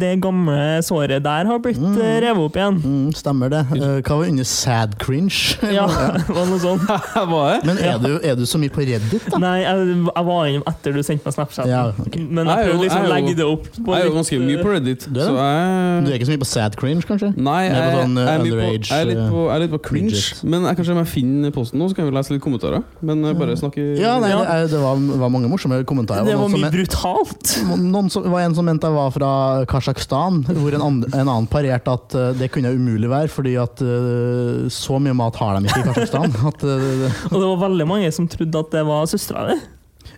det 0.00 0.12
gamle 0.24 0.75
såret 0.84 1.24
der 1.24 1.48
har 1.48 1.60
blitt 1.62 1.80
mm. 1.80 1.96
revet 2.24 2.42
opp 2.42 2.56
igjen. 2.58 2.80
Mm, 2.82 3.08
stemmer 3.16 3.52
det. 3.52 3.62
Eh, 3.76 3.98
Hva 4.02 4.18
var 4.20 4.30
under 4.30 4.48
sad 4.48 4.98
cringe? 5.02 5.56
Ja, 5.76 5.86
var 6.28 6.46
noe 6.48 6.60
sånt. 6.62 6.84
Men 7.68 7.80
er 7.80 7.98
du, 8.02 8.18
er 8.22 8.36
du 8.38 8.44
så 8.48 8.58
mye 8.60 8.72
på 8.72 8.84
Reddit, 8.86 9.26
da? 9.32 9.40
Nei, 9.42 9.56
jeg, 9.64 9.96
jeg 10.06 10.26
var 10.28 10.50
inne 10.50 10.66
etter 10.70 10.96
du 10.96 11.02
sendte 11.06 11.28
meg 11.28 11.36
Snapchat. 11.36 11.68
Ja, 11.70 11.82
okay. 12.04 12.22
Men 12.24 12.48
Jeg 12.48 12.56
jeg 12.56 12.70
prøvde 12.70 12.84
liksom 12.86 13.06
å 13.06 13.10
legge 13.12 13.34
det 13.38 13.46
opp. 13.46 13.66
på 13.76 13.94
Jeg 13.94 14.04
er 14.04 14.08
jo 14.08 14.14
ganske 14.16 14.40
mye 14.42 14.60
på 14.60 14.68
eh, 14.70 14.76
Reddit, 14.76 15.06
Du 15.08 15.20
er 15.20 15.28
så 15.30 15.36
jeg 15.36 16.04
Du 16.06 16.10
er 16.10 16.18
ikke 16.18 16.28
så 16.28 16.34
mye 16.34 16.42
på 16.42 16.50
sad 16.50 16.78
cringe, 16.80 17.06
kanskje? 17.08 17.32
Nei, 17.36 17.58
jeg, 17.66 17.76
på 17.76 17.82
jeg, 17.82 17.96
sånn, 18.00 18.20
er 18.22 18.26
uh, 18.26 18.44
litt 18.46 18.56
på, 18.56 18.70
jeg, 18.76 19.00
er 19.00 19.10
litt 19.10 19.22
på, 19.22 19.42
jeg 19.46 19.54
er 19.56 19.64
litt 19.64 19.74
på 19.74 19.82
cringe. 19.88 20.12
midget. 20.12 20.42
Men 20.46 20.68
jeg, 20.68 20.78
kanskje 20.80 20.98
jeg 20.98 21.10
finner 21.12 21.54
posten 21.56 21.82
nå, 21.82 21.90
så 21.90 21.98
kan 21.98 22.08
vi 22.08 22.16
lese 22.16 22.34
litt 22.36 22.44
kommentarer. 22.44 22.84
Men 23.06 23.24
eh, 23.24 23.36
bare 23.38 23.56
snakke 23.58 23.86
Ja, 24.00 24.16
nei, 24.22 24.32
Ja. 24.32 24.42
det, 24.44 24.70
det 24.74 24.82
var, 24.82 25.00
var 25.24 25.32
mange 25.32 25.50
morsomme 25.52 25.80
kommentarer. 25.88 26.26
Det 26.28 26.36
var 26.38 26.52
mye 26.52 26.72
brutalt. 26.72 27.56
Noen 27.76 28.10
som, 28.12 28.26
var 28.32 28.46
en 28.46 28.56
som 28.56 28.66
mente 28.66 28.88
jeg 28.88 28.96
var 28.96 29.12
fra 29.14 29.30
Kasjokstan, 29.70 30.42
hvor 30.66 30.74
en, 30.76 30.82
and, 30.82 31.06
en 31.14 31.28
annen 31.30 31.46
parerte 31.50 31.94
at 31.94 32.16
uh, 32.18 32.26
det 32.36 32.50
kunne 32.54 32.72
umulig 32.74 33.08
være, 33.12 33.30
fordi 33.32 33.54
at 33.62 33.80
uh, 33.86 34.66
så 34.72 34.98
mye 35.02 35.14
mat 35.16 35.38
har 35.40 35.56
de 35.60 35.70
ikke 35.70 35.80
i 35.84 35.86
Kasjokstan. 35.92 36.34
At, 36.50 36.66
eh, 36.66 37.20
Og 37.32 37.38
det 37.38 37.46
var 37.46 37.62
veldig 37.68 37.86
mange 37.88 38.10
som 38.14 38.26
trodde 38.30 38.60
at 38.66 38.74
det 38.74 38.82
var 38.88 39.06
søstera 39.10 39.46
di. 39.52 39.56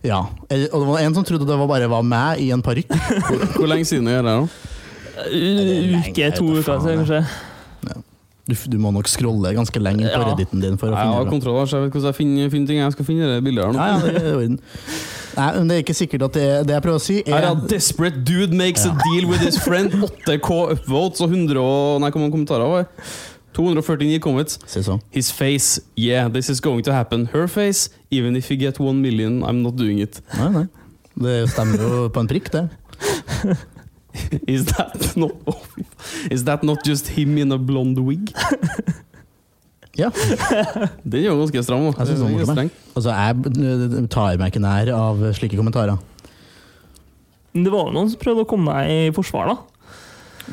ja. 0.08 0.22
Og 0.48 0.80
det 0.80 0.88
var 0.88 1.04
en 1.04 1.14
som 1.20 1.24
trodde 1.28 1.46
det 1.48 1.58
var 1.60 1.68
bare 1.70 1.88
var 1.92 2.02
meg 2.06 2.40
i 2.44 2.50
en 2.56 2.62
parykk. 2.64 2.90
Hvor, 3.28 3.44
hvor 3.60 3.70
lenge 3.74 3.86
siden 3.92 4.08
er 4.08 4.24
det 4.24 4.34
nå? 4.40 4.48
Uke, 5.18 6.30
to 6.36 6.44
uker 6.58 6.80
siden, 6.82 7.04
kanskje. 7.04 7.22
Du, 8.48 8.54
du 8.72 8.78
må 8.80 8.88
nok 8.94 9.08
scrolle 9.10 9.50
ganske 9.52 9.80
lenge 9.82 10.06
på 10.08 10.12
Ja. 10.14 10.28
redditen 10.30 10.62
din 10.62 10.78
for 10.80 10.88
å 10.88 10.94
Jeg 10.94 11.02
finne 11.04 11.16
har 11.18 11.24
det. 11.26 11.32
kontroll, 11.34 11.66
så 11.68 11.76
jeg 11.82 11.84
vet 11.88 11.96
hvordan 11.98 12.08
jeg 12.08 12.16
finner, 12.16 12.50
finner 12.54 12.70
ting. 12.70 12.78
Jeg 12.80 12.94
skal 12.94 13.04
finne 13.10 13.26
det 13.34 13.42
bildet 13.44 13.66
her 13.66 13.74
nå. 13.74 13.76
Ja, 13.76 13.88
ja, 13.90 13.98
det 14.06 14.22
er 14.22 14.28
i 14.30 14.36
orden. 14.38 14.54
Nei, 15.36 15.48
men 15.58 15.68
det 15.68 15.76
er 15.76 15.82
ikke 15.84 15.94
sikkert 15.94 16.22
at 16.28 16.36
det, 16.38 16.46
det 16.68 16.74
jeg 16.76 16.84
prøver 16.84 17.00
å 17.00 17.02
si, 17.02 17.16
Her 17.26 17.36
er 17.42 17.48
er 17.50 17.66
Desperate 17.70 18.22
dude 18.26 18.56
makes 18.56 18.86
a 18.86 18.92
deal 19.04 19.28
with 19.30 19.42
his 19.44 19.58
friend. 19.60 19.92
8K 20.28 20.60
upvotes 20.76 21.20
og 21.24 21.34
100 21.34 21.58
og, 21.60 22.00
Nei, 22.02 22.10
hvor 22.10 22.22
mange 22.22 22.34
kommentarer 22.36 22.70
var 22.72 22.86
det? 22.86 23.08
249 23.58 24.20
comments. 24.22 24.58
Se 24.70 24.82
så. 24.86 24.98
His 25.10 25.32
face. 25.32 25.80
Yeah, 25.96 26.28
this 26.30 26.48
is 26.48 26.60
going 26.60 26.84
to 26.84 26.92
happen. 26.92 27.26
Her 27.32 27.48
face. 27.48 27.90
Even 28.10 28.36
if 28.36 28.50
you 28.50 28.56
get 28.56 28.78
one 28.78 29.02
million, 29.02 29.42
I'm 29.42 29.62
not 29.62 29.76
doing 29.76 29.98
it. 29.98 30.20
Nei, 30.38 30.50
nei. 30.54 30.66
Det 31.18 31.50
stemmer 31.50 31.82
jo 31.82 32.04
på 32.14 32.22
en 32.22 32.30
prikk, 32.30 32.52
det. 32.54 32.68
Is 34.48 34.64
that 34.66 35.16
not 35.16 35.32
Is 36.30 36.44
that 36.44 36.62
not 36.62 36.84
just 36.84 37.08
him 37.08 37.38
in 37.38 37.52
a 37.52 37.58
blonde 37.58 37.98
wig? 37.98 38.32
Ja. 39.98 40.10
Den 41.02 41.20
er 41.24 41.26
jo 41.30 41.38
ganske 41.40 41.62
stram. 41.66 41.88
Jeg 41.90 42.06
synes 42.06 42.20
den 42.22 42.36
var 42.36 42.44
er 42.44 42.52
streng. 42.52 42.70
Altså, 42.94 43.10
jeg 43.10 43.30
eh, 43.66 43.96
tar 44.12 44.36
meg 44.38 44.52
ikke 44.52 44.62
nær 44.62 44.92
av 44.94 45.24
slike 45.34 45.58
kommentarer. 45.58 45.98
Det 47.58 47.72
var 47.72 47.88
jo 47.88 47.96
noen 47.96 48.12
som 48.12 48.20
prøvde 48.20 48.44
å 48.44 48.48
komme 48.48 48.76
deg 48.76 49.08
i 49.08 49.16
forsvar, 49.16 49.50
da. 49.50 49.96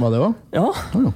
Var 0.01 0.11
det 0.15 0.23
òg? 0.25 0.33
Ja. 0.55 0.65
ja. 0.97 1.11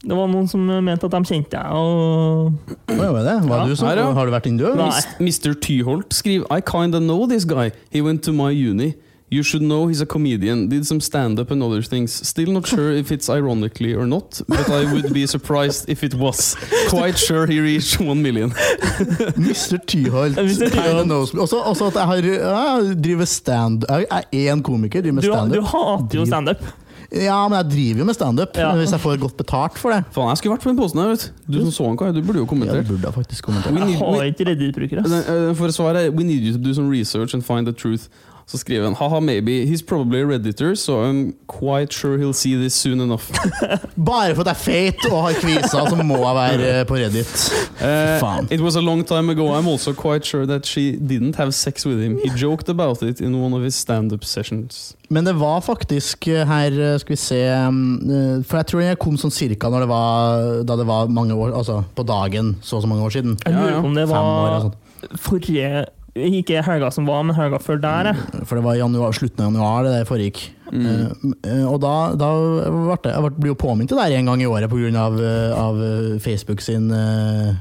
Det 0.00 0.16
var 0.16 0.30
noen 0.32 0.46
som 0.48 0.62
mente 0.64 1.04
at 1.10 1.12
de 1.12 1.20
kjente 1.28 1.52
deg, 1.52 1.76
og 1.76 2.54
Hva 2.88 3.10
var 3.12 3.26
det? 3.26 3.36
Var 3.50 3.58
Ja. 3.58 3.66
du 3.68 3.76
som, 3.76 3.90
Her, 3.90 4.00
ja. 4.00 4.08
Har 4.16 4.24
du 4.30 4.32
vært 4.32 4.48
inne, 4.48 4.70
du? 4.72 4.80
Mr. 5.20 5.52
Tyholt 5.60 6.16
skriver 6.16 6.48
I 6.48 6.62
kinda 6.64 7.02
know 7.02 7.26
this 7.28 7.44
guy. 7.44 7.68
He 7.92 8.00
went 8.00 8.24
to 8.24 8.32
my 8.32 8.48
uni. 8.54 8.94
You 9.32 9.44
should 9.44 9.62
know 9.62 9.86
he's 9.86 10.00
a 10.00 10.06
comedian. 10.06 10.68
Did 10.68 10.84
some 10.86 11.00
stand-up 11.00 11.52
and 11.52 11.62
other 11.62 11.82
things. 11.82 12.10
Still 12.26 12.50
not 12.52 12.66
sure 12.66 12.90
if 12.90 13.12
it's 13.12 13.28
ironically 13.30 13.94
or 13.94 14.04
not, 14.04 14.40
but 14.48 14.68
I 14.68 14.84
would 14.92 15.12
be 15.12 15.24
surprised 15.26 15.88
if 15.88 16.02
it 16.02 16.14
was. 16.14 16.56
Quite 16.88 17.16
sure 17.16 17.46
he 17.46 17.60
reached 17.60 18.00
one 18.00 18.22
million. 18.22 18.50
Mr. 19.50 19.78
Tyholt. 19.86 20.36
Også, 20.38 21.86
at 21.86 21.94
jeg 21.94 22.06
har 22.06 22.16
jeg 22.16 22.96
driver 23.04 23.24
stand 23.24 23.84
Jeg 23.88 24.06
er 24.10 24.22
én 24.56 24.62
komiker, 24.62 25.00
driver 25.00 25.14
med 25.14 25.22
du, 25.22 25.60
du 25.60 25.62
hater 25.62 26.18
jo 26.18 26.24
standup. 26.26 26.64
Ja, 27.10 27.48
men 27.48 27.56
jeg 27.58 27.70
driver 27.72 27.98
jo 27.98 28.04
med 28.06 28.14
standup 28.14 28.56
Ja. 28.58 28.72
hvis 28.78 28.92
jeg 28.94 29.00
får 29.02 29.16
godt 29.18 29.36
betalt 29.36 29.78
for 29.78 29.90
det. 29.94 30.04
Faen, 30.14 30.28
jeg 30.30 30.38
skulle 30.38 30.54
vært 30.56 30.62
på 30.66 30.70
den 30.70 30.78
posten 30.78 31.00
her, 31.02 31.08
vet 31.14 31.30
du. 31.46 31.54
Du 31.58 31.60
som 31.64 31.72
så 31.74 31.86
han, 31.88 31.96
Kai, 31.98 32.10
du 32.14 32.20
burde 32.22 32.38
jo 32.38 32.46
Ja, 32.46 32.50
kommentert. 32.50 32.86
burde 32.88 33.02
jeg 33.06 33.14
faktisk 33.14 33.44
kommentert. 33.46 33.74
We 33.74 33.80
Jeg 33.90 33.98
har 33.98 34.26
ikke 34.30 34.46
Reddit-brukere. 34.50 35.02
Den, 35.06 35.48
eh, 35.50 35.54
For 35.54 35.70
svaret 35.70 36.10
We 36.14 36.24
need 36.24 36.42
you 36.46 36.52
to 36.52 36.58
do 36.58 36.74
some 36.74 36.90
research 36.90 37.34
and 37.34 37.42
find 37.42 37.66
the 37.66 37.72
truth. 37.74 38.08
Så 38.50 38.58
skriver 38.58 38.84
han 38.88 38.96
haha, 38.98 39.20
maybe. 39.20 39.64
He's 39.64 39.82
probably 39.86 40.20
a 40.22 40.26
redditor, 40.26 40.74
so 40.74 40.96
I'm 41.04 41.34
quite 41.46 41.92
sure 41.94 42.18
he'll 42.18 42.32
see 42.34 42.56
this 42.58 42.74
soon 42.74 43.00
enough. 43.00 43.30
Bare 43.96 44.34
for 44.34 44.42
at 44.42 44.48
det 44.48 44.54
er 44.56 44.62
feit 44.64 45.04
og 45.10 45.20
har 45.28 45.36
kvisa, 45.38 45.84
så 45.86 45.94
må 46.02 46.16
jeg 46.18 46.34
være 46.34 46.80
eh, 46.80 46.86
på 46.88 46.98
Reddit. 46.98 47.34
Uh, 47.78 48.18
faen. 48.18 48.48
it 48.50 48.60
was 48.60 48.74
a 48.76 48.80
long 48.82 49.04
time 49.06 49.30
ago. 49.30 49.46
I'm 49.54 49.68
also 49.70 49.92
quite 49.94 50.26
sure 50.26 50.46
that 50.46 50.66
she 50.66 50.96
didn't 50.98 51.36
have 51.36 51.52
sex 51.54 51.86
with 51.86 52.02
him. 52.02 52.18
He 52.24 52.30
joked 52.34 52.68
about 52.68 53.02
it 53.06 53.20
in 53.20 53.38
one 53.40 53.54
of 53.54 53.62
his 53.62 53.74
stand-up 53.76 54.24
sessions. 54.24 54.96
Men 55.08 55.24
det 55.24 55.32
var 55.38 55.60
faktisk 55.60 56.26
eh, 56.28 56.44
her 56.46 56.98
Skal 56.98 57.12
vi 57.12 57.16
se 57.18 57.38
mm, 57.70 58.44
For 58.46 58.60
jeg 58.60 58.66
tror 58.70 58.82
jeg 58.84 58.98
kom 59.02 59.16
sånn 59.18 59.32
cirka 59.34 59.66
når 59.72 59.82
det 59.82 59.88
var, 59.90 60.44
da 60.68 60.76
det 60.78 60.84
var 60.86 61.08
mange 61.10 61.34
år 61.34 61.50
Altså 61.58 61.80
på 61.98 62.04
dagen, 62.06 62.52
så 62.62 62.76
og 62.78 62.84
så 62.84 62.90
mange 62.90 63.02
år 63.08 63.14
siden. 63.16 63.34
Jeg 63.46 63.54
Ja, 63.54 63.64
lurer 63.64 63.80
på 63.82 63.90
om 63.90 63.96
det 63.98 64.04
Fem 64.06 64.16
år 64.18 64.28
og 64.30 64.52
var 64.54 64.60
sånt. 64.68 65.18
forrige 65.18 65.72
Ikke 66.18 66.62
helga 66.66 66.88
som 66.90 67.06
var, 67.06 67.22
men 67.22 67.36
helga 67.36 67.60
før 67.62 67.78
der. 67.82 68.12
For 68.42 68.58
det 68.58 68.64
var 68.66 68.78
januar, 68.80 69.14
slutten 69.14 69.44
av 69.44 69.52
januar 69.52 69.86
det 69.86 69.92
der 69.94 70.08
foregikk. 70.08 70.40
Eh, 70.72 71.64
og 71.66 71.80
da, 71.82 71.94
da 72.18 72.28
ble 72.70 72.96
det, 73.04 73.12
jeg 73.14 73.24
ble- 73.38 73.50
jo 73.50 73.56
påminnet 73.58 73.90
det 73.94 73.98
der 73.98 74.16
en 74.20 74.30
gang 74.30 74.42
i 74.42 74.46
året 74.50 74.70
pga. 74.70 74.90
Av, 75.00 75.16
eh, 75.20 75.52
av 75.58 75.80
Facebook 76.22 76.60
sin 76.62 76.90
uh, 76.90 77.54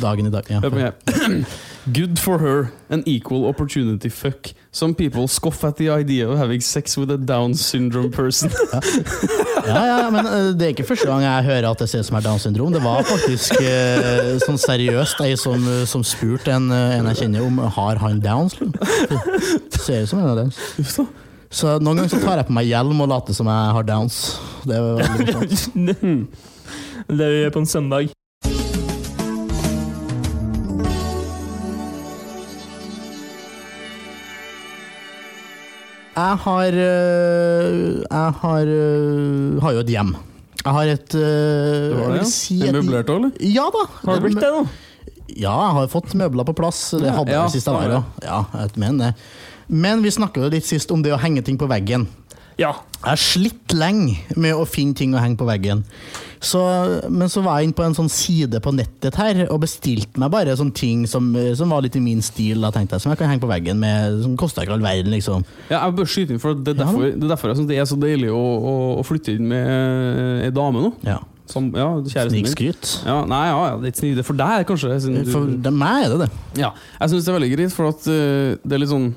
Dagen 0.00 0.26
i 0.26 0.30
dag. 0.32 0.48
Ja. 0.48 0.60
Good 1.90 2.18
for 2.20 2.38
her, 2.38 2.66
an 2.90 3.02
equal 3.06 3.46
opportunity 3.48 4.10
fuck. 4.10 4.50
Some 4.70 4.94
people 4.94 5.26
scoff 5.28 5.64
at 5.64 5.76
the 5.78 5.88
idea 5.90 6.28
of 6.28 6.36
having 6.38 6.60
sex 6.60 6.96
with 6.98 7.10
a 7.10 7.16
Down 7.16 7.54
syndrome 7.54 8.10
person. 8.12 8.50
Ja, 9.60 9.80
ja, 9.86 10.10
men 10.10 10.24
eh, 10.26 10.50
det 10.56 10.64
er 10.64 10.70
ikke 10.72 10.86
første 10.88 11.06
gang 11.06 11.20
jeg 11.22 11.44
hører 11.44 11.66
at 11.70 11.82
det 11.82 11.88
ser 11.90 12.00
ut 12.00 12.06
som 12.08 12.16
er 12.16 12.24
down 12.24 12.38
syndrom. 12.40 12.72
Det 12.72 12.80
var 12.82 13.02
faktisk 13.06 13.58
eh, 13.60 14.38
sånn 14.40 14.56
seriøst 14.58 15.20
ei 15.26 15.34
som, 15.38 15.62
som 15.86 16.02
spurte 16.06 16.54
en, 16.56 16.70
en 16.72 17.10
jeg 17.12 17.18
kjenner 17.26 17.44
om 17.44 17.60
har 17.76 18.00
han 18.00 18.22
Downs. 18.24 18.56
liksom. 18.56 18.72
Ser 19.76 20.06
ut 20.06 20.10
som 20.10 20.22
en 20.22 20.30
av 20.32 20.40
Downs. 20.40 20.58
Så. 21.50 21.78
Noen 21.82 21.98
ganger 21.98 22.12
så 22.12 22.20
tar 22.22 22.38
jeg 22.40 22.46
på 22.46 22.54
meg 22.54 22.68
hjelm 22.70 23.00
og 23.02 23.10
later 23.10 23.34
som 23.36 23.48
jeg 23.50 23.74
har 23.76 23.86
Downs. 23.88 24.20
Det 24.62 24.76
er 24.76 24.86
veldig 24.86 25.34
morsomt. 25.40 25.76
det 27.10 27.18
det 27.18 27.26
vi 27.32 27.40
gjør 27.42 27.54
på 27.56 27.62
en 27.64 27.70
søndag. 27.72 28.10
Jeg 36.16 36.36
har 36.44 36.74
øh, 36.74 38.02
Jeg 38.10 38.32
har, 38.42 38.64
øh, 38.66 39.60
har 39.62 39.72
jo 39.72 39.78
et 39.84 39.86
hjem. 39.94 40.14
Jeg 40.64 40.72
har 40.72 40.82
et 40.92 41.08
Det 41.12 41.92
Du 41.92 41.96
har 42.02 42.10
det, 42.12 42.18
ja? 42.18 42.24
si 42.24 42.60
et- 42.66 42.74
møblert 42.74 43.06
òg, 43.08 43.16
eller? 43.16 43.30
Ja 43.40 43.64
da. 43.72 43.84
Har 44.04 44.14
det 44.14 44.22
blitt 44.22 44.40
det, 44.42 44.50
da? 44.52 44.64
Ja, 45.30 45.54
jeg 45.62 45.72
har 45.76 45.86
fått 45.88 46.12
møbler 46.18 46.44
på 46.44 46.52
plass. 46.58 46.90
Det 46.90 47.08
hadde 47.08 47.30
jeg 47.30 47.38
Ja, 47.38 47.46
sist 47.48 47.66
jeg 47.66 47.74
var 47.74 47.82
her. 47.82 48.02
Ja, 48.22 48.44
jeg 48.58 48.70
mener 48.76 49.04
det. 49.06 49.14
Men 49.70 50.02
vi 50.02 50.10
snakka 50.10 50.48
litt 50.50 50.66
sist 50.66 50.90
om 50.90 51.02
det 51.04 51.12
å 51.14 51.20
henge 51.22 51.44
ting 51.46 51.58
på 51.60 51.68
veggen. 51.70 52.08
Ja. 52.60 52.74
Jeg 53.00 53.06
har 53.06 53.20
slitt 53.20 53.72
lenge 53.72 54.18
med 54.36 54.52
å 54.52 54.66
finne 54.68 54.92
ting 54.98 55.14
å 55.16 55.20
henge 55.22 55.38
på 55.40 55.46
veggen. 55.48 55.80
Så, 56.44 56.60
men 57.12 57.28
så 57.32 57.40
var 57.44 57.58
jeg 57.60 57.68
inne 57.68 57.76
på 57.76 57.84
en 57.86 57.94
sånn 57.96 58.10
side 58.12 58.60
på 58.64 58.72
nettet 58.76 59.16
her 59.20 59.42
og 59.46 59.62
bestilte 59.62 60.20
meg 60.20 60.32
bare 60.32 60.56
sånne 60.56 60.74
ting 60.76 61.06
som, 61.08 61.30
som 61.56 61.72
var 61.72 61.84
litt 61.84 61.96
i 61.96 62.02
min 62.04 62.20
stil. 62.24 62.60
Da, 62.64 62.72
tenkte 62.74 62.96
jeg, 62.98 63.04
Som 63.04 63.12
jeg 63.14 63.20
kan 63.22 63.30
henge 63.32 63.44
på 63.44 63.48
veggen 63.50 63.80
med. 63.80 64.18
Som 64.24 64.36
koster 64.40 64.64
ikke 64.66 64.76
all 64.76 64.84
verden, 64.84 65.12
liksom. 65.14 65.46
Ja, 65.70 65.84
jeg 65.86 65.96
bør 66.00 66.10
skyte 66.12 66.36
inn, 66.36 66.42
for 66.42 66.56
det 66.56 66.74
er 66.74 66.80
Ja, 66.82 66.84
derfor, 66.84 67.06
det 67.08 67.24
er 67.28 67.32
derfor 67.34 67.52
jeg 67.54 67.60
syns 67.62 67.70
det 67.72 67.80
er 67.80 67.88
så 67.88 68.00
deilig 68.00 68.32
å, 68.36 68.40
å, 68.42 68.74
å 69.00 69.06
flytte 69.08 69.36
inn 69.38 69.48
med 69.52 69.70
eh, 69.70 70.48
ei 70.48 70.52
dame 70.56 70.84
nå. 70.84 70.92
Ja. 71.06 71.20
Som, 71.50 71.72
ja. 71.74 71.88
Snikskryt. 72.12 72.92
Ja, 73.08 73.22
nei, 73.28 73.40
ja, 73.48 73.56
ja, 73.72 73.80
det 73.82 73.90
er 73.94 74.12
ikke 74.12 74.28
for 74.28 74.38
deg, 74.38 74.68
kanskje. 74.68 75.00
du- 75.24 75.32
For 75.32 75.72
meg 75.72 76.04
er 76.06 76.12
det 76.14 76.20
det. 76.26 76.30
Ja, 76.60 76.74
jeg 77.00 77.14
syns 77.14 77.24
det 77.26 77.32
er 77.32 77.38
veldig 77.40 77.52
greit, 77.56 77.74
for 77.74 77.88
at 77.90 78.06
uh, 78.06 78.54
det 78.60 78.76
er 78.76 78.84
litt 78.84 78.92
sånn 78.92 79.10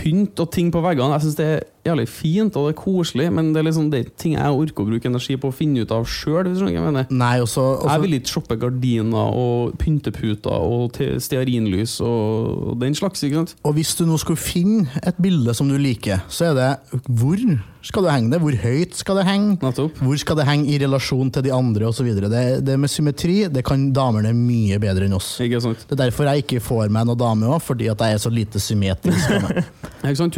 pynt 0.00 0.40
og 0.40 0.50
ting 0.54 0.70
på 0.72 0.82
veggene. 0.84 1.14
Jeg 1.18 1.26
syns 1.26 1.38
det 1.38 1.46
er 1.46 1.64
jævlig 1.86 2.06
fint 2.12 2.56
og 2.58 2.68
det 2.68 2.74
er 2.74 2.78
koselig, 2.80 3.26
men 3.32 3.52
det 3.54 3.60
er 3.60 3.66
liksom 3.68 3.88
det 3.92 4.00
er 4.00 4.12
ting 4.20 4.36
jeg 4.36 4.58
orker 4.62 4.84
å 4.84 4.88
bruke 4.90 5.10
energi 5.10 5.36
på 5.40 5.50
å 5.50 5.56
finne 5.56 5.84
ut 5.84 5.94
av 5.94 6.06
sjøl. 6.08 6.50
Jeg. 6.50 7.06
Nei, 7.10 7.34
også, 7.42 7.64
også 7.80 7.90
jeg 7.94 8.04
vil 8.04 8.18
ikke 8.18 8.34
shoppe 8.34 8.58
gardiner 8.60 9.34
og 9.36 9.74
pynteputer 9.80 10.54
og 10.54 11.00
stearinlys 11.22 11.98
og 12.04 12.78
den 12.80 12.96
slags. 12.96 13.24
ikke 13.26 13.42
sant? 13.42 13.56
Og 13.64 13.76
hvis 13.76 13.94
du 13.98 14.06
nå 14.08 14.18
skulle 14.20 14.40
finne 14.40 14.88
et 15.04 15.20
bilde 15.20 15.54
som 15.56 15.68
du 15.70 15.76
liker, 15.80 16.24
så 16.32 16.50
er 16.50 16.56
det 16.58 17.02
hvor 17.06 17.44
skal 17.86 18.04
du 18.04 18.10
henge 18.12 18.30
det? 18.32 18.40
Hvor 18.42 18.56
høyt 18.62 18.96
skal 18.98 19.20
det 19.20 19.24
henge? 19.28 19.56
Hvor 20.00 20.20
skal 20.20 20.36
det 20.40 20.46
henge 20.48 20.68
i 20.68 20.78
relasjon 20.82 21.30
til 21.32 21.46
de 21.46 21.52
andre 21.54 21.88
osv.? 21.88 22.10
Det, 22.20 22.44
det 22.66 22.76
med 22.80 22.92
symmetri 22.92 23.36
det 23.52 23.64
kan 23.66 23.88
damene 23.96 24.34
mye 24.36 24.76
bedre 24.82 25.08
enn 25.08 25.16
oss. 25.16 25.32
Det 25.40 25.96
er 25.96 26.02
derfor 26.04 26.28
jeg 26.28 26.44
ikke 26.44 26.62
får 26.64 26.92
meg 26.92 27.08
noen 27.08 27.20
dame 27.20 27.48
òg, 27.48 27.60
fordi 27.64 27.88
at 27.92 28.04
jeg 28.04 28.18
er 28.18 28.22
så 28.22 28.32
lite 28.32 28.60
symmetrisk. 28.62 29.36
Hun, 30.00 30.32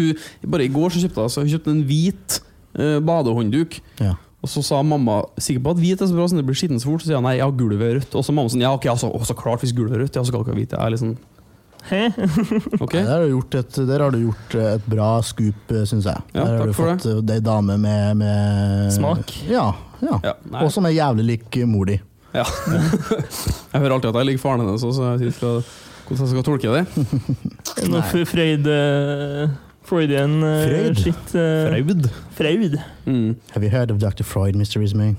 bare 0.50 0.66
i 0.66 0.72
går 0.72 0.94
så 0.94 1.02
kjøpte 1.02 1.18
jeg, 1.18 1.28
altså, 1.28 1.42
hun 1.42 1.50
kjøpte 1.52 1.70
en 1.70 1.83
hvit 1.87 2.37
uh, 2.78 2.98
badehåndduk. 3.05 3.76
Ja. 4.02 4.16
Og 4.42 4.50
så 4.50 4.62
sa 4.66 4.81
mamma 4.83 5.20
sikker 5.38 5.62
på 5.62 5.74
at 5.76 5.81
hvit 5.83 6.00
er 6.02 6.11
så 6.11 6.16
bra, 6.16 6.26
sånn 6.26 6.40
det 6.40 6.46
blir 6.48 6.59
skitten 6.59 6.81
så 6.83 6.90
fort. 6.90 7.05
Så 7.05 7.11
sier 7.11 7.16
jeg 7.16 7.24
nei, 7.24 7.37
jeg 7.38 7.46
har 7.46 7.55
gulvet 7.59 7.94
rødt. 7.98 8.16
Og 8.18 8.26
så 8.26 8.35
mamma 8.35 8.50
sånn, 8.50 8.64
ja 8.64 8.72
ok, 8.74 8.88
altså, 8.90 9.11
å, 9.14 9.22
så 9.26 9.37
klart 9.38 9.62
hvis 9.62 9.74
gulvet 9.76 9.94
er 9.98 10.02
rødt, 10.02 10.18
ja, 10.18 10.24
så 10.24 10.33
skal 10.33 10.42
dere 10.48 10.59
hvit, 10.59 10.74
Jeg 10.74 10.83
er 10.83 10.94
litt 10.94 11.02
sånn, 11.02 11.14
Hæ? 11.92 12.02
Nei, 12.81 12.87
Der, 12.88 13.09
har 13.11 13.22
du 13.26 13.35
gjort 13.35 13.55
et, 13.61 13.76
der 13.88 14.00
har 14.07 14.11
du 14.14 14.18
gjort 14.22 14.55
et 14.62 14.87
bra 14.88 15.09
scoop, 15.22 15.74
syns 15.87 16.07
jeg. 16.09 16.22
Ja, 16.35 16.40
der 16.40 16.46
har 16.46 16.62
takk 16.62 16.70
du 16.72 16.76
fått 16.78 17.07
eh, 17.11 17.35
ei 17.37 17.40
dame 17.44 17.76
med, 17.78 18.16
med 18.22 18.92
Smak. 18.96 19.35
Ja. 19.50 19.66
ja. 20.00 20.18
Ja, 20.24 20.33
Og 20.64 20.72
som 20.72 20.88
er 20.88 20.94
jævlig 20.96 21.24
lik 21.28 21.59
mor 21.68 21.85
di. 21.92 21.98
ja. 22.35 22.44
jeg 23.72 23.81
hører 23.81 23.92
alltid 23.98 24.09
at 24.09 24.16
jeg 24.22 24.26
liker 24.33 24.40
faren 24.42 24.64
hennes, 24.64 24.81
så 24.81 25.11
jeg 25.11 25.20
vet 25.20 25.35
ikke 25.37 25.52
hvordan 26.09 26.24
jeg 26.26 26.33
skal 26.33 26.46
tolke 26.48 26.72
det. 26.72 26.87
Noe. 27.92 28.24
Freud 28.26 28.66
eh, 28.72 29.52
Freudian 29.85 30.35
eh, 30.42 30.64
Freud? 30.64 30.98
shit. 31.05 31.35
eh, 31.37 31.68
Fraud. 31.68 32.09
Freud. 32.38 32.78
Mm. 33.07 33.37
Have 33.52 33.62
you 33.64 33.70
heard 33.70 33.90
of 33.90 33.98
Dr. 34.02 34.24
Freud, 34.24 34.55
Mr. 34.59 34.81
Ismay? 34.83 35.12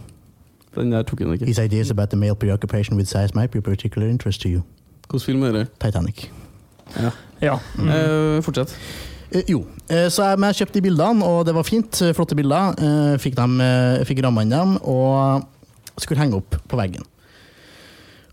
Den 0.76 0.92
der 0.92 1.04
tok 1.06 1.20
hun 1.22 1.34
ikke. 1.34 1.46
His 1.46 1.60
ideas 1.62 1.92
about 1.92 2.10
the 2.10 2.18
male 2.18 2.36
preoccupation 2.36 2.98
with 2.98 3.08
size 3.08 3.36
might 3.36 3.52
be 3.52 3.58
of 3.60 3.64
particular 3.64 4.10
interest 4.10 4.42
to 4.42 4.50
you. 4.50 4.62
Hvilken 5.10 5.26
film 5.26 5.44
er 5.44 5.52
det? 5.52 5.68
Titanic. 5.80 6.32
Ja. 7.42 7.58
Mm. 7.78 7.90
Eh, 7.90 8.42
fortsett. 8.46 8.76
Eh, 9.34 9.44
jo, 9.50 9.64
eh, 9.90 10.08
så 10.14 10.28
jeg, 10.30 10.40
jeg 10.40 10.60
kjøpte 10.62 10.78
de 10.80 10.86
bildene, 10.90 11.24
og 11.26 11.46
det 11.48 11.56
var 11.58 11.64
fint. 11.68 12.02
eh, 12.06 12.14
Flotte 12.14 12.36
bilder. 12.38 12.76
Eh, 12.78 13.16
fikk, 13.24 13.36
dem, 13.40 13.60
eh, 13.62 14.04
fikk 14.08 14.22
rammene 14.24 14.50
dem, 14.54 14.78
og 14.84 15.48
skulle 16.00 16.22
henge 16.22 16.38
opp 16.40 16.56
på 16.70 16.78
veggen. 16.80 17.04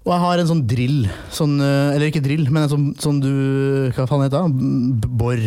Og 0.01 0.15
jeg 0.15 0.21
har 0.23 0.41
en 0.41 0.49
sånn 0.49 0.63
drill, 0.67 1.03
sånn, 1.31 1.59
eller 1.61 2.07
ikke 2.09 2.23
drill, 2.25 2.47
men 2.49 2.63
en 2.65 2.71
sånn, 2.73 2.87
sånn 2.97 3.19
du 3.21 3.91
Hva 3.93 4.07
faen 4.09 4.23
heter 4.25 4.47
det? 4.49 5.09
Bor. 5.21 5.43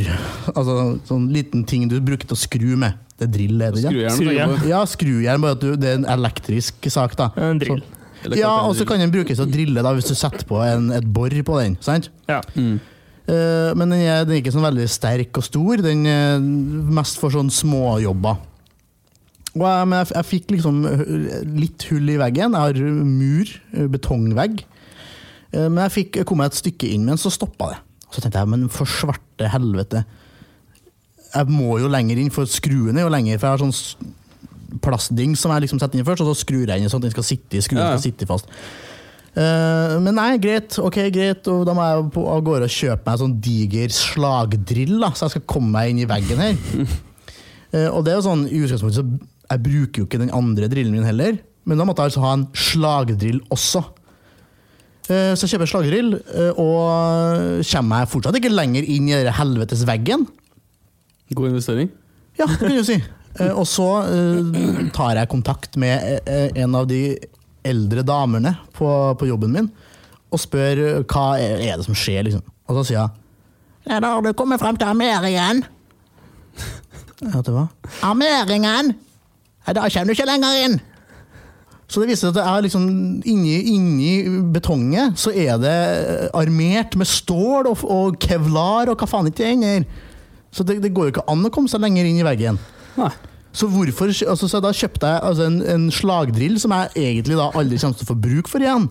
Altså 0.53 0.75
sånn 1.09 1.25
liten 1.33 1.63
ting 1.65 1.87
du 1.89 1.95
bruker 2.05 2.29
til 2.29 2.37
å 2.37 2.39
skru 2.39 2.75
med. 2.77 2.99
Det 3.17 3.25
er 3.27 3.31
drill, 3.33 3.63
er 3.65 3.73
det 3.73 3.81
ikke? 3.81 4.13
Skrujern. 4.13 4.53
Ja, 4.69 4.83
skrujern, 4.85 5.41
bare 5.41 5.57
at 5.57 5.63
du, 5.65 5.73
det 5.75 5.89
er 5.89 5.97
en 6.03 6.05
elektrisk 6.19 6.85
sak, 6.93 7.17
da. 7.17 7.31
En 7.35 7.57
drill. 7.61 7.81
Så, 8.23 8.37
Ja, 8.39 8.53
og 8.69 8.75
så 8.77 8.85
kan 8.87 9.01
den 9.01 9.11
brukes 9.11 9.41
til 9.41 9.47
å 9.47 9.51
drille 9.51 9.81
da, 9.83 9.91
hvis 9.97 10.07
du 10.07 10.15
setter 10.15 10.45
på 10.47 10.61
en, 10.63 10.91
et 10.95 11.03
bor 11.17 11.33
på 11.33 11.57
den. 11.59 11.75
sant? 11.81 12.09
Ja. 12.29 12.39
Mm. 12.53 12.77
Eh, 13.23 13.69
men 13.79 13.93
den 13.93 14.01
er, 14.03 14.25
den 14.27 14.35
er 14.35 14.41
ikke 14.41 14.51
sånn 14.55 14.65
veldig 14.67 14.87
sterk 14.91 15.37
og 15.39 15.45
stor. 15.47 15.83
Den 15.85 16.03
er 16.09 16.41
mest 16.43 17.19
for 17.21 17.33
sånn 17.33 17.51
småjobber. 17.53 18.41
Og 19.53 19.61
jeg, 19.61 19.85
men 19.87 19.99
jeg, 20.01 20.09
jeg 20.17 20.29
fikk 20.31 20.51
liksom 20.55 20.81
eh, 20.89 21.39
litt 21.61 21.85
hull 21.91 22.09
i 22.09 22.19
veggen. 22.19 22.57
Jeg 22.57 22.73
har 22.81 23.05
mur, 23.05 23.53
eh, 23.77 23.87
betongvegg. 23.93 24.63
Eh, 25.53 25.67
Men 25.69 25.83
jeg 25.85 25.95
fikk 25.99 26.23
kom 26.27 26.41
jeg 26.43 26.51
et 26.51 26.59
stykke 26.63 26.89
inn, 26.95 27.05
men 27.07 27.21
så 27.21 27.31
stoppa 27.33 27.73
det. 27.75 27.79
Så 28.13 28.21
tenkte 28.21 28.41
jeg, 28.41 28.49
men 28.49 28.67
for 28.73 28.89
svarte 28.89 29.47
helvete. 29.53 30.03
Jeg 31.33 31.49
må 31.49 31.79
jo 31.81 31.87
lenger 31.89 32.19
inn, 32.21 32.33
for 32.33 32.45
skruen 32.49 32.97
er 32.99 33.07
jo 33.07 33.13
lenger. 33.13 33.39
For 33.41 33.47
jeg 33.49 33.55
har 33.55 33.63
sånn 33.63 34.81
plastding 34.83 35.35
som 35.37 35.53
jeg 35.53 35.63
liksom 35.67 35.79
setter 35.81 35.99
inn 36.01 36.05
først, 36.07 36.21
og 36.25 36.31
så 36.33 36.41
skrur 36.43 36.65
jeg 36.69 36.81
inn 36.81 36.89
sånn 36.91 37.01
at 37.01 37.07
den 37.07 37.13
skal 37.15 37.25
sitte 37.25 37.57
i 37.57 37.61
skruen 37.63 37.85
skal 37.93 38.03
sitte 38.03 38.27
fast. 38.29 38.49
Eh, 39.33 39.95
men 40.03 40.13
nei, 40.13 40.35
greit, 40.41 40.75
ok, 40.77 40.99
greit, 41.13 41.47
og 41.49 41.63
da 41.65 41.73
må 41.73 41.85
jeg 41.87 42.05
på, 42.13 42.25
av 42.29 42.43
gårde 42.45 42.67
og 42.69 42.75
kjøpe 42.75 43.01
meg 43.01 43.15
en 43.15 43.21
sånn 43.23 43.39
diger 43.41 43.95
slagdrill, 43.95 44.99
da, 45.01 45.09
så 45.15 45.25
jeg 45.25 45.35
skal 45.35 45.47
komme 45.49 45.73
meg 45.73 45.89
inn 45.89 46.03
i 46.03 46.09
veggen 46.09 46.43
her. 46.43 46.59
uh, 47.73 47.89
og 47.95 48.03
det 48.05 48.13
er 48.13 48.19
jo 48.19 48.27
sånn, 48.27 48.45
i 48.45 48.61
utgangspunktet 48.61 48.99
så 48.99 49.31
jeg 49.53 49.63
bruker 49.65 50.01
jo 50.01 50.07
ikke 50.07 50.21
den 50.21 50.31
andre 50.37 50.69
drillen 50.71 50.93
min 50.93 51.07
heller, 51.07 51.41
men 51.65 51.81
da 51.81 51.87
måtte 51.87 52.05
jeg 52.05 52.13
altså 52.13 52.23
ha 52.27 52.35
en 52.37 52.45
slagdrill 52.53 53.41
også. 53.53 53.83
Uh, 55.09 55.33
så 55.33 55.47
jeg 55.47 55.55
kjøper 55.55 55.73
slagdrill, 55.73 56.15
og 56.53 57.65
kommer 57.73 58.03
jeg 58.03 58.13
fortsatt 58.13 58.37
ikke 58.37 58.53
lenger 58.53 58.85
inn 58.85 59.09
i 59.09 59.17
den 59.17 59.33
helvetes 59.33 59.81
veggen. 59.89 60.29
God 61.33 61.55
investering. 61.55 61.89
Ja, 62.37 62.45
det 62.45 62.61
kan 62.61 62.77
du 62.77 62.85
si. 62.85 63.01
Og 63.57 63.65
så 63.65 63.87
tar 64.93 65.15
jeg 65.17 65.29
kontakt 65.31 65.73
med 65.81 66.27
en 66.29 66.75
av 66.77 66.85
de 66.85 67.15
eldre 67.67 68.03
damene 68.07 68.55
på, 68.75 68.87
på 69.19 69.27
jobben 69.29 69.53
min 69.55 69.71
og 70.33 70.41
spør 70.41 70.79
hva 71.05 71.25
er, 71.37 71.59
er 71.61 71.77
det 71.77 71.85
som 71.85 71.97
skjer. 71.97 72.23
liksom. 72.25 72.41
Og 72.69 72.79
så 72.79 72.87
sier 72.89 73.05
hun 73.05 73.19
ja, 73.83 73.97
da 73.99 74.13
har 74.13 74.21
du 74.23 74.29
kommet 74.31 74.61
frem 74.61 74.77
til 74.79 74.87
armeringen. 74.87 75.65
Vet 77.19 77.47
det 77.49 77.51
hva? 77.51 77.65
Armeringen! 78.07 78.93
Ja, 79.67 79.73
da 79.75 79.89
kommer 79.91 80.07
du 80.07 80.15
ikke 80.15 80.27
lenger 80.29 80.59
inn. 80.61 80.77
Så 81.91 81.99
det 81.99 82.09
viser 82.09 82.29
seg 82.29 82.31
at 82.31 82.37
det 82.39 82.45
er 82.47 82.63
liksom 82.65 82.85
inni, 83.27 83.57
inni 83.73 84.13
betonget 84.55 85.19
så 85.19 85.33
er 85.35 85.59
det 85.61 85.73
eh, 85.73 86.29
armert 86.39 86.95
med 86.97 87.09
stål 87.11 87.67
og, 87.69 87.83
og 87.83 88.15
kevlar 88.23 88.89
og 88.89 89.03
hva 89.03 89.09
faen 89.11 89.27
ikke 89.29 89.43
det 89.43 89.51
ender. 89.51 89.85
Så 90.53 90.65
det, 90.65 90.79
det 90.81 90.93
går 90.95 91.09
jo 91.09 91.13
ikke 91.17 91.27
an 91.29 91.43
å 91.45 91.51
komme 91.53 91.69
seg 91.69 91.83
lenger 91.83 92.07
inn 92.07 92.23
i 92.23 92.25
veggen. 92.25 92.57
Nei. 92.95 93.11
Så 93.53 93.67
hvorfor, 93.69 94.09
altså, 94.29 94.47
så 94.49 94.59
da 94.65 94.71
kjøpte 94.73 95.05
jeg 95.11 95.19
altså, 95.23 95.45
en, 95.45 95.59
en 95.69 95.83
slagdrill 95.93 96.55
som 96.59 96.71
jeg 96.73 96.89
egentlig 96.97 97.35
da 97.37 97.51
aldri 97.53 97.77
kommer 97.77 97.99
til 97.99 98.07
å 98.07 98.09
få 98.09 98.15
bruk 98.23 98.47
for 98.49 98.63
igjen. 98.65 98.87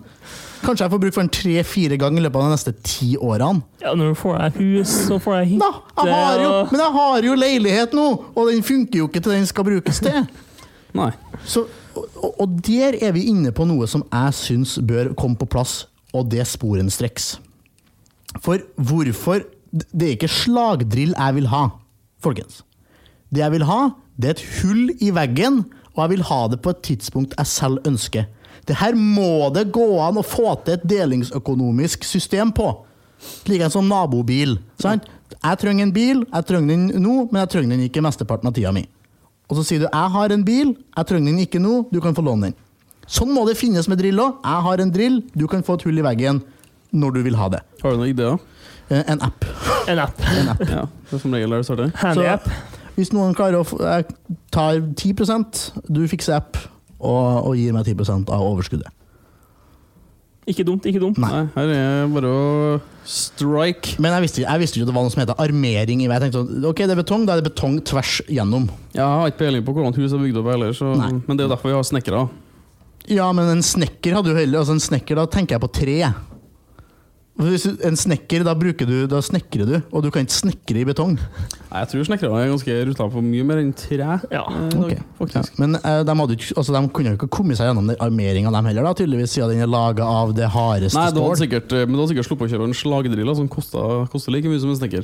Kanskje 0.63 0.85
jeg 0.85 0.93
får 0.93 1.01
bruk 1.03 1.13
for 1.17 1.25
den 1.25 1.31
tre-fire 1.35 1.97
ganger 1.99 2.21
i 2.21 2.23
løpet 2.23 2.39
av 2.39 2.45
de 2.47 2.53
neste 2.55 2.73
ti 2.87 3.09
årene. 3.19 3.59
ja, 3.83 3.91
når 3.99 4.13
du 4.13 4.19
får 4.21 4.37
deg 4.39 4.59
hus, 4.61 4.93
så 5.09 5.17
får 5.19 5.35
deg 5.41 5.49
hytte 5.51 5.67
Da, 5.67 6.05
jeg 6.07 6.13
har 6.15 6.39
jo, 6.45 6.49
og- 6.61 6.71
men 6.71 6.79
jeg 6.85 6.93
har 6.95 7.27
jo 7.27 7.33
leilighet 7.35 7.93
nå, 7.99 8.05
og 8.35 8.47
den 8.53 8.63
funker 8.63 8.97
jo 9.01 9.07
ikke 9.11 9.21
til 9.25 9.31
den 9.35 9.45
skal 9.51 9.63
brukes 9.67 9.99
til. 9.99 10.27
Nei. 11.01 11.09
Så, 11.43 11.65
og, 11.97 12.29
og 12.39 12.55
der 12.63 12.95
er 13.03 13.11
vi 13.11 13.25
inne 13.33 13.51
på 13.51 13.65
noe 13.67 13.87
som 13.91 14.05
jeg 14.13 14.33
syns 14.39 14.77
bør 14.79 15.11
komme 15.19 15.35
på 15.35 15.45
plass, 15.51 15.87
og 16.13 16.29
det 16.31 16.45
sporenstreks. 16.47 17.33
For 18.41 18.63
hvorfor 18.79 19.43
Det 19.73 20.05
er 20.07 20.11
ikke 20.15 20.29
slagdrill 20.29 21.15
jeg 21.17 21.33
vil 21.35 21.47
ha, 21.49 21.63
folkens. 22.21 22.59
Det 23.33 23.41
jeg 23.41 23.51
vil 23.55 23.63
ha, 23.65 23.89
det 24.17 24.29
er 24.29 24.35
et 24.37 24.45
hull 24.61 24.91
i 25.01 25.09
veggen, 25.15 25.63
og 25.93 25.99
jeg 26.03 26.09
vil 26.15 26.23
ha 26.29 26.39
det 26.47 26.61
på 26.61 26.69
et 26.73 26.81
tidspunkt 26.85 27.35
jeg 27.37 27.47
selv 27.49 27.79
ønsker. 27.87 28.25
Det 28.67 28.77
her 28.79 28.95
må 28.95 29.49
det 29.53 29.71
gå 29.75 29.85
an 30.01 30.17
å 30.21 30.23
få 30.23 30.53
til 30.63 30.77
et 30.77 30.85
delingsøkonomisk 30.87 32.03
system 32.07 32.51
på. 32.55 32.69
En 33.49 33.69
som 33.71 33.87
nabobil. 33.87 34.57
Sant? 34.79 35.05
Jeg 35.43 35.59
trenger 35.59 35.83
en 35.87 35.93
bil, 35.95 36.23
jeg 36.27 36.45
trenger 36.47 36.67
den 36.75 37.03
nå, 37.03 37.27
men 37.31 37.41
jeg 37.43 37.49
trenger 37.49 37.75
den 37.75 37.85
ikke 37.89 38.03
mesteparten 38.03 38.47
av 38.47 38.53
tida 38.55 38.71
mi. 38.75 38.85
Og 39.49 39.57
så 39.57 39.63
sier 39.67 39.79
du 39.79 39.87
'jeg 39.91 40.11
har 40.11 40.31
en 40.31 40.43
bil, 40.43 40.75
jeg 40.97 41.05
trenger 41.05 41.31
den 41.31 41.39
ikke 41.45 41.59
nå, 41.59 41.91
du 41.91 41.99
kan 42.01 42.15
få 42.15 42.23
låne 42.23 42.47
den'. 42.47 42.53
Sånn 43.07 43.33
må 43.33 43.45
det 43.45 43.57
finnes 43.57 43.87
med 43.87 43.97
drill 43.99 44.17
òg. 44.19 44.35
Jeg 44.43 44.61
har 44.63 44.77
en 44.79 44.91
drill, 44.91 45.23
du 45.35 45.47
kan 45.47 45.63
få 45.63 45.73
et 45.75 45.83
hull 45.83 45.97
i 45.99 46.01
veggen 46.01 46.41
når 46.93 47.13
du 47.13 47.23
vil 47.23 47.35
ha 47.35 47.49
det. 47.49 47.61
Har 47.81 47.91
du 47.91 47.97
noen 47.97 48.09
ideer? 48.09 48.39
Eh, 48.89 49.03
En 49.07 49.21
app. 49.21 49.45
En 49.87 49.99
app. 49.99 50.19
En 50.39 50.49
app. 50.49 50.59
Ja, 50.61 50.85
det 51.09 51.13
er 51.13 51.17
som 51.19 51.31
regel 51.31 51.49
der 51.49 51.57
det 51.57 51.65
starter. 51.65 51.91
Handy 51.95 52.21
Så- 52.23 52.27
app. 52.33 52.49
Hvis 52.97 53.13
noen 53.13 53.33
klarer 53.37 53.61
å 53.61 53.79
Jeg 53.81 54.05
tar 54.53 54.81
10 54.81 55.87
du 55.89 56.03
fikser 56.09 56.37
app, 56.37 56.59
og, 56.99 57.49
og 57.49 57.55
gir 57.57 57.73
meg 57.75 57.87
10 57.89 58.29
av 58.29 58.43
overskuddet. 58.43 58.91
Ikke 60.43 60.65
dumt, 60.67 60.83
ikke 60.83 60.99
dumt. 60.99 61.19
Nei. 61.23 61.29
Nei, 61.31 61.43
her 61.55 61.69
er 61.71 62.09
bare 62.11 62.27
å 62.27 62.47
strike. 63.07 63.95
Men 64.03 64.11
jeg 64.17 64.25
visste, 64.25 64.41
jeg 64.43 64.59
visste 64.59 64.75
ikke 64.77 64.87
at 64.87 64.91
det 64.91 64.95
var 64.97 65.05
noe 65.05 65.13
som 65.13 65.21
heter 65.23 65.39
armering. 65.39 66.03
Jeg 66.03 66.23
tenkte 66.23 66.41
sånn, 66.41 66.65
ok, 66.67 66.81
det 66.83 66.95
er 66.95 66.99
betong, 66.99 67.23
da 67.27 67.35
er 67.35 67.39
det 67.39 67.47
betong 67.47 67.77
tvers 67.87 68.17
gjennom. 68.27 68.67
Jeg 68.91 69.05
har 69.07 69.31
ikke 69.31 69.45
peiling 69.45 69.63
på 69.63 69.75
hvordan 69.77 69.95
hus 69.95 70.15
er 70.15 70.23
bygd 70.23 70.41
opp 70.41 70.49
heller, 70.51 70.75
så, 70.75 70.91
men 70.99 71.31
det 71.31 71.45
er 71.45 71.47
jo 71.47 71.53
derfor 71.53 71.71
vi 71.71 71.77
har 71.77 71.87
snekkere. 71.87 72.25
Ja, 73.11 73.29
men 73.35 73.51
en 73.51 73.63
snekker 73.63 74.15
hadde 74.15 74.31
jo 74.31 74.37
heller 74.37 74.61
altså 74.61 74.77
En 74.77 74.83
snekker, 74.83 75.19
da 75.19 75.25
tenker 75.31 75.57
jeg 75.57 75.63
på 75.63 75.71
tre. 75.75 75.97
Hvis 77.33 77.63
en 77.65 77.95
snekker, 77.97 78.43
da 78.45 78.53
bruker 78.53 78.85
du 78.85 79.07
Da 79.09 79.17
snekrer 79.25 79.65
du, 79.65 79.73
og 79.91 80.03
du 80.05 80.11
kan 80.13 80.21
ikke 80.21 80.35
snekre 80.37 80.83
i 80.83 80.85
betong. 80.85 81.15
Nei, 81.17 81.79
Jeg 81.81 81.87
tror 81.89 82.05
snekkere 82.05 82.41
er 82.43 82.51
ganske 82.51 82.75
ruta 82.85 83.07
på 83.09 83.23
mye 83.25 83.43
mer 83.49 83.57
enn 83.63 83.71
tre. 83.73 83.97
Ja. 84.29 84.43
eh, 84.45 84.69
dag, 84.69 85.01
faktisk. 85.17 85.57
Men 85.57 85.75
eh, 85.79 86.03
de, 86.05 86.13
hadde, 86.19 86.37
ikke- 86.37 86.53
altså, 86.61 86.75
de 86.77 86.83
kunne 86.93 87.09
jo 87.09 87.17
ikke 87.17 87.29
komme 87.33 87.57
seg 87.57 87.71
gjennom 87.71 87.89
armeringa, 87.97 88.51
dem 88.53 88.65
heller, 88.69 88.83
da, 88.85 88.93
tydeligvis, 88.93 89.33
siden 89.33 89.49
den 89.55 89.65
er 89.65 89.71
laga 89.73 90.05
av 90.05 90.35
det 90.37 90.45
hardeste 90.53 90.93
Nei, 90.99 91.09
det 91.09 91.17
stål. 91.23 91.35
sikkert, 91.41 91.73
eh, 91.73 91.85
men 91.87 91.95
du 91.97 92.03
hadde 92.03 92.13
sikkert 92.13 92.29
sluppet 92.29 92.47
å 92.47 92.53
kjøpe 92.53 92.69
en 92.69 92.77
slagdrill 92.83 93.35
som 93.35 93.49
kosta, 93.49 94.07
koster 94.13 94.31
like 94.31 94.45
mye 94.53 94.61
som 94.61 94.69
en 94.69 94.77
snekker. 94.83 95.03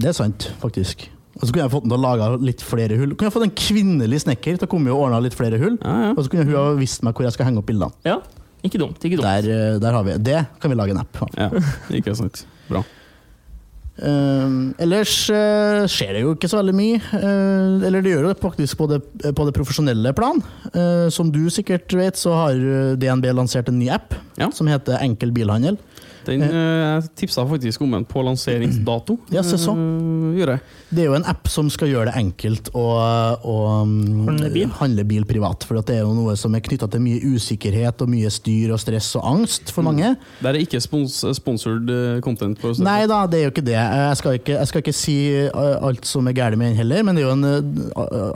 Det 0.00 0.08
er 0.08 0.16
sant, 0.16 0.50
faktisk. 0.64 1.10
Og 1.40 1.44
så 1.46 1.52
kunne 1.52 1.68
jeg 1.68 1.72
fått 1.76 1.84
den 1.84 1.92
til 1.92 2.00
å 2.00 2.04
lage 2.08 2.40
litt 2.42 2.60
flere 2.64 2.96
hull. 2.98 3.12
Kunne 3.14 3.28
jeg 3.28 3.36
fått 3.36 3.44
en 3.50 3.56
kvinnelig 3.60 4.24
snekker 4.24 4.56
til 4.58 4.66
å 4.66 4.70
komme 4.72 4.88
og 4.92 5.04
ordne 5.06 5.20
litt 5.28 5.36
flere 5.36 5.60
hull. 5.60 5.76
Ja, 5.84 6.08
ja. 6.08 6.10
Og 6.16 6.24
så 6.24 6.30
kunne 6.32 6.44
hun 6.48 6.56
ha 6.56 6.72
visst 6.80 7.04
meg 7.04 7.14
hvor 7.14 7.28
jeg 7.28 7.32
skal 7.36 7.46
henge 7.52 7.60
opp 7.60 7.68
bildene. 7.68 7.92
ja. 8.08 8.16
Ikke 8.66 8.78
dumt, 8.80 8.98
ikke 9.00 9.16
dumt. 9.20 9.26
Der, 9.26 9.50
eh, 9.50 9.76
der 9.80 9.92
har 9.96 10.04
vi 10.04 10.16
Det 10.20 10.40
kan 10.60 10.70
vi 10.72 10.76
lage 10.76 10.90
en 10.96 11.02
app 11.02 11.22
av. 11.22 11.28
ja. 11.38 11.50
Ikke 11.96 12.14
sant. 12.18 12.44
Bra. 12.68 12.82
Uh, 14.00 14.72
ellers 14.80 15.12
uh, 15.28 15.84
skjer 15.90 16.14
det 16.16 16.20
jo 16.22 16.30
ikke 16.32 16.48
så 16.48 16.56
veldig 16.62 16.72
mye. 16.72 17.00
Uh, 17.12 17.82
eller 17.84 18.00
det 18.00 18.14
gjør 18.14 18.30
det 18.30 18.36
faktisk 18.40 18.78
på 18.80 18.86
det, 18.88 19.00
på 19.36 19.44
det 19.44 19.52
profesjonelle 19.56 20.14
plan. 20.16 20.40
Som 21.12 21.32
du 21.34 21.42
sikkert 21.52 21.92
vet, 21.98 22.16
så 22.16 22.32
har 22.32 22.60
DNB 23.00 23.26
lansert 23.36 23.68
en 23.68 23.78
ny 23.80 23.90
app 23.92 24.14
Ja. 24.40 24.48
som 24.56 24.70
heter 24.70 25.00
Enkel 25.04 25.34
bilhandel. 25.36 25.76
Den 26.26 26.44
eh, 26.44 26.50
Jeg 26.50 27.08
tipsa 27.22 27.44
faktisk 27.48 27.82
om 27.84 27.94
en 27.98 28.06
på 28.08 28.24
lanseringsdato. 28.26 29.18
Ja, 29.34 29.42
se 29.46 29.58
så. 29.60 29.72
Eh. 29.74 30.58
Det 30.90 31.04
er 31.04 31.10
jo 31.10 31.14
en 31.14 31.26
app 31.28 31.48
som 31.50 31.68
skal 31.70 31.90
gjøre 31.90 32.10
det 32.10 32.18
enkelt 32.18 32.70
å, 32.74 32.84
å 33.46 33.56
mm, 33.86 34.26
Handle 34.26 34.50
bil? 34.54 34.72
handle 34.80 35.04
bil 35.06 35.26
privat. 35.28 35.64
For 35.66 35.78
det 35.78 35.98
er 35.98 36.02
jo 36.02 36.14
noe 36.16 36.34
som 36.38 36.54
er 36.56 36.64
knytta 36.64 36.88
til 36.90 37.02
mye 37.04 37.20
usikkerhet 37.34 38.02
og 38.02 38.10
mye 38.10 38.30
styr 38.32 38.74
og 38.74 38.80
stress 38.82 39.12
og 39.20 39.26
angst 39.28 39.72
for 39.74 39.86
mange. 39.86 40.14
Der 40.42 40.54
er 40.54 40.62
ikke 40.64 40.80
spons 40.82 41.20
sponsored 41.38 41.90
eh, 41.94 42.20
content. 42.24 42.58
på 42.60 42.72
stedet. 42.74 42.86
Nei 42.86 43.04
da, 43.10 43.22
det 43.30 43.40
er 43.40 43.46
jo 43.48 43.54
ikke 43.54 43.66
det. 43.66 43.78
Jeg 43.78 44.20
skal 44.20 44.38
ikke, 44.40 44.56
jeg 44.58 44.72
skal 44.72 44.84
ikke 44.84 44.96
si 44.96 45.16
alt 45.50 46.08
som 46.08 46.30
er 46.30 46.36
galt 46.36 46.58
med 46.60 46.72
den 46.72 46.80
heller, 46.80 47.04
men 47.06 47.18
det 47.18 47.24
er 47.24 47.28
jo 47.28 47.36
en, 47.36 47.90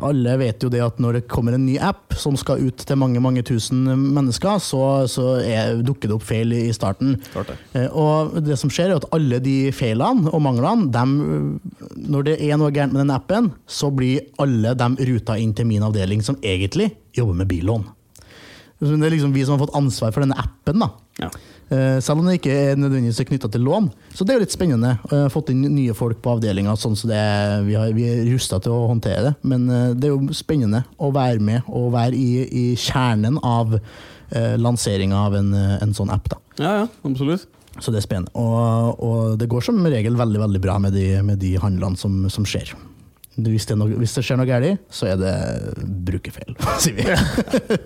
alle 0.05 0.37
vet 0.41 0.65
jo 0.65 0.71
det 0.73 0.83
at 0.85 1.01
når 1.03 1.21
det 1.21 1.25
kommer 1.31 1.57
en 1.57 1.67
ny 1.67 1.77
app 1.83 2.15
som 2.19 2.39
skal 2.39 2.63
ut 2.63 2.85
til 2.87 3.01
mange 3.01 3.23
mange 3.23 3.43
tusen 3.47 3.85
mennesker, 4.15 4.61
så, 4.63 4.83
så 5.11 5.27
er, 5.43 5.83
dukker 5.85 6.11
det 6.11 6.19
opp 6.19 6.27
feil 6.27 6.55
i 6.55 6.65
i 6.69 6.73
starten. 6.73 7.19
Klart 7.33 7.53
det. 7.53 7.59
Eh, 7.75 7.89
Og 7.91 8.37
det 8.47 8.57
som 8.61 8.71
skjer 8.71 8.91
er 8.93 8.97
at 9.01 9.09
alle 9.15 9.41
de 9.43 9.71
feilene 9.75 10.31
og 10.31 10.43
manglene, 10.45 10.91
dem, 10.95 11.61
når 12.09 12.25
det 12.29 12.37
er 12.41 12.57
noe 12.61 12.71
gærent 12.71 12.93
med 12.95 13.03
den 13.05 13.15
appen, 13.15 13.53
så 13.67 13.91
blir 13.95 14.23
alle 14.39 14.75
dem 14.79 14.97
ruta 14.97 15.37
inn 15.39 15.55
til 15.55 15.67
min 15.67 15.83
avdeling, 15.83 16.23
som 16.23 16.37
egentlig 16.43 16.93
jobber 17.17 17.35
med 17.43 17.49
billån. 17.51 17.85
Så 18.81 18.91
Det 19.01 19.07
er 19.07 19.15
liksom 19.17 19.33
vi 19.33 19.45
som 19.47 19.57
har 19.59 19.67
fått 19.67 19.75
ansvar 19.79 20.13
for 20.13 20.21
denne 20.25 20.37
appen. 20.39 20.79
da. 20.83 20.89
Ja. 21.23 21.29
Eh, 21.71 22.01
Selv 22.01 22.19
om 22.21 22.27
det 22.27 22.41
ikke 22.41 22.53
er 22.53 22.77
nødvendigvis 22.77 23.25
knytta 23.27 23.49
til 23.51 23.63
lån. 23.65 23.87
Så 24.13 24.25
det 24.27 24.35
er 24.35 24.39
jo 24.39 24.45
litt 24.45 24.53
spennende. 24.53 24.99
Eh, 25.11 25.29
Fått 25.33 25.49
inn 25.51 25.63
nye 25.63 25.95
folk 25.95 26.21
på 26.21 26.35
avdelinga, 26.37 26.75
sånn 26.77 26.95
så 26.99 27.09
det, 27.09 27.21
vi, 27.67 27.75
har, 27.79 27.93
vi 27.97 28.05
er 28.11 28.25
rusta 28.35 28.59
til 28.61 28.73
å 28.75 28.87
håndtere 28.91 29.23
det. 29.31 29.35
Men 29.43 29.67
det 29.99 30.05
er 30.11 30.13
jo 30.15 30.29
spennende 30.37 30.85
å 31.01 31.11
være 31.15 31.41
med 31.41 31.63
og 31.71 31.93
være 31.95 32.15
i, 32.19 32.45
i 32.51 32.77
kjernen 32.77 33.39
av 33.43 33.79
eh, 33.79 34.57
lanseringa 34.61 35.17
av 35.27 35.35
en, 35.41 35.55
en 35.55 35.95
sånn 35.95 36.11
app. 36.13 36.29
da. 36.29 36.37
ja, 36.59 36.73
ja, 36.83 36.87
absolutt. 37.05 37.47
Så 37.81 37.91
det 37.91 37.99
er 38.03 38.07
spennende. 38.07 38.31
Og, 38.39 39.01
og 39.03 39.39
det 39.41 39.49
går 39.51 39.65
som 39.67 39.81
regel 39.91 40.15
veldig 40.19 40.41
veldig 40.45 40.61
bra 40.63 40.79
med 40.79 40.93
de, 40.95 41.09
med 41.27 41.39
de 41.43 41.57
handlene 41.59 41.97
som, 41.99 42.25
som 42.31 42.45
skjer. 42.47 42.71
Hvis 43.35 43.65
det, 43.67 43.75
no, 43.75 43.89
hvis 43.99 44.13
det 44.15 44.23
skjer 44.23 44.39
noe 44.39 44.47
galt, 44.47 44.79
så 44.95 45.09
er 45.11 45.17
det 45.19 45.31
brukerfeil, 46.07 46.55
sier 46.85 46.95
vi. 47.01 47.07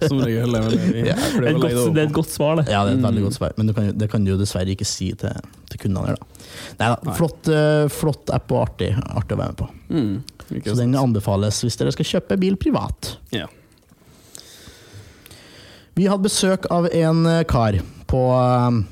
Som 0.05 0.18
regel. 0.20 0.59
er 0.59 0.66
det 0.68 1.07
Ja, 1.09 1.14
Det 1.16 1.47
er, 1.47 1.55
et 1.55 1.61
godt, 1.62 1.72
det 1.72 1.95
det 1.97 2.03
er 2.03 2.11
et 2.11 2.12
godt 2.18 2.28
svar, 2.34 2.59
det. 2.61 2.66
Ja, 2.68 2.82
det 2.84 2.93
er 2.93 2.99
et 2.99 3.07
veldig 3.07 3.22
Mm. 3.22 3.28
godt 3.30 3.39
svar, 3.39 3.55
men 3.57 3.70
du 3.70 3.72
kan, 3.78 3.89
det 3.97 4.11
kan 4.12 4.26
du 4.26 4.34
jo 4.34 4.36
dessverre 4.36 4.74
ikke 4.76 4.84
si 4.84 5.09
til, 5.16 5.39
til 5.72 5.80
kundene. 5.86 6.11
her, 6.12 6.20
Da. 6.20 6.45
Neida, 6.82 6.99
Nei. 7.09 7.14
flott, 7.16 7.49
eh, 7.49 7.86
flott 7.89 8.34
app 8.36 8.53
og 8.53 8.61
artig, 8.66 8.91
artig 9.09 9.39
å 9.39 9.41
være 9.41 9.55
med 9.55 9.61
på. 9.62 9.70
Mm, 9.89 10.12
Så 10.51 10.74
sant. 10.74 10.82
den 10.84 10.95
anbefales 11.01 11.62
hvis 11.64 11.80
dere 11.80 11.97
skal 11.97 12.11
kjøpe 12.12 12.36
bil 12.45 12.61
privat. 12.61 13.14
Ja. 13.32 13.49
Vi 15.97 16.07
hadde 16.12 16.28
besøk 16.28 16.68
av 16.70 16.86
en 16.93 17.24
eh, 17.26 17.41
kar 17.49 17.80
på, 18.07 18.20
eh, 18.36 18.82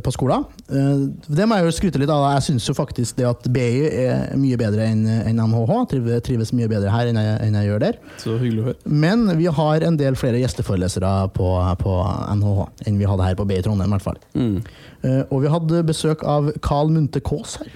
på 0.00 0.12
skolen. 0.14 0.44
Eh, 0.70 1.02
Det 1.28 1.44
må 1.48 1.56
jeg 1.58 1.66
jo 1.66 1.74
skryte 1.76 1.98
litt 2.00 2.10
av. 2.10 2.24
Jeg 2.36 2.42
syns 2.48 2.68
jo 2.68 2.74
faktisk 2.78 3.16
det 3.18 3.26
at 3.28 3.48
BI 3.52 3.66
er 4.06 4.36
mye 4.40 4.56
bedre 4.56 4.86
enn 4.88 5.02
NHH. 5.36 5.72
Trives, 5.90 6.22
trives 6.26 6.52
mye 6.56 6.68
bedre 6.70 6.90
her 6.94 7.10
enn 7.10 7.18
jeg, 7.20 7.34
enn 7.48 7.54
jeg 7.60 7.68
gjør 7.68 7.80
der. 7.84 7.98
Så 8.22 8.38
hyggelig 8.40 8.62
å 8.62 8.66
høre. 8.70 8.78
Men 9.04 9.26
vi 9.38 9.46
har 9.58 9.86
en 9.88 9.96
del 10.00 10.14
flere 10.16 10.40
gjesteforelesere 10.42 11.12
på, 11.36 11.50
på 11.82 11.96
NHH 12.38 12.88
enn 12.88 12.98
vi 13.02 13.10
hadde 13.10 13.26
her 13.28 13.34
på 13.36 13.46
BI 13.50 13.60
Trondheim. 13.66 13.90
i 13.92 13.96
hvert 13.98 14.06
fall. 14.06 14.20
Mm. 14.38 14.62
Eh, 15.02 15.22
og 15.34 15.42
vi 15.42 15.50
hadde 15.50 15.82
besøk 15.88 16.22
av 16.24 16.52
Carl 16.62 16.88
Munthe 16.94 17.20
Kaas 17.26 17.56
her. 17.58 17.72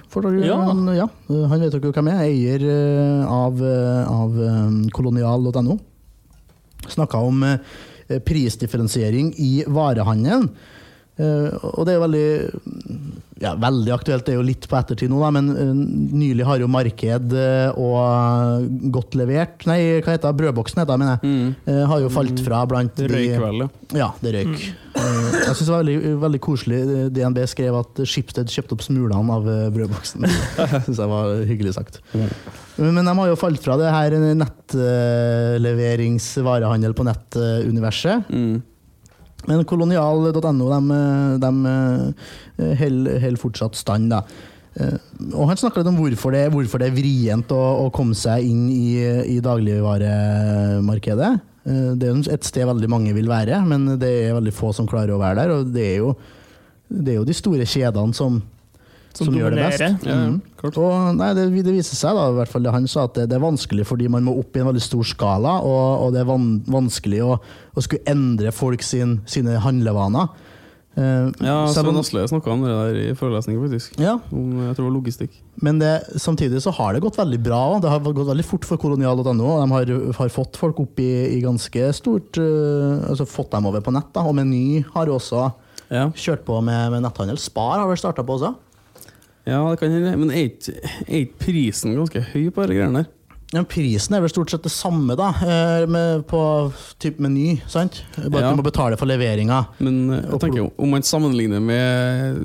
Ja. 0.47 0.61
Han, 0.69 0.85
ja, 0.95 1.09
eh, 1.29 1.43
han 1.51 1.59
vet 1.59 1.75
dere 1.75 1.91
hvem 1.91 2.07
er. 2.13 2.23
Eier 2.29 2.63
eh, 2.63 3.27
av, 3.27 3.59
eh, 3.61 4.07
av 4.07 4.39
eh, 4.39 4.89
kolonial.no. 4.95 5.75
Snakka 6.87 7.19
om 7.19 7.43
eh, 7.43 7.57
prisdifferensiering 8.23 9.33
i 9.43 9.63
varehandelen. 9.67 10.47
Eh, 11.17 11.49
og 11.73 11.81
det 11.87 11.93
er 11.93 11.97
jo 11.97 12.05
veldig 12.05 12.27
ja, 13.41 13.55
veldig 13.57 13.91
aktuelt, 13.93 14.25
det 14.25 14.31
er 14.33 14.37
jo 14.39 14.45
litt 14.45 14.67
på 14.69 14.77
ettertid 14.79 15.09
nå, 15.11 15.19
da, 15.21 15.29
men 15.33 15.49
eh, 15.53 15.73
nylig 16.17 16.45
har 16.47 16.57
jo 16.61 16.67
Marked 16.71 17.33
eh, 17.37 17.69
og 17.77 17.97
Godt 18.93 19.15
levert 19.19 19.65
Nei, 19.69 19.79
hva 20.01 20.11
heter 20.15 20.29
det? 20.31 20.37
Brødboksen 20.41 20.79
heter 20.81 20.93
det, 20.93 20.99
mener 21.03 21.13
jeg. 21.17 21.23
Mm. 21.27 21.49
har 21.91 21.99
jo 22.01 22.09
falt 22.13 22.39
fra 22.45 22.57
blant 22.69 22.93
Det 22.97 23.07
røyk 23.11 23.37
vel, 23.41 23.57
ja. 23.97 24.09
det 24.23 24.31
røyk. 24.35 24.57
Eh, 24.97 24.97
Jeg 24.97 25.53
synes 25.53 25.67
det 25.67 25.73
var 25.73 25.81
veldig, 25.83 25.99
veldig 26.23 26.41
koselig. 26.43 26.79
DNB 27.13 27.37
skrev 27.49 27.73
at 27.81 27.93
Schibsted 28.09 28.47
kjøpte 28.53 28.73
opp 28.77 28.83
smulene 28.85 29.33
av 29.37 29.43
brødboksen. 29.75 30.21
Det 30.27 30.81
synes 30.87 30.99
jeg 31.01 31.09
var 31.11 31.25
hyggelig 31.49 31.73
sagt. 31.77 31.95
Men 32.77 33.05
de 33.05 33.13
har 33.19 33.27
jo 33.31 33.37
falt 33.39 33.61
fra 33.63 33.75
det 33.79 33.89
her 33.93 34.11
nettleveringsvarehandel 34.41 36.93
på 36.97 37.03
nett-universet. 37.07 38.17
Mm. 38.33 38.57
Men 39.45 39.61
kolonial.no 39.69 40.67
de, 40.73 40.97
de 41.43 41.51
holder 42.81 43.37
fortsatt 43.39 43.75
stand. 43.77 44.09
da. 44.11 44.23
Eh, 44.79 44.97
Og 45.33 45.47
Han 45.51 45.57
snakka 45.59 45.81
litt 45.81 45.91
om 45.91 45.99
hvorfor 46.01 46.33
det, 46.35 46.45
hvorfor 46.53 46.81
det 46.81 46.87
er 46.89 46.97
vrient 46.97 47.51
å, 47.53 47.61
å 47.85 47.91
komme 47.93 48.15
seg 48.17 48.43
inn 48.49 48.65
i, 48.73 48.97
i 49.37 49.39
dagligvaremarkedet. 49.43 51.31
Eh, 51.67 51.93
Det 51.99 52.09
er 52.09 52.33
et 52.33 52.47
sted 52.47 52.65
veldig 52.67 52.89
mange 52.91 53.13
vil 53.15 53.29
være, 53.29 53.61
men 53.67 53.87
det 53.99 54.11
er 54.27 54.35
veldig 54.37 54.53
få 54.55 54.73
som 54.75 54.87
klarer 54.89 55.13
å 55.15 55.21
være 55.21 55.43
der. 55.43 55.55
Og 55.57 55.71
det 55.73 55.85
er 55.93 55.97
jo, 56.01 56.13
det 56.89 57.13
er 57.13 57.19
jo 57.21 57.27
de 57.27 57.35
store 57.37 57.65
kjedene 57.67 58.13
som, 58.17 58.41
Som 59.25 59.33
gjør 59.33 59.55
det 59.55 59.63
best. 59.65 59.81
Ja, 59.81 60.13
ja, 60.13 60.15
Mhm. 60.27 60.41
Og, 60.77 61.15
nei, 61.15 61.33
det, 61.37 61.45
det 61.65 61.73
viser 61.73 61.95
seg, 61.95 62.15
da, 62.17 62.29
i 62.31 62.37
hvert 62.39 62.49
fall 62.53 62.63
det 62.65 62.71
han 62.73 62.87
sa, 62.89 63.03
at 63.05 63.13
det, 63.17 63.27
det 63.29 63.35
er 63.37 63.43
vanskelig 63.43 63.85
fordi 63.85 64.07
man 64.09 64.23
må 64.25 64.33
opp 64.39 64.55
i 64.57 64.59
en 64.63 64.67
veldig 64.71 64.81
stor 64.81 65.03
skala, 65.05 65.57
og, 65.61 66.07
og 66.07 66.13
det 66.15 66.21
er 66.23 66.29
van, 66.29 66.47
vanskelig 66.67 67.21
å, 67.25 67.37
å 67.77 67.83
skulle 67.85 68.03
endre 68.09 68.51
folk 68.51 68.81
sin, 68.85 69.19
sine 69.29 69.57
handlevaner. 69.63 70.29
Uh, 70.97 71.29
Ja, 71.45 71.67
Svein 71.69 71.93
Asle 71.99 72.23
snakka 72.25 72.49
om 72.55 72.63
det 72.65 72.71
der 72.73 72.95
i 72.97 73.11
forelesningen, 73.13 73.61
faktisk. 73.67 73.99
ja, 74.01 74.15
Om, 74.33 74.47
jeg 74.65 74.73
tror 74.73 74.81
det 74.81 74.87
var 74.87 74.95
logistikk. 74.95 75.35
men 75.61 75.77
det, 75.77 75.91
samtidig 76.17 76.57
så 76.65 76.71
har 76.73 76.93
det 76.97 77.03
gått 77.05 77.19
veldig 77.21 77.37
bra. 77.45 77.59
Det 77.83 77.91
har 77.93 77.99
gått 78.01 78.25
veldig 78.31 78.45
fort 78.49 78.65
for 78.65 78.81
kolonial.no. 78.81 79.35
De 79.61 79.69
har, 79.75 79.91
har 80.17 80.33
fått 80.33 80.57
folk 80.57 80.79
opp 80.81 80.97
i, 80.99 81.37
i 81.37 81.41
ganske 81.45 81.91
stort 81.93 82.41
uh, 82.41 83.05
altså 83.11 83.29
Fått 83.29 83.51
dem 83.53 83.69
over 83.69 83.85
på 83.85 83.93
nett. 83.93 84.09
da, 84.17 84.25
Og 84.25 84.33
Meny 84.41 84.81
har 84.95 85.05
jo 85.05 85.19
også 85.21 85.51
Ja. 85.93 86.09
kjørt 86.17 86.41
på 86.49 86.57
med, 86.65 86.89
med 86.91 87.05
netthandel. 87.05 87.37
Spar 87.39 87.77
har 87.79 87.87
vel 87.87 87.95
starta 88.01 88.25
på 88.25 88.33
også. 88.39 88.55
Ja, 89.47 89.61
det 89.71 89.79
kan 89.81 89.93
hende. 89.95 90.15
Men 90.19 90.31
er 90.35 90.49
ikke 90.49 91.37
prisen 91.47 91.95
ganske 91.97 92.21
høy 92.33 92.49
på 92.51 92.65
disse 92.67 92.75
greiene 92.81 93.03
der? 93.03 93.13
Ja, 93.55 93.61
prisen 93.63 94.11
er 94.17 94.19
vel 94.25 94.27
stort 94.33 94.51
sett 94.51 94.65
det 94.67 94.73
samme, 94.75 95.15
da, 95.15 95.29
eh, 95.39 95.85
med, 95.87 96.25
på 96.27 96.39
type 96.99 97.21
meny. 97.23 97.61
sant? 97.71 98.01
Bare 98.17 98.41
Ja. 98.41 98.49
at 98.49 98.57
du 98.57 98.59
må 98.59 98.65
betale 98.67 98.97
for 98.99 99.07
leveringa. 99.07 99.61
Men 99.79 100.01
eh, 100.11 100.25
jeg 100.33 100.41
tenker 100.43 100.57
jo, 100.65 100.65
om 100.77 100.91
man 100.91 101.01
sammenligner 101.07 101.63
med 101.63 102.41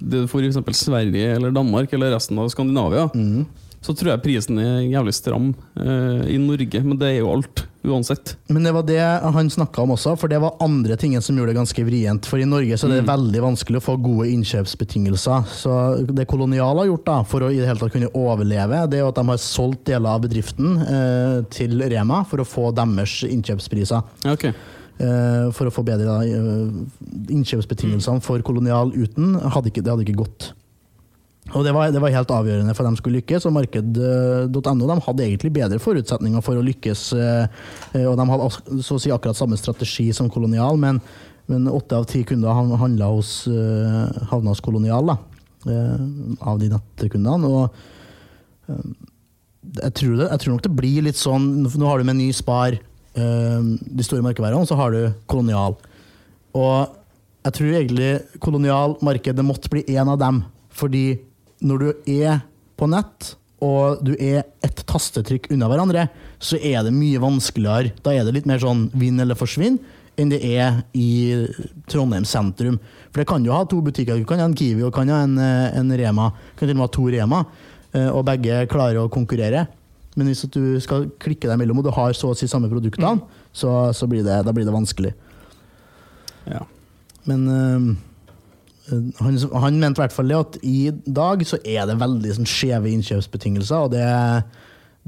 det 0.00 0.22
du 0.24 0.26
får 0.32 0.46
i 0.48 0.48
f.eks. 0.56 0.80
Sverige 0.86 1.34
eller 1.36 1.52
Danmark 1.52 1.92
eller 1.92 2.14
resten 2.16 2.38
av 2.40 2.48
Skandinavia, 2.48 3.10
Mm. 3.12 3.44
Så 3.86 3.94
tror 3.94 4.10
jeg 4.16 4.22
prisen 4.24 4.58
er 4.58 4.80
jævlig 4.90 5.14
stram 5.14 5.52
eh, 5.78 6.26
i 6.34 6.38
Norge. 6.42 6.82
Men 6.82 6.98
det 6.98 7.12
er 7.12 7.20
jo 7.20 7.30
alt, 7.36 7.62
uansett. 7.86 8.32
Men 8.50 8.66
det 8.66 8.72
var 8.74 8.82
det 8.88 8.98
han 9.36 9.50
snakka 9.52 9.84
om 9.84 9.94
også, 9.94 10.16
for 10.18 10.32
det 10.32 10.40
var 10.42 10.56
andre 10.64 10.96
ting 10.98 11.14
som 11.22 11.38
gjorde 11.38 11.54
det 11.54 11.60
ganske 11.60 11.84
vrient. 11.86 12.26
For 12.26 12.42
i 12.42 12.48
Norge 12.48 12.74
så 12.74 12.88
er 12.88 12.96
det 12.96 13.04
Mm. 13.06 13.12
veldig 13.12 13.42
vanskelig 13.46 13.78
å 13.78 13.84
få 13.86 13.96
gode 14.02 14.26
innkjøpsbetingelser. 14.34 15.46
Så 15.54 15.76
det 16.10 16.26
Kolonial 16.26 16.82
har 16.82 16.90
gjort 16.90 17.06
da, 17.06 17.18
for 17.22 17.46
å 17.46 17.52
i 17.52 17.60
det 17.60 17.68
hele 17.68 17.78
tatt 17.78 17.94
kunne 17.94 18.10
overleve, 18.10 18.88
det 18.90 18.98
er 18.98 19.06
at 19.06 19.14
de 19.20 19.26
har 19.30 19.38
solgt 19.38 19.84
deler 19.86 20.16
av 20.16 20.24
bedriften 20.26 20.80
eh, 20.82 21.42
til 21.54 21.78
Rema 21.86 22.24
for 22.26 22.42
å 22.42 22.48
få 22.48 22.72
deres 22.74 23.22
innkjøpspriser. 23.28 24.02
Okay 24.26 24.50
ok. 24.50 24.72
Eh, 24.98 25.50
for 25.52 25.68
å 25.68 25.72
få 25.74 25.82
bedre 25.84 26.06
da, 26.08 26.22
eh, 26.24 26.70
innkjøpsbetingelsene 27.36 28.22
for 28.24 28.40
Kolonial 28.40 28.92
uten, 28.96 29.34
hadde 29.52 29.68
ikke, 29.68 29.82
det 29.84 29.92
hadde 29.92 30.06
ikke 30.06 30.22
gått. 30.24 30.52
Og 31.54 31.62
det 31.62 31.72
var, 31.74 31.92
det 31.94 32.00
var 32.02 32.10
helt 32.10 32.32
avgjørende 32.34 32.74
for 32.74 32.86
at 32.86 32.96
de 32.96 33.00
skulle 33.00 33.20
lykkes, 33.20 33.44
og 33.46 33.54
marked.no 33.54 34.96
hadde 35.06 35.26
egentlig 35.26 35.52
bedre 35.54 35.78
forutsetninger 35.82 36.42
for 36.42 36.58
å 36.58 36.64
lykkes. 36.66 37.12
eh, 37.14 37.46
eh, 37.94 38.06
Og 38.06 38.16
de 38.18 38.26
hadde 38.32 38.82
så 38.82 38.96
å 38.96 39.02
si 39.02 39.12
akkurat 39.14 39.38
samme 39.38 39.58
strategi 39.60 40.08
som 40.12 40.30
Kolonial, 40.30 40.76
men 40.76 41.00
åtte 41.70 41.94
av 41.94 42.08
ti 42.10 42.24
kunder 42.26 42.50
handla 42.50 43.06
hos, 43.12 43.46
eh, 43.46 44.26
havna 44.32 44.50
hos 44.50 44.60
Kolonial, 44.60 45.06
da, 45.06 45.18
av 46.42 46.58
de 46.58 46.68
nettkundene. 46.70 47.46
Og 47.46 47.70
jeg 48.66 49.94
tror, 49.94 50.16
det, 50.18 50.30
jeg 50.30 50.40
tror 50.42 50.52
nok 50.52 50.66
det 50.66 50.76
blir 50.76 51.02
litt 51.06 51.18
sånn 51.18 51.62
Nå 51.62 51.86
har 51.86 51.98
du 51.98 52.04
med 52.06 52.18
ny 52.18 52.32
Spar, 52.34 52.74
de 53.16 54.04
store 54.04 54.22
merkevarene, 54.22 54.60
og 54.60 54.68
så 54.68 54.76
har 54.76 54.90
du 54.92 55.14
Kolonial. 55.30 55.78
Og 56.52 56.90
jeg 57.46 57.54
tror 57.54 57.78
egentlig 57.78 58.10
Kolonial 58.42 58.98
marked 59.06 59.40
måtte 59.46 59.70
bli 59.70 59.86
én 59.94 60.10
av 60.10 60.18
dem. 60.20 60.42
Fordi 60.76 61.16
når 61.64 61.82
du 61.82 62.10
er 62.18 62.40
på 62.76 62.88
nett, 62.90 63.34
og 63.64 64.02
du 64.04 64.12
er 64.20 64.44
ett 64.64 64.82
tastetrykk 64.88 65.48
unna 65.54 65.68
hverandre, 65.70 66.08
så 66.38 66.58
er 66.60 66.82
det 66.84 66.92
mye 66.92 67.20
vanskeligere. 67.22 67.94
Da 68.04 68.12
er 68.12 68.26
det 68.26 68.34
litt 68.36 68.48
mer 68.48 68.60
sånn 68.60 68.88
vinn 68.96 69.22
eller 69.22 69.38
forsvinn 69.38 69.78
enn 70.16 70.32
det 70.32 70.40
er 70.48 70.80
i 70.96 71.46
Trondheim 71.90 72.24
sentrum. 72.28 72.78
For 73.12 73.20
det 73.20 73.28
kan 73.28 73.44
jo 73.44 73.52
ha 73.52 73.64
to 73.68 73.82
butikker. 73.84 74.16
Du 74.16 74.28
kan 74.28 74.40
ha 74.40 74.48
en 74.48 74.56
Kiwi 74.56 74.84
og 74.86 74.94
kan 74.96 75.10
ha 75.12 75.22
en, 75.24 75.38
eh, 75.38 75.76
en 75.76 75.92
Rema. 75.92 76.30
Du 76.30 76.60
kan 76.60 76.68
til 76.68 76.76
og 76.76 76.80
med 76.80 76.88
ha 76.88 76.92
to 76.92 77.06
Rema, 77.12 77.46
eh, 77.92 78.08
og 78.08 78.24
begge 78.24 78.66
klarer 78.68 78.96
å 79.02 79.10
konkurrere. 79.12 79.66
Men 80.16 80.28
hvis 80.28 80.44
at 80.44 80.52
du 80.52 80.80
skal 80.80 81.10
klikke 81.20 81.48
deg 81.48 81.58
mellom, 81.58 81.78
og 81.78 81.84
du 81.84 81.90
har 81.90 82.12
så 82.12 82.32
å 82.32 82.36
si 82.36 82.48
samme 82.48 82.70
produktene, 82.72 83.20
så, 83.52 83.92
så 83.92 84.08
blir 84.08 84.24
det, 84.24 84.44
da 84.44 84.52
blir 84.52 84.64
det 84.64 84.72
vanskelig. 84.72 85.12
Ja. 86.46 86.64
Men 87.26 87.46
øhm, 87.48 87.96
han, 88.88 89.38
han 89.62 89.80
mente 89.82 89.98
i 90.00 90.04
hvert 90.04 90.14
fall 90.14 90.28
det 90.30 90.36
at 90.38 90.58
i 90.62 90.90
dag 91.06 91.42
så 91.46 91.58
er 91.66 91.86
det 91.90 91.98
veldig 92.00 92.34
sånn 92.36 92.48
skjeve 92.50 92.92
innkjøpsbetingelser, 92.94 93.86
og 93.88 93.94
det, 93.94 94.06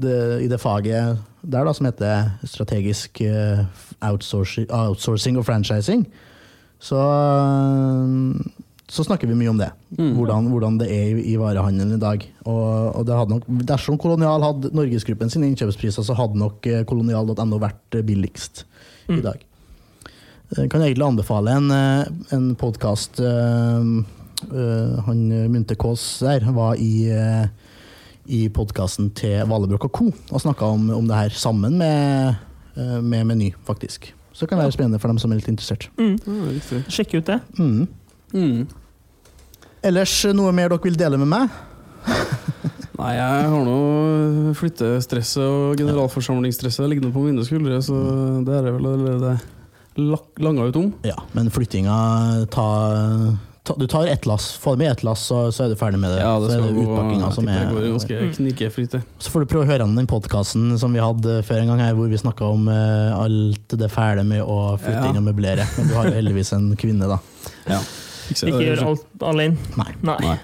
det 0.03 0.15
i 0.43 0.49
det 0.51 0.59
faget 0.59 1.19
der 1.41 1.63
da, 1.63 1.71
som 1.71 1.87
heter 1.87 2.33
strategisk 2.43 3.21
øh, 3.23 3.61
outsourcing, 4.03 4.67
outsourcing 4.75 5.37
og 5.39 5.45
franchising, 5.47 6.03
så, 6.83 6.99
så 8.89 9.05
snakker 9.05 9.29
vi 9.29 9.37
mye 9.39 9.51
om 9.53 9.59
det. 9.61 9.69
Mm. 9.97 10.13
Hvordan, 10.17 10.49
hvordan 10.51 10.79
det 10.81 10.89
er 10.91 11.13
i, 11.19 11.25
i 11.33 11.37
varehandelen 11.39 11.95
i 11.95 12.01
dag. 12.01 12.23
Og, 12.43 12.95
og 12.95 13.05
det 13.07 13.17
hadde 13.19 13.35
nok, 13.37 13.47
dersom 13.71 13.99
Kolonial 14.01 14.43
hadde 14.43 14.71
Norgesgruppen 14.75 15.31
sine 15.31 15.47
innkjøpspriser, 15.51 16.05
så 16.07 16.15
hadde 16.17 16.39
nok 16.39 16.67
øh, 16.67 16.81
kolonial.no 16.89 17.61
vært 17.61 17.99
billigst 17.99 18.09
billigst 18.11 18.65
i 19.09 19.15
Mm. 19.15 19.23
dag. 19.25 19.39
Jeg 20.57 20.69
kan 20.71 20.81
egentlig 20.81 21.05
anbefale 21.05 21.53
en, 21.59 21.69
eh, 21.71 22.05
en 22.33 22.47
podkast 22.57 23.19
Han 23.21 23.99
Mynte 25.29 25.49
Munte 25.53 25.75
Kaas 25.77 26.03
der 26.23 26.45
var 26.55 26.75
i, 26.79 27.09
eh, 27.11 27.45
i 28.25 28.47
podkasten 28.49 29.11
til 29.13 29.43
Valebrokk 29.49 29.85
og 29.85 29.91
co. 29.91 30.05
og 30.31 30.41
snakka 30.41 30.65
om, 30.65 30.89
om 30.95 31.07
det 31.07 31.15
her 31.17 31.29
sammen 31.29 31.77
med, 31.77 32.35
eh, 32.77 33.01
med 33.01 33.25
Meny, 33.27 33.51
faktisk. 33.67 34.13
Så 34.33 34.41
det 34.45 34.49
kan 34.49 34.57
være 34.59 34.71
spennende 34.71 34.99
for 34.99 35.07
dem 35.09 35.17
som 35.19 35.31
er 35.31 35.35
litt 35.35 35.47
interessert. 35.49 35.89
Mm. 35.97 36.17
Ja. 36.25 36.81
Sjekk 36.89 37.13
ut 37.19 37.25
det. 37.25 37.41
Mm. 37.59 37.87
Mm. 38.33 38.67
Ellers 39.83 40.25
noe 40.33 40.51
mer 40.51 40.69
dere 40.69 40.81
vil 40.83 40.95
dele 40.97 41.17
med 41.19 41.27
meg? 41.27 41.49
Nei, 42.99 43.13
jeg 43.15 43.49
har 43.49 43.65
nå 43.65 44.53
flyttestresset 44.55 45.43
og 45.43 45.77
generalforsamlingsstresset 45.77 46.89
liggende 46.89 47.13
på 47.13 47.21
mine 47.27 47.43
skuldre, 47.45 47.81
så 47.83 47.95
det 48.45 48.55
er 48.55 48.71
vel 48.71 48.85
allerede 48.85 49.37
lak- 49.37 49.58
langa 50.39 50.65
ut 50.69 50.79
om. 50.79 50.89
Ja, 51.07 51.15
men 51.35 51.49
flyttinga 51.53 51.95
ta, 52.53 52.65
ta, 53.63 53.75
Du 53.77 53.87
tar 53.87 54.07
ett 54.07 54.25
lass, 54.25 54.51
får 54.57 54.77
med 54.77 54.91
ett 54.91 55.03
lass, 55.03 55.25
så, 55.29 55.51
så 55.51 55.65
er 55.65 55.69
du 55.73 55.75
ferdig 55.79 55.99
med 56.01 56.11
det. 56.15 56.21
Ja, 56.23 56.33
det 56.41 56.51
så 56.51 56.57
er 56.57 56.65
det 56.67 56.83
utpakkinga 56.85 57.31
som 57.35 57.47
er 57.51 57.69
det 57.69 57.89
Mm. 57.89 59.13
Så 59.19 59.31
får 59.33 59.45
du 59.45 59.49
prøve 59.53 59.67
å 59.67 59.69
høre 59.69 59.83
an 59.87 59.95
den 59.95 60.07
podkasten 60.09 60.77
som 60.81 60.93
vi 60.95 60.99
hadde 61.03 61.39
før 61.47 61.63
en 61.63 61.73
gang 61.73 61.83
her, 61.83 61.93
hvor 61.97 62.09
vi 62.11 62.19
snakka 62.19 62.49
om 62.49 62.67
uh, 62.71 63.15
alt 63.19 63.77
det 63.79 63.91
fæle 63.93 64.25
med 64.27 64.43
å 64.43 64.77
flytte 64.77 65.05
Ja. 65.05 65.09
inn 65.11 65.21
og 65.21 65.27
møblere. 65.29 65.65
Men 65.77 65.87
du 65.89 65.97
har 65.97 66.09
jo 66.09 66.15
heldigvis 66.19 66.53
en 66.57 66.71
kvinne, 66.79 67.07
da. 67.09 67.19
Ja. 67.69 67.81
Ikke 68.29 68.61
gjør 68.61 68.85
alt 68.91 69.25
alene. 69.25 69.57
Nei. 69.77 69.91
Nei. 70.05 70.17
Nei. 70.27 70.37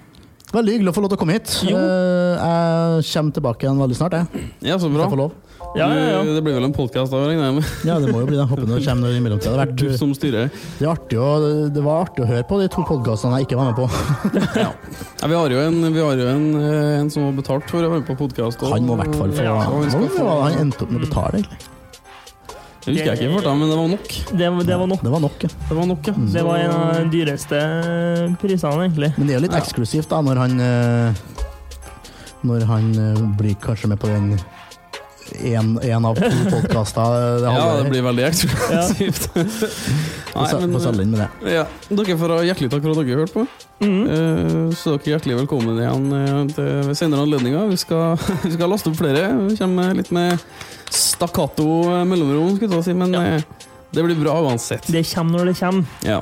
Veldig 0.56 0.76
hyggelig 0.78 0.92
å 0.94 0.96
få 0.96 1.02
lov 1.04 1.12
til 1.12 1.18
å 1.18 1.20
komme 1.20 1.36
hit. 1.36 1.52
Jo. 1.68 1.76
Eh, 1.76 2.36
jeg 2.40 3.08
kommer 3.12 3.36
tilbake 3.36 3.66
igjen 3.66 3.82
veldig 3.82 3.98
snart, 3.98 4.16
jeg. 4.16 4.46
Ja, 4.70 4.78
så 4.80 4.90
bra. 4.94 5.08
Ja, 5.76 5.88
ja, 5.92 6.04
ja. 6.14 6.20
Det 6.24 6.42
blir 6.46 6.56
vel 6.56 6.64
en 6.70 6.74
podkast 6.76 7.12
da, 7.12 7.20
regner 7.28 7.50
jeg 7.50 7.56
med. 7.58 7.66
Ja, 7.84 7.98
det 8.00 8.08
må 8.14 8.22
jo 8.24 8.28
bli 8.30 8.38
det. 8.40 8.46
Håper 8.48 8.64
det 8.70 8.78
kommer 8.86 9.10
noe 9.10 9.18
i 9.18 9.24
mellomtida. 9.26 9.52
Det, 9.52 9.60
vært, 9.60 9.76
Du 9.82 9.98
som 10.00 10.14
styrer. 10.16 10.48
det, 10.80 10.86
er 10.86 10.92
artig 10.94 11.20
å, 11.20 11.28
det 11.76 11.84
var 11.84 12.06
artig 12.06 12.24
å 12.24 12.30
høre 12.30 12.46
på 12.48 12.60
de 12.62 12.70
to 12.72 12.86
podkastene 12.88 13.42
jeg 13.42 13.50
ikke 13.50 13.60
var 13.60 13.72
med 13.72 13.76
på. 13.82 13.90
Ja, 15.26 15.28
vi 15.28 15.36
har 15.36 15.52
jo 15.52 15.60
en, 15.66 15.80
vi 15.92 16.00
har 16.04 16.16
jo 16.22 16.28
en, 16.32 16.46
eh, 16.62 17.00
en 17.02 17.10
som 17.12 17.26
har 17.28 17.36
betalt 17.36 17.68
for 17.72 17.84
å 17.84 17.90
være 17.92 18.02
med 18.04 18.08
på 18.08 18.16
podkast. 18.24 18.64
Han 18.72 18.88
må 18.88 18.96
i 18.96 19.02
hvert 19.04 19.16
fall 19.20 19.34
få 19.36 19.46
Ja, 19.50 19.56
han 19.68 19.90
skal 19.92 20.08
få- 20.16 20.36
han 20.46 20.60
endte 20.64 20.86
opp 20.86 20.92
med 20.96 21.02
å 21.02 21.08
betale, 21.10 21.42
egentlig? 21.42 21.72
Det 22.86 22.94
husker 22.94 23.08
jeg 23.10 23.18
ikke 23.18 23.28
i 23.32 23.36
farta, 23.36 23.54
men 23.58 23.72
det 23.72 23.78
var 23.82 23.88
nok. 23.90 24.10
Det, 24.38 24.50
det 24.70 24.76
var 24.78 24.88
nok. 24.92 25.02
Det 25.02 25.12
var 25.16 25.22
nok, 25.24 25.44
ja. 25.48 25.50
Det 25.70 25.76
var 25.80 25.88
nok, 25.90 26.08
ja. 26.08 26.14
Mm. 26.14 26.28
Det 26.36 26.44
var 26.46 26.58
en 26.62 26.74
av 26.76 26.92
de 27.00 27.06
dyreste 27.16 27.62
prisene, 28.44 28.74
egentlig. 28.86 29.10
Men 29.18 29.26
det 29.28 29.34
er 29.34 29.40
jo 29.40 29.46
litt 29.48 29.56
Ja. 29.58 29.62
eksklusivt 29.64 30.12
da, 30.14 30.20
når 30.22 30.42
han 30.44 30.60
eh, 30.62 31.24
Når 32.46 32.66
han 32.70 32.92
eh, 33.02 33.24
blir 33.40 33.56
kanskje 33.58 33.90
med 33.90 33.98
på 34.00 34.06
den 34.12 34.36
én 35.44 36.06
av 36.06 36.16
to 36.16 36.30
podkaster. 36.52 37.40
Det 37.44 37.54
Ja, 37.56 37.66
det 37.84 37.90
blir 37.90 38.04
veldig 38.06 38.26
eksklusivt. 38.28 39.30
Få 40.36 40.40
Nei, 40.42 40.50
sa- 40.52 40.60
men 40.60 40.80
selge 40.84 41.02
inn 41.06 41.12
med 41.16 41.22
det. 41.24 41.54
ja, 41.56 41.66
Dere 41.90 42.18
får 42.20 42.34
ha 42.36 42.40
hjertelig 42.44 42.70
takk 42.74 42.84
for 42.84 42.92
at 42.92 43.08
dere 43.08 43.20
hørte 43.22 43.34
på. 43.34 43.46
Mm. 43.86 44.02
Eh, 44.16 44.76
Så 44.76 44.96
er 44.96 45.12
hjertelig 45.14 45.38
velkommen 45.44 45.78
igjen 45.80 46.08
eh, 46.20 46.42
til 46.56 46.72
ved 46.90 46.98
senere 47.00 47.24
anledninger. 47.28 47.68
Vi 47.72 47.78
skal, 47.82 48.18
vi 48.46 48.52
skal 48.56 48.70
laste 48.72 48.92
opp 48.92 48.98
flere. 49.00 49.28
Vi 49.50 49.58
kommer 49.60 49.94
litt 49.96 50.12
med 50.16 50.40
stakkato 50.92 51.68
eh, 51.94 52.04
mellomrom, 52.08 52.56
skulle 52.60 52.82
jeg 52.82 52.90
si, 52.90 52.94
men 52.98 53.14
Ja. 53.16 53.40
det 53.96 54.04
blir 54.10 54.20
bra 54.20 54.40
uansett. 54.44 54.88
Det 54.92 55.06
kommer 55.14 55.40
når 55.40 55.54
det 55.54 55.60
kommer. 55.60 55.86
Ja. 56.04 56.22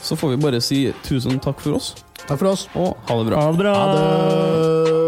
Så 0.00 0.16
får 0.16 0.30
vi 0.36 0.40
bare 0.40 0.60
si 0.64 0.78
tusen 1.04 1.36
takk 1.44 1.60
for 1.60 1.76
oss, 1.76 1.92
Takk 2.26 2.38
for 2.40 2.48
oss. 2.54 2.68
og 2.74 2.96
ha 3.08 3.18
det 3.20 3.28
bra. 3.32 3.40
Ha 3.44 3.52
det 3.52 3.58
bra. 3.60 3.74
Ha 3.76 3.92
det. 3.92 4.99